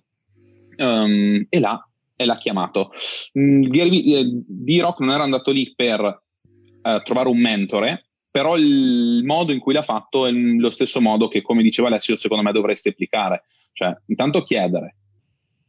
[0.77, 2.93] um, e l'ha, e l'ha chiamato.
[3.39, 8.06] Mm, Gary Vee, eh, D-Rock non era andato lì per uh, trovare un mentore,
[8.37, 12.17] però il modo in cui l'ha fatto è lo stesso modo che, come diceva Alessio,
[12.17, 13.45] secondo me dovresti applicare.
[13.73, 14.97] Cioè, intanto chiedere,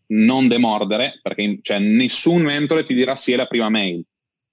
[0.08, 4.04] non demordere, perché cioè, nessun mentore ti dirà sì è la prima mail.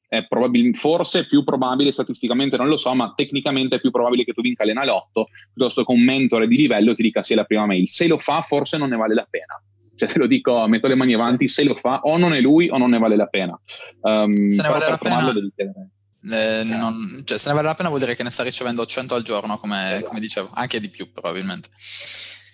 [0.06, 4.22] È probabil- forse è più probabile, statisticamente non lo so, ma tecnicamente è più probabile
[4.22, 7.42] che tu vinca l'Enalotto piuttosto che un mentore di livello ti dica sì è la
[7.42, 7.88] prima mail.
[7.88, 9.60] Se lo fa, forse non ne vale la pena.
[9.92, 12.68] Cioè, se lo dico, metto le mani avanti, se lo fa, o non è lui
[12.68, 13.60] o non ne vale la pena.
[14.02, 15.32] Um, se ne vale la pena.
[15.32, 15.88] Devi chiedere
[16.30, 19.14] eh, non, cioè, se ne vale la pena vuol dire che ne sta ricevendo 100
[19.14, 20.06] al giorno, come, esatto.
[20.06, 21.68] come dicevo, anche di più probabilmente.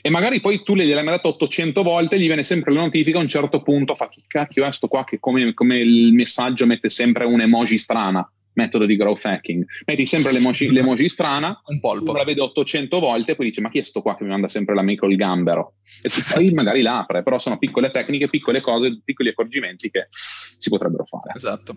[0.03, 3.23] E magari poi tu le gliel'hai mandato 800 volte, gli viene sempre la notifica a
[3.23, 6.89] un certo punto, fa che cacchio è sto qua che come, come il messaggio mette
[6.89, 9.65] sempre un emoji strana metodo di growth hacking.
[9.87, 12.13] Metti sempre l'emoji, l'emoji strana, un polpo.
[12.13, 14.75] la vede 800 volte poi dice ma chi è sto qua che mi manda sempre
[14.75, 15.75] la mail col gambero?
[16.03, 21.05] E poi magari l'apre, però sono piccole tecniche, piccole cose, piccoli accorgimenti che si potrebbero
[21.05, 21.33] fare.
[21.35, 21.77] Esatto.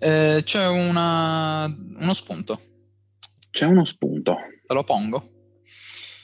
[0.00, 2.60] Eh, c'è una, uno spunto.
[3.50, 4.36] C'è uno spunto.
[4.66, 5.22] Te lo pongo?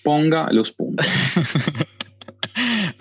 [0.02, 1.04] Ponga lo spunto.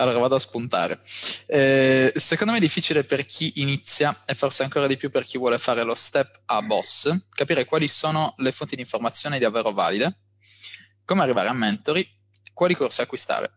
[0.00, 1.00] allora vado a spuntare.
[1.46, 5.38] Eh, secondo me è difficile per chi inizia e forse ancora di più per chi
[5.38, 10.18] vuole fare lo step a boss, capire quali sono le fonti di informazione davvero valide,
[11.04, 12.06] come arrivare a mentori,
[12.52, 13.52] quali corsi acquistare.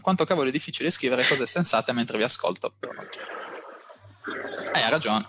[0.00, 2.74] Quanto cavolo è difficile scrivere cose sensate mentre vi ascolto.
[4.72, 5.26] Eh, ha ragione.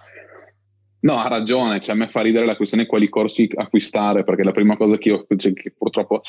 [1.01, 4.51] No, ha ragione, cioè a me fa ridere la questione quali corsi acquistare, perché la
[4.51, 6.21] prima cosa che io cioè, che purtroppo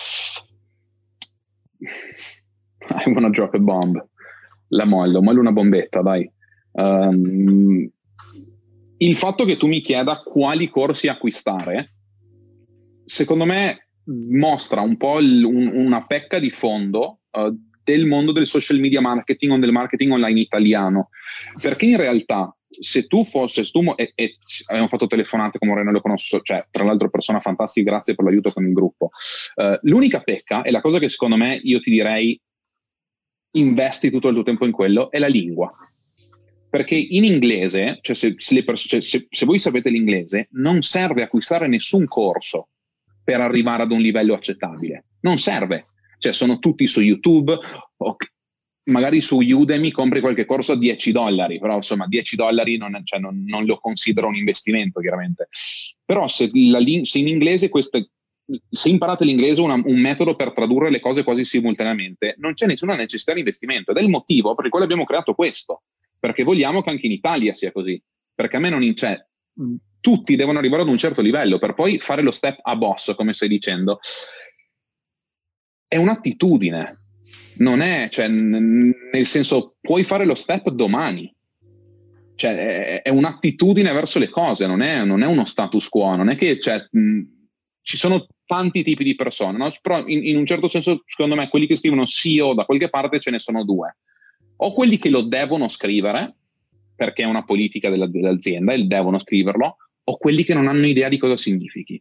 [2.88, 4.02] I wanna drop a bomb.
[4.72, 6.30] La mollo, mollo una bombetta, dai.
[6.72, 7.90] Um,
[8.98, 11.94] il fatto che tu mi chieda quali corsi acquistare,
[13.04, 13.88] secondo me
[14.30, 19.00] mostra un po' il, un, una pecca di fondo uh, del mondo del social media
[19.00, 21.08] marketing o del marketing online italiano.
[21.60, 24.36] Perché in realtà se tu fossi, se tu, e, e,
[24.66, 28.52] abbiamo fatto telefonate con Moreno, lo conosco, cioè tra l'altro persona fantastica, grazie per l'aiuto
[28.52, 29.10] con il gruppo.
[29.56, 32.40] Uh, l'unica pecca, e la cosa che secondo me io ti direi
[33.52, 35.72] investi tutto il tuo tempo in quello, è la lingua.
[36.68, 41.22] Perché in inglese, cioè se, se, pers- cioè se, se voi sapete l'inglese, non serve
[41.22, 42.68] acquistare nessun corso
[43.22, 45.04] per arrivare ad un livello accettabile.
[45.20, 45.88] Non serve.
[46.18, 47.56] Cioè sono tutti su YouTube,
[47.96, 48.16] o
[48.84, 53.20] magari su Udemy compri qualche corso a 10 dollari, però insomma 10 dollari non, cioè,
[53.20, 55.48] non, non lo considero un investimento chiaramente.
[56.04, 58.10] Però se, la, se in inglese queste,
[58.70, 62.96] se imparate l'inglese una, un metodo per tradurre le cose quasi simultaneamente, non c'è nessuna
[62.96, 63.90] necessità di investimento.
[63.90, 65.82] Ed è il motivo per il quale abbiamo creato questo,
[66.18, 68.00] perché vogliamo che anche in Italia sia così,
[68.34, 69.18] perché a me non c'è,
[70.00, 73.32] tutti devono arrivare ad un certo livello per poi fare lo step a boss, come
[73.32, 74.00] stai dicendo.
[75.86, 77.04] È un'attitudine,
[77.58, 81.32] non è, cioè, nel senso, puoi fare lo step domani,
[82.34, 86.28] cioè, è, è un'attitudine verso le cose, non è, non è, uno status quo, non
[86.28, 87.20] è che cioè, mh,
[87.82, 89.70] ci sono tanti tipi di persone, no?
[89.80, 93.18] però in, in, un certo senso, secondo me, quelli che scrivono CEO da qualche parte
[93.18, 93.96] ce ne sono due.
[94.56, 96.36] O quelli che lo devono scrivere,
[96.94, 101.08] perché è una politica della, dell'azienda e devono scriverlo, o quelli che non hanno idea
[101.08, 102.00] di cosa significhi.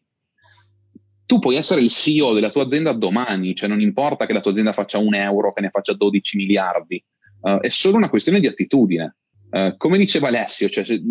[1.26, 4.52] Tu puoi essere il CEO della tua azienda domani, cioè non importa che la tua
[4.52, 7.04] azienda faccia un euro, che ne faccia 12 miliardi,
[7.42, 9.16] uh, è solo una questione di attitudine.
[9.50, 11.02] Uh, come diceva Alessio, cioè, se,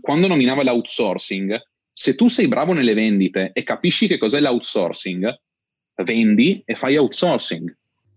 [0.00, 1.58] quando nominava l'outsourcing,
[1.94, 5.40] se tu sei bravo nelle vendite e capisci che cos'è l'outsourcing,
[6.02, 7.74] vendi e fai outsourcing.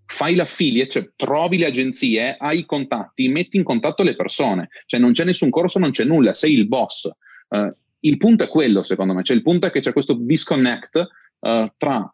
[0.10, 4.70] Fai l'affiliate, cioè trovi le agenzie, hai i contatti, metti in contatto le persone.
[4.86, 7.10] Cioè non c'è nessun corso, non c'è nulla, sei il boss.
[7.50, 9.24] Uh, il punto è quello, secondo me.
[9.24, 11.08] Cioè, il punto è che c'è questo disconnect
[11.40, 12.12] uh, tra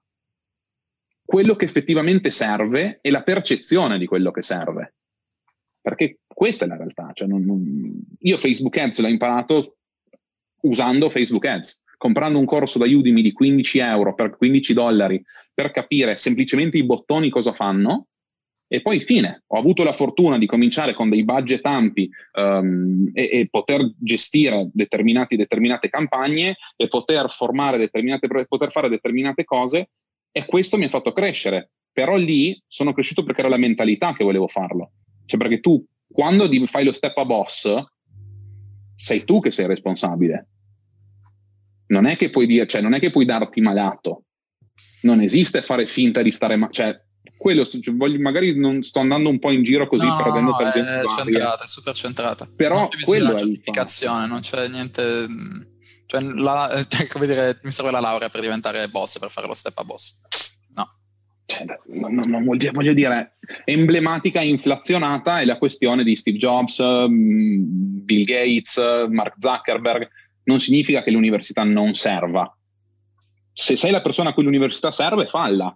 [1.24, 4.96] quello che effettivamente serve e la percezione di quello che serve.
[5.80, 7.12] Perché questa è la realtà.
[7.14, 8.02] Cioè, non, non...
[8.20, 9.78] Io Facebook Ads l'ho imparato
[10.64, 15.22] usando Facebook Ads, comprando un corso da Udemy di 15 euro per 15 dollari
[15.54, 18.08] per capire semplicemente i bottoni cosa fanno
[18.68, 19.44] e poi fine.
[19.48, 24.70] Ho avuto la fortuna di cominciare con dei budget ampi um, e, e, poter gestire
[24.74, 29.90] determinate campagne e poter formare determinate, poter fare determinate cose
[30.32, 31.70] e questo mi ha fatto crescere.
[31.92, 34.94] Però lì sono cresciuto perché era la mentalità che volevo farlo.
[35.26, 37.72] Cioè, perché tu, quando fai lo step a boss,
[38.96, 40.48] sei tu che sei responsabile.
[41.94, 44.24] Non è che puoi dire, cioè, non è che puoi darti malato.
[45.02, 46.74] Non esiste fare finta di stare male.
[46.74, 47.00] Cioè,
[47.38, 50.56] quello, cioè, voglio, magari non sto andando un po' in giro così no, perdendo no,
[50.56, 52.48] per è centrata, è super centrata.
[52.56, 55.28] Però non c'è quello è certificazione, non c'è niente.
[56.08, 59.78] Cioè, la, come dire, mi serve la laurea per diventare boss, per fare lo step
[59.78, 60.22] a boss.
[60.76, 60.90] No.
[61.46, 66.38] Cioè, non, non vuol dire, voglio dire, emblematica e inflazionata è la questione di Steve
[66.38, 68.78] Jobs, mm, Bill Gates,
[69.10, 70.10] Mark Zuckerberg.
[70.46, 72.56] Non significa che l'università non serva.
[73.54, 75.76] Se sei la persona a cui l'università serve, falla.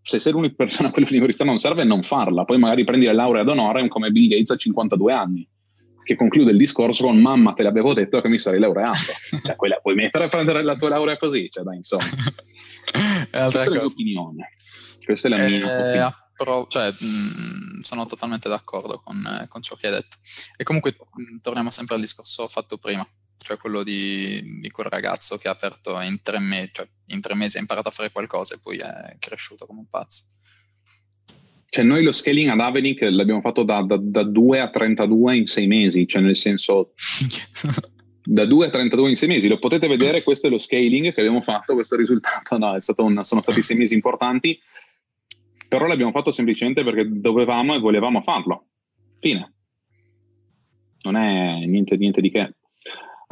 [0.00, 2.44] Se sei l'unica persona a cui l'università non serve, non farla.
[2.44, 5.48] Poi magari prendi la laurea d'onore come Bill Gates a 52 anni,
[6.02, 8.98] che conclude il discorso con mamma te l'avevo detto che mi sarei laureato.
[9.44, 11.48] cioè, quella puoi mettere a prendere la tua laurea così?
[11.50, 12.02] Cioè, dai, insomma.
[13.30, 14.52] Questa è la mia opinione.
[15.04, 16.66] Questa è la mia Eh, opinione.
[16.68, 20.16] cioè, mh, sono totalmente d'accordo con, eh, con ciò che hai detto.
[20.56, 23.06] E comunque mh, torniamo sempre al discorso fatto prima,
[23.42, 27.34] cioè quello di, di quel ragazzo che ha aperto in tre, me- cioè, in tre
[27.34, 30.22] mesi, ha imparato a fare qualcosa e poi è cresciuto come un pazzo.
[31.66, 35.46] Cioè, noi lo scaling ad Avening l'abbiamo fatto da, da, da 2 a 32 in
[35.46, 36.92] 6 mesi, cioè nel senso
[38.22, 39.48] da 2 a 32 in 6 mesi.
[39.48, 43.04] Lo potete vedere, questo è lo scaling che abbiamo fatto, questo risultato, no, è stato
[43.04, 44.60] un- sono stati 6 mesi importanti,
[45.66, 48.66] però l'abbiamo fatto semplicemente perché dovevamo e volevamo farlo.
[49.18, 49.54] Fine.
[51.04, 52.54] Non è niente, niente di che.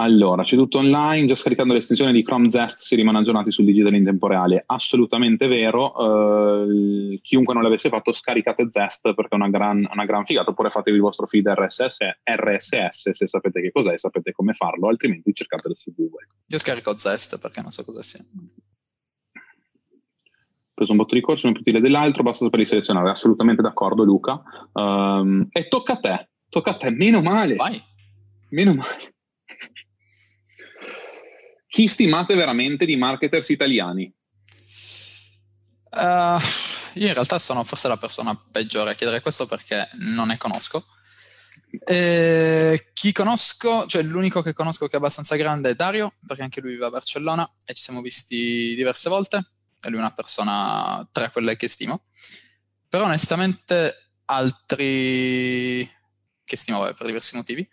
[0.00, 3.98] Allora, c'è tutto online, già scaricando l'estensione di Chrome Zest si rimane aggiornati sul digitale
[3.98, 4.62] in tempo reale.
[4.64, 10.24] Assolutamente vero, eh, chiunque non l'avesse fatto scaricate Zest perché è una gran, una gran
[10.24, 14.88] figata, oppure fatevi il vostro feed RSS, RSS se sapete che cos'è, sapete come farlo,
[14.88, 16.24] altrimenti cercatelo su Google.
[16.46, 18.20] Io scarico Zest perché non so cosa sia.
[18.20, 18.42] Ho
[20.72, 23.10] preso un botto di corso, non più utile dell'altro, basta saperli selezionare.
[23.10, 24.40] Assolutamente d'accordo Luca.
[24.72, 27.54] Ehm, e tocca a te, tocca a te, meno male.
[27.54, 27.78] Vai.
[28.48, 29.18] Meno male.
[31.70, 34.12] Chi stimate veramente di marketers italiani?
[35.92, 36.40] Uh,
[36.94, 40.84] io in realtà sono forse la persona peggiore a chiedere questo perché non ne conosco.
[41.86, 46.60] E chi conosco, cioè l'unico che conosco che è abbastanza grande è Dario, perché anche
[46.60, 49.36] lui vive a Barcellona e ci siamo visti diverse volte.
[49.80, 52.06] E lui è una persona tra quelle che stimo.
[52.88, 55.88] Però onestamente altri
[56.44, 57.64] che stimo vabbè, per diversi motivi.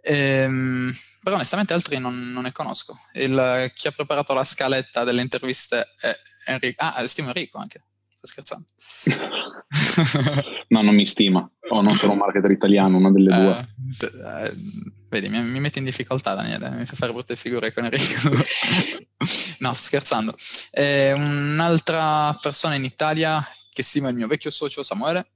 [0.00, 2.98] Ehm, però onestamente altri non, non ne conosco.
[3.12, 6.14] Il, chi ha preparato la scaletta delle interviste è
[6.46, 6.84] Enrico.
[6.84, 7.84] Ah, stimo Enrico anche.
[8.08, 8.66] Sto scherzando.
[10.68, 11.48] no, non mi stima.
[11.68, 13.58] O non sono un marketer italiano, una delle due.
[13.58, 14.06] Eh, se-
[14.46, 14.52] eh,
[15.08, 16.70] vedi, mi, mi metti in difficoltà, Daniele.
[16.70, 18.28] Mi fa fare brutte figure con Enrico.
[19.60, 20.36] no, sto scherzando.
[20.72, 25.30] Eh, un'altra persona in Italia che stimo è il mio vecchio socio Samuele.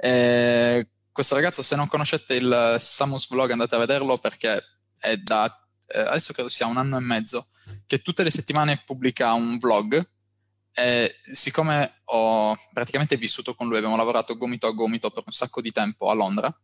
[0.00, 4.62] Eh, questo ragazzo, se non conoscete il Samus Vlog, andate a vederlo perché
[4.98, 7.48] è da eh, adesso credo sia un anno e mezzo
[7.86, 10.06] che tutte le settimane pubblica un vlog.
[10.72, 15.60] E siccome ho praticamente vissuto con lui, abbiamo lavorato gomito a gomito per un sacco
[15.60, 16.56] di tempo a Londra,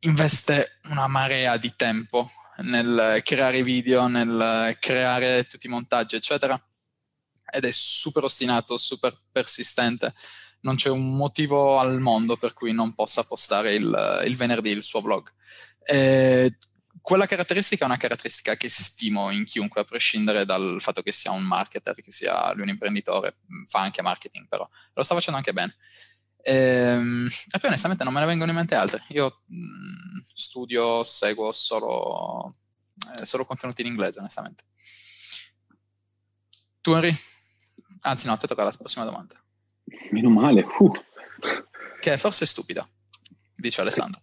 [0.00, 2.28] investe una marea di tempo
[2.62, 6.60] nel creare video, nel creare tutti i montaggi, eccetera.
[7.52, 10.12] Ed è super ostinato, super persistente.
[10.62, 14.82] Non c'è un motivo al mondo per cui non possa postare il, il venerdì il
[14.82, 15.30] suo vlog.
[15.86, 16.56] E
[17.04, 21.32] quella caratteristica è una caratteristica che stimo in chiunque, a prescindere dal fatto che sia
[21.32, 25.52] un marketer, che sia lui un imprenditore, fa anche marketing però, lo sta facendo anche
[25.52, 25.76] bene.
[26.42, 29.04] Ehm, E, poi onestamente non me ne vengono in mente altre.
[29.08, 32.56] Io mh, studio, seguo solo,
[33.18, 34.64] eh, solo contenuti in inglese, onestamente.
[36.80, 37.14] Tu Henry?
[38.00, 39.38] Anzi no, a te tocca la prossima domanda,
[40.10, 40.64] Meno male.
[40.78, 40.90] uh.
[42.00, 42.88] che è forse stupida,
[43.54, 44.22] dice Alessandro.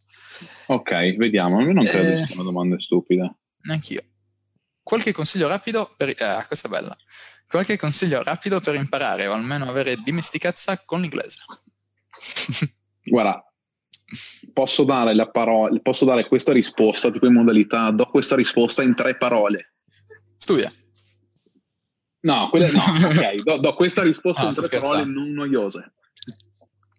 [0.68, 1.62] Ok, vediamo.
[1.62, 2.16] Io non credo Eh.
[2.22, 3.36] che siano domande stupide.
[3.64, 4.04] Neanch'io.
[4.84, 6.10] Qualche consiglio rapido per...
[6.10, 6.96] Eh, questa è bella.
[7.48, 11.40] Qualche consiglio rapido per imparare o almeno avere dimestichezza con l'inglese.
[13.04, 13.44] Guarda,
[14.54, 18.96] posso dare la parola, posso dare questa risposta, tipo in modalità, do questa risposta in
[18.96, 19.74] tre parole.
[20.38, 20.72] Studia.
[22.22, 25.20] No, quelle, no, ok, do, do questa risposta Ah, in tre parole scherzando.
[25.20, 25.94] non noiose.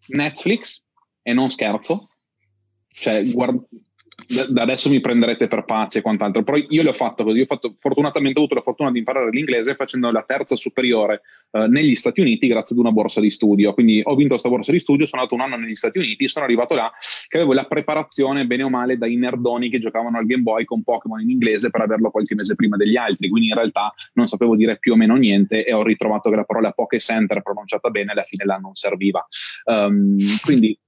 [0.09, 0.82] Netflix,
[1.23, 2.09] e non scherzo,
[2.93, 3.64] cioè, guard-
[4.51, 7.74] da adesso mi prenderete per pazzi e quant'altro, però io l'ho fatto così, ho fatto,
[7.78, 12.20] fortunatamente ho avuto la fortuna di imparare l'inglese facendo la terza superiore eh, negli Stati
[12.20, 15.23] Uniti grazie ad una borsa di studio, quindi ho vinto questa borsa di studio, sono
[15.23, 16.90] andato un anno negli Stati Uniti, sono arrivato là
[17.28, 20.82] che avevo la preparazione bene o male dai nerdoni che giocavano al Game Boy con
[20.82, 24.56] Pokémon in inglese per averlo qualche mese prima degli altri, quindi in realtà non sapevo
[24.56, 28.12] dire più o meno niente e ho ritrovato che la parola Poké Center pronunciata bene
[28.12, 29.27] alla fine là non serviva.
[29.64, 30.78] Um, quindi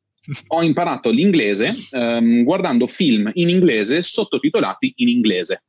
[0.49, 5.65] ho imparato l'inglese um, guardando film in inglese sottotitolati in inglese.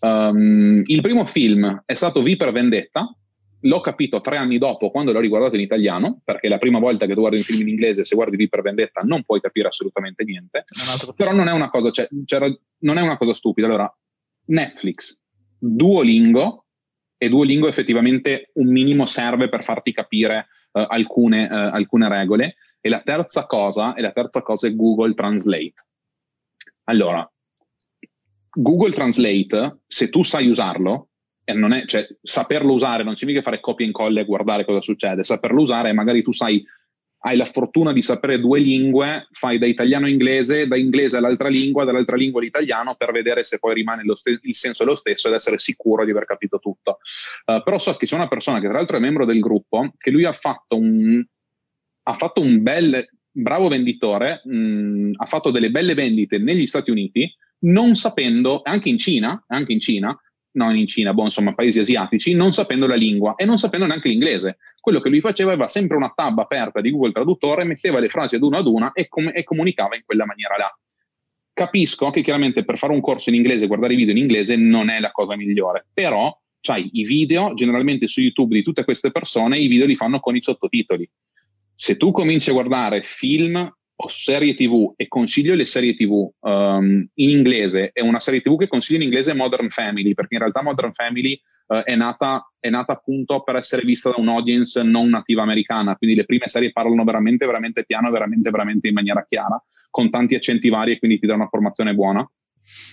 [0.00, 3.14] Um, il primo film è stato V per Vendetta,
[3.60, 7.14] l'ho capito tre anni dopo quando l'ho riguardato in italiano, perché la prima volta che
[7.14, 10.24] tu guardi un film in inglese, se guardi V per Vendetta, non puoi capire assolutamente
[10.24, 10.64] niente.
[11.16, 12.06] Però non è una cosa, cioè,
[12.80, 13.66] non è una cosa stupida.
[13.66, 13.92] Allora,
[14.46, 15.18] Netflix,
[15.58, 16.66] Duolingo,
[17.18, 22.56] e Duolingo effettivamente un minimo serve per farti capire uh, alcune, uh, alcune regole.
[22.86, 25.74] E la terza cosa, e la terza cosa è Google Translate.
[26.84, 27.28] Allora,
[28.48, 31.08] Google Translate, se tu sai usarlo,
[31.42, 31.52] è,
[31.86, 35.24] cioè, saperlo usare non significa fare copia e incolla e guardare cosa succede.
[35.24, 36.64] Saperlo usare, magari tu sai,
[37.22, 41.48] hai la fortuna di sapere due lingue, fai da italiano a inglese, da inglese all'altra
[41.48, 45.26] lingua, dall'altra lingua all'italiano per vedere se poi rimane ste- il senso è lo stesso
[45.26, 46.98] ed essere sicuro di aver capito tutto.
[47.46, 50.12] Uh, però so che c'è una persona che tra l'altro è membro del gruppo, che
[50.12, 51.24] lui ha fatto un,
[52.08, 57.32] ha fatto un bel, bravo venditore, mh, ha fatto delle belle vendite negli Stati Uniti
[57.58, 60.16] non sapendo, anche in Cina, anche in Cina,
[60.52, 64.08] non in Cina, boh, insomma, paesi asiatici, non sapendo la lingua e non sapendo neanche
[64.08, 64.58] l'inglese.
[64.80, 68.36] Quello che lui faceva aveva sempre una tab aperta di Google Traduttore, metteva le frasi
[68.36, 70.78] ad una ad una e, com- e comunicava in quella maniera là.
[71.52, 74.90] Capisco che chiaramente per fare un corso in inglese, guardare i video in inglese non
[74.90, 79.58] è la cosa migliore, però c'hai i video, generalmente su YouTube di tutte queste persone,
[79.58, 81.08] i video li fanno con i sottotitoli.
[81.78, 87.06] Se tu cominci a guardare film o serie TV e consiglio le serie TV um,
[87.14, 90.40] in inglese e una serie TV che consiglio in inglese è Modern Family, perché in
[90.40, 95.10] realtà Modern Family uh, è, nata, è, nata, appunto per essere vista da un'audience non
[95.10, 99.62] nativa americana, quindi le prime serie parlano veramente, veramente piano, veramente, veramente in maniera chiara,
[99.90, 102.26] con tanti accenti vari e quindi ti dà una formazione buona.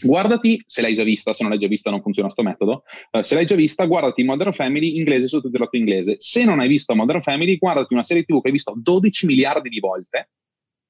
[0.02, 3.22] Guardati, se l'hai già vista, se non l'hai già vista non funziona sto metodo, uh,
[3.22, 6.16] se l'hai già vista guardati Modern Family inglese sottotitolato inglese.
[6.20, 9.70] Se non hai visto Modern Family guardati una serie TV che hai visto 12 miliardi
[9.70, 10.30] di volte,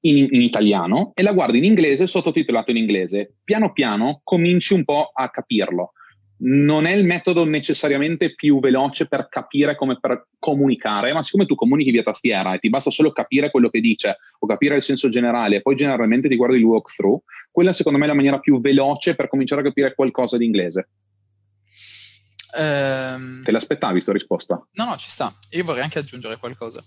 [0.04, 3.36] in, in, italiano e la guardi in inglese sottotitolato in inglese.
[3.42, 5.92] Piano piano cominci un po' a capirlo.
[6.36, 11.54] Non è il metodo necessariamente più veloce per capire come per comunicare, ma siccome tu
[11.54, 15.08] comunichi via tastiera e ti basta solo capire quello che dice o capire il senso
[15.08, 18.60] generale e poi generalmente ti guardi il walkthrough, quella secondo me è la maniera più
[18.60, 20.88] veloce per cominciare a capire qualcosa di inglese.
[22.56, 24.68] Um, Te l'aspettavi questa risposta?
[24.72, 25.32] No, no, ci sta.
[25.50, 26.84] Io vorrei anche aggiungere qualcosa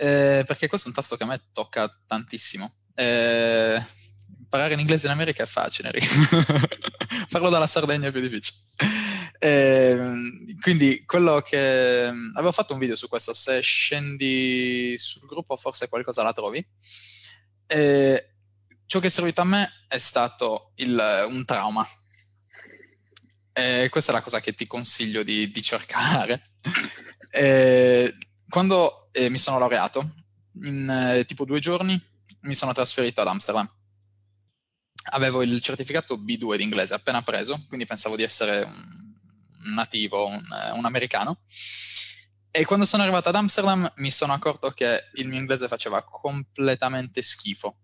[0.00, 2.72] eh, perché questo è un tasto che a me tocca tantissimo.
[2.94, 3.78] Eh,
[4.50, 5.92] imparare in inglese in America è facile,
[7.28, 8.58] farlo dalla Sardegna è più difficile.
[9.38, 9.98] Eh,
[10.60, 12.04] quindi quello che
[12.34, 16.66] avevo fatto un video su questo, se scendi sul gruppo forse qualcosa la trovi.
[17.66, 18.32] Eh,
[18.86, 21.86] ciò che è servito a me è stato il, un trauma.
[23.52, 26.50] E questa è la cosa che ti consiglio di, di cercare.
[27.30, 28.16] Eh,
[28.48, 30.14] quando eh, mi sono laureato,
[30.64, 32.00] in eh, tipo due giorni
[32.42, 33.70] mi sono trasferito ad Amsterdam.
[35.12, 40.34] Avevo il certificato B2 di inglese appena preso, quindi pensavo di essere un nativo, un,
[40.36, 41.40] eh, un americano.
[42.50, 47.22] E quando sono arrivato ad Amsterdam mi sono accorto che il mio inglese faceva completamente
[47.22, 47.76] schifo,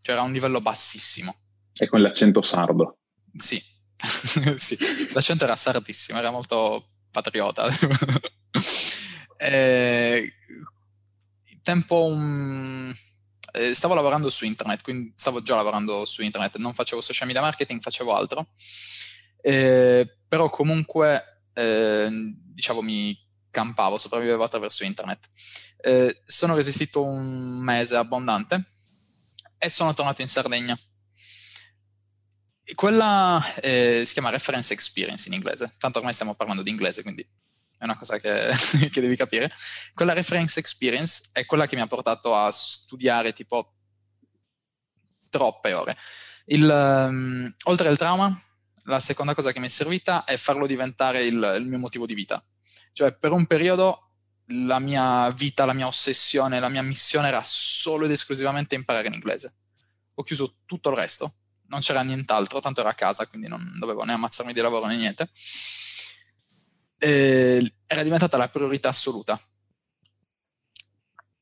[0.00, 1.34] cioè era un livello bassissimo.
[1.76, 2.98] E con l'accento sardo?
[3.36, 3.62] Sì,
[4.56, 4.76] sì.
[5.12, 7.68] l'accento era sardissimo, era molto patriota.
[9.36, 10.32] eh,
[11.64, 12.94] tempo un...
[13.54, 17.42] eh, stavo lavorando su internet, quindi stavo già lavorando su internet, non facevo social media
[17.42, 18.48] marketing, facevo altro,
[19.40, 23.16] eh, però comunque eh, diciamo mi
[23.50, 25.30] campavo, sopravvivevo attraverso internet.
[25.76, 28.64] Eh, sono resistito un mese abbondante
[29.58, 30.76] e sono tornato in Sardegna.
[32.74, 37.24] quella eh, si chiama reference experience in inglese, tanto ormai stiamo parlando di inglese, quindi
[37.84, 38.52] è una cosa che,
[38.90, 39.52] che, devi capire.
[39.92, 43.74] Quella reference experience è quella che mi ha portato a studiare tipo
[45.30, 45.96] troppe ore.
[46.46, 48.38] Il, um, oltre al trauma,
[48.84, 52.14] la seconda cosa che mi è servita è farlo diventare il, il mio motivo di
[52.14, 52.44] vita.
[52.92, 54.00] Cioè, per un periodo
[54.48, 59.14] la mia vita, la mia ossessione, la mia missione era solo ed esclusivamente imparare in
[59.14, 59.54] inglese.
[60.14, 61.34] Ho chiuso tutto il resto,
[61.68, 64.96] non c'era nient'altro, tanto ero a casa, quindi non dovevo né ammazzarmi di lavoro né
[64.96, 65.30] niente
[67.04, 69.38] eh, era diventata la priorità assoluta.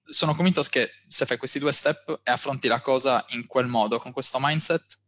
[0.04, 3.98] Sono convinto che se fai questi due step e affronti la cosa in quel modo,
[3.98, 4.98] con questo mindset,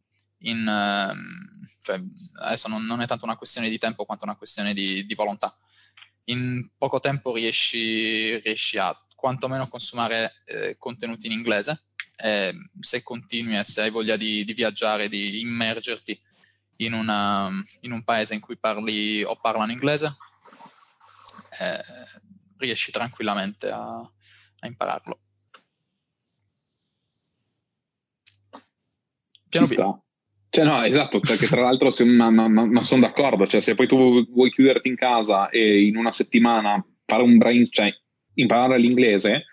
[0.44, 2.00] in, uh, cioè,
[2.42, 5.54] adesso non, non, è tanto una questione di tempo quanto una questione di, di volontà.
[6.26, 11.86] In poco tempo riesci, riesci a quantomeno consumare eh, contenuti in inglese.
[12.16, 16.18] E se continui e se hai voglia di, di viaggiare, di immergerti
[16.76, 17.50] in, una,
[17.80, 20.16] in, un paese in cui parli o parlano inglese,
[21.60, 22.20] eh,
[22.58, 25.20] riesci tranquillamente a, a impararlo.
[29.48, 29.98] Piano sta.
[30.54, 33.74] Cioè, no, esatto, perché tra l'altro, se- ma, ma- ma- ma sono d'accordo, cioè, se
[33.74, 37.92] poi tu vuoi chiuderti in casa e in una settimana fare un brain, cioè,
[38.34, 39.46] imparare l'inglese,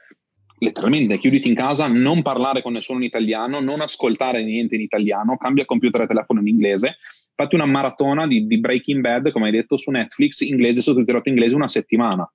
[0.60, 5.38] letteralmente chiuditi in casa, non parlare con nessuno in italiano, non ascoltare niente in italiano,
[5.38, 6.98] cambia computer e telefono in inglese,
[7.36, 11.36] fatti una maratona di, di Breaking Bad, come hai detto, su Netflix, inglese, sottotitolato in
[11.36, 12.32] inglese, una settimana.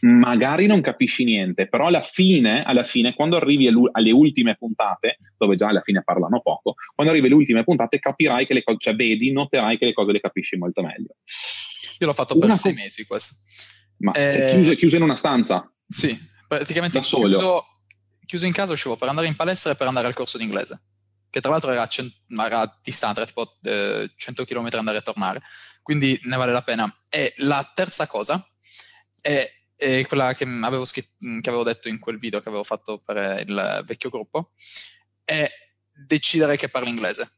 [0.00, 5.54] Magari non capisci niente, però alla fine, alla fine quando arrivi alle ultime puntate, dove
[5.54, 8.94] già alla fine parlano poco, quando arrivi alle ultime puntate capirai che le cose, cioè
[8.94, 11.16] vedi, noterai che le cose le capisci molto meglio.
[11.98, 13.34] Io l'ho fatto per Una sei co- mesi questo.
[13.98, 16.14] Ma Eh, cioè, chiuso, chiuso in una stanza, Sì,
[16.48, 17.28] praticamente Da solo?
[17.28, 17.64] chiuso,
[18.26, 20.80] chiuso in casa uscivo per andare in palestra e per andare al corso d'inglese,
[21.36, 22.10] che tra l'altro era, a cen-
[22.40, 25.42] era distante, era tipo eh, 100 km andare e tornare,
[25.82, 26.90] quindi ne vale la pena.
[27.10, 28.42] E la terza cosa
[29.20, 29.46] è,
[29.76, 33.42] è quella che avevo, scritto, che avevo detto in quel video che avevo fatto per
[33.46, 34.52] il vecchio gruppo,
[35.24, 35.46] è
[35.92, 37.30] decidere che parli inglese.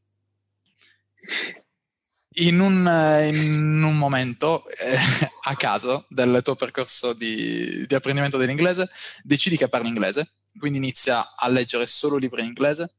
[2.34, 4.96] In un, eh, in un momento, eh,
[5.42, 8.88] a caso, del tuo percorso di, di apprendimento dell'inglese,
[9.24, 12.92] decidi che parli inglese, quindi inizia a leggere solo libri in inglese,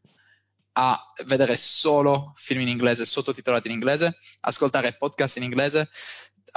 [0.73, 5.89] a vedere solo film in inglese sottotitolati in inglese, ascoltare podcast in inglese,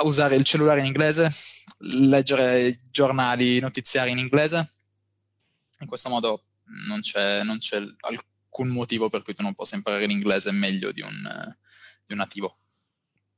[0.03, 1.31] usare il cellulare in inglese,
[1.79, 4.73] leggere giornali, notiziari in inglese.
[5.81, 6.45] In questo modo
[6.87, 11.01] non c'è, non c'è alcun motivo per cui tu non possa imparare l'inglese meglio di
[11.01, 11.11] un,
[12.07, 12.59] di un nativo.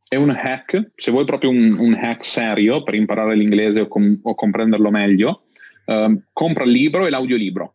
[0.07, 4.19] è un hack, se vuoi proprio un, un hack serio per imparare l'inglese o, com-
[4.23, 5.47] o comprenderlo meglio,
[5.87, 7.75] ehm, compra il libro e l'audiolibro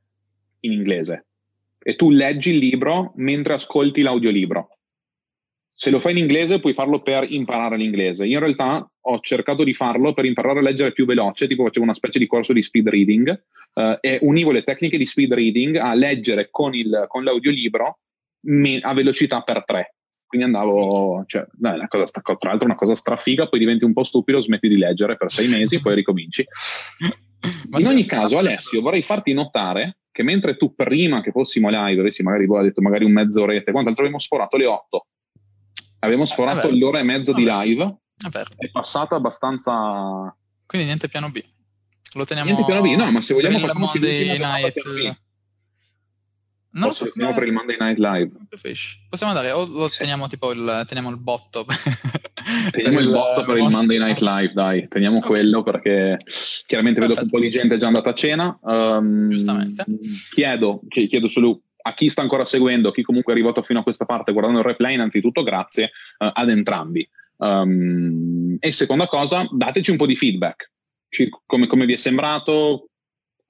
[0.62, 1.29] in inglese
[1.82, 4.70] e tu leggi il libro mentre ascolti l'audiolibro.
[5.80, 8.26] Se lo fai in inglese puoi farlo per imparare l'inglese.
[8.26, 11.86] Io in realtà ho cercato di farlo per imparare a leggere più veloce, tipo facevo
[11.86, 13.44] una specie di corso di speed reading
[13.76, 18.00] eh, e univo le tecniche di speed reading a leggere con, il, con l'audiolibro
[18.48, 19.96] me- a velocità per tre.
[20.28, 24.04] Quindi andavo, cioè, dai, una cosa, tra l'altro una cosa strafiga, poi diventi un po'
[24.04, 26.46] stupido, smetti di leggere per sei mesi, poi ricominci.
[27.78, 32.24] In ogni caso, Alessio, vorrei farti notare che mentre tu prima che fossimo live, avessi
[32.24, 35.06] magari, boh, detto magari un mezz'oretta, quanto altro abbiamo sforato le 8.
[36.00, 36.80] Abbiamo sforato vabbè.
[36.80, 37.98] l'ora e mezza di live,
[38.30, 40.36] È è passata abbastanza...
[40.66, 41.42] Quindi niente piano B.
[42.16, 45.20] Lo teniamo Niente piano B, no, ma se vogliamo il facciamo Monday Night.
[46.72, 48.32] Non lo Forse so, lo teniamo per il Monday Night Live.
[49.10, 49.98] Possiamo andare o lo Sì.
[50.00, 51.66] teniamo tipo il, teniamo il botto.
[52.72, 55.26] Teniamo il botto per il Monday Night Live, dai, teniamo Ok.
[55.26, 56.18] quello perché
[56.66, 57.30] chiaramente vedo che un Perfetto.
[57.30, 58.60] po' di gente è già andata a cena.
[58.68, 59.86] Ehm, Giustamente.
[60.32, 63.80] Chiedo, chi- chiedo solo a chi sta ancora seguendo, a chi comunque è arrivato fino
[63.80, 65.86] a questa parte guardando il replay, innanzitutto grazie
[66.18, 67.08] eh, ad entrambi.
[67.38, 70.72] Ehm, e seconda cosa, dateci un po' di feedback.
[71.10, 72.89] Ci- come, come vi è sembrato?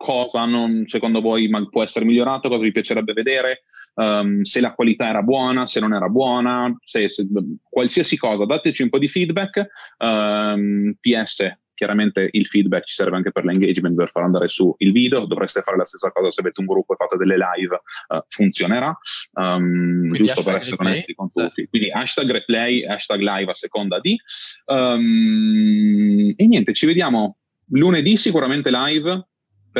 [0.01, 2.47] Cosa non, secondo voi può essere migliorato?
[2.47, 3.63] Cosa vi piacerebbe vedere?
[3.95, 7.27] Ehm, se la qualità era buona, se non era buona, se- se-
[7.69, 9.67] qualsiasi cosa, dateci un po' di feedback.
[9.97, 14.93] Ehm, PS, chiaramente il feedback ci serve anche per l'engagement, per far andare su il
[14.93, 15.25] video.
[15.25, 18.97] Dovreste fare la stessa cosa se avete un gruppo e fate delle live, eh, funzionerà.
[19.37, 21.67] Ehm, giusto per essere replay, onesti con tutti.
[21.67, 24.17] Quindi hashtag replay, hashtag live a seconda di.
[24.65, 27.35] E niente, ci vediamo
[27.71, 29.27] lunedì sicuramente live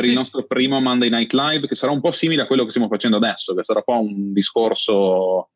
[0.00, 0.08] per Sì.
[0.10, 2.88] il nostro primo Monday Night Live, che sarà un po' simile a quello che stiamo
[2.88, 5.50] facendo adesso, che sarà un po' un discorso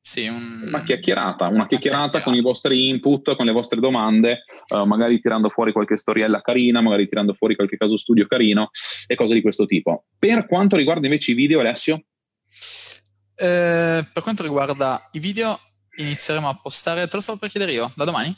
[0.00, 0.64] sì, un...
[0.66, 5.48] una chiacchierata, una chiacchierata con i vostri input, con le vostre domande, eh, magari tirando
[5.48, 8.70] fuori qualche storiella carina, magari tirando fuori qualche caso studio carino
[9.06, 10.04] e cose di questo tipo.
[10.18, 12.04] Per quanto riguarda invece i video, Alessio,
[13.38, 15.58] Eh, per quanto riguarda i video,
[15.96, 17.06] inizieremo a postare.
[17.06, 18.34] Te lo stavo per chiedere io, da domani?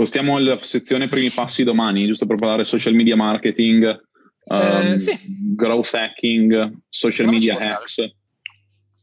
[0.00, 3.84] Postiamo la sezione primi passi domani, giusto per parlare social media marketing,
[4.44, 5.14] Eh, ehm, sì.
[5.54, 7.98] growth hacking, social me media hacks.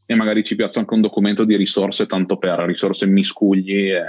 [0.06, 4.02] E magari ci piazza anche un documento di risorse, tanto per risorse miscugli, e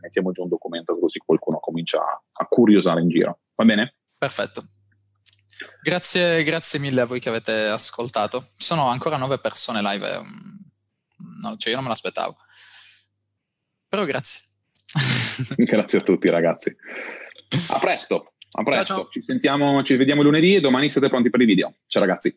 [0.00, 3.38] mettiamo giù un documento così qualcuno comincia a, curiosare in giro.
[3.54, 3.94] Va bene?
[4.18, 4.66] Perfetto.
[5.84, 8.48] Grazie, grazie mille a voi che avete ascoltato.
[8.56, 10.12] Ci sono ancora nove persone live.
[10.12, 12.36] eh, mm, No, cioè io non me l'aspettavo.
[13.88, 14.40] Però grazie.
[15.56, 16.74] Grazie a tutti, ragazzi.
[17.70, 18.94] A presto, a presto.
[18.94, 19.08] ciao.
[19.10, 21.74] Ci sentiamo, ci vediamo lunedì e domani siete pronti per i video.
[21.86, 22.36] Ciao, ragazzi.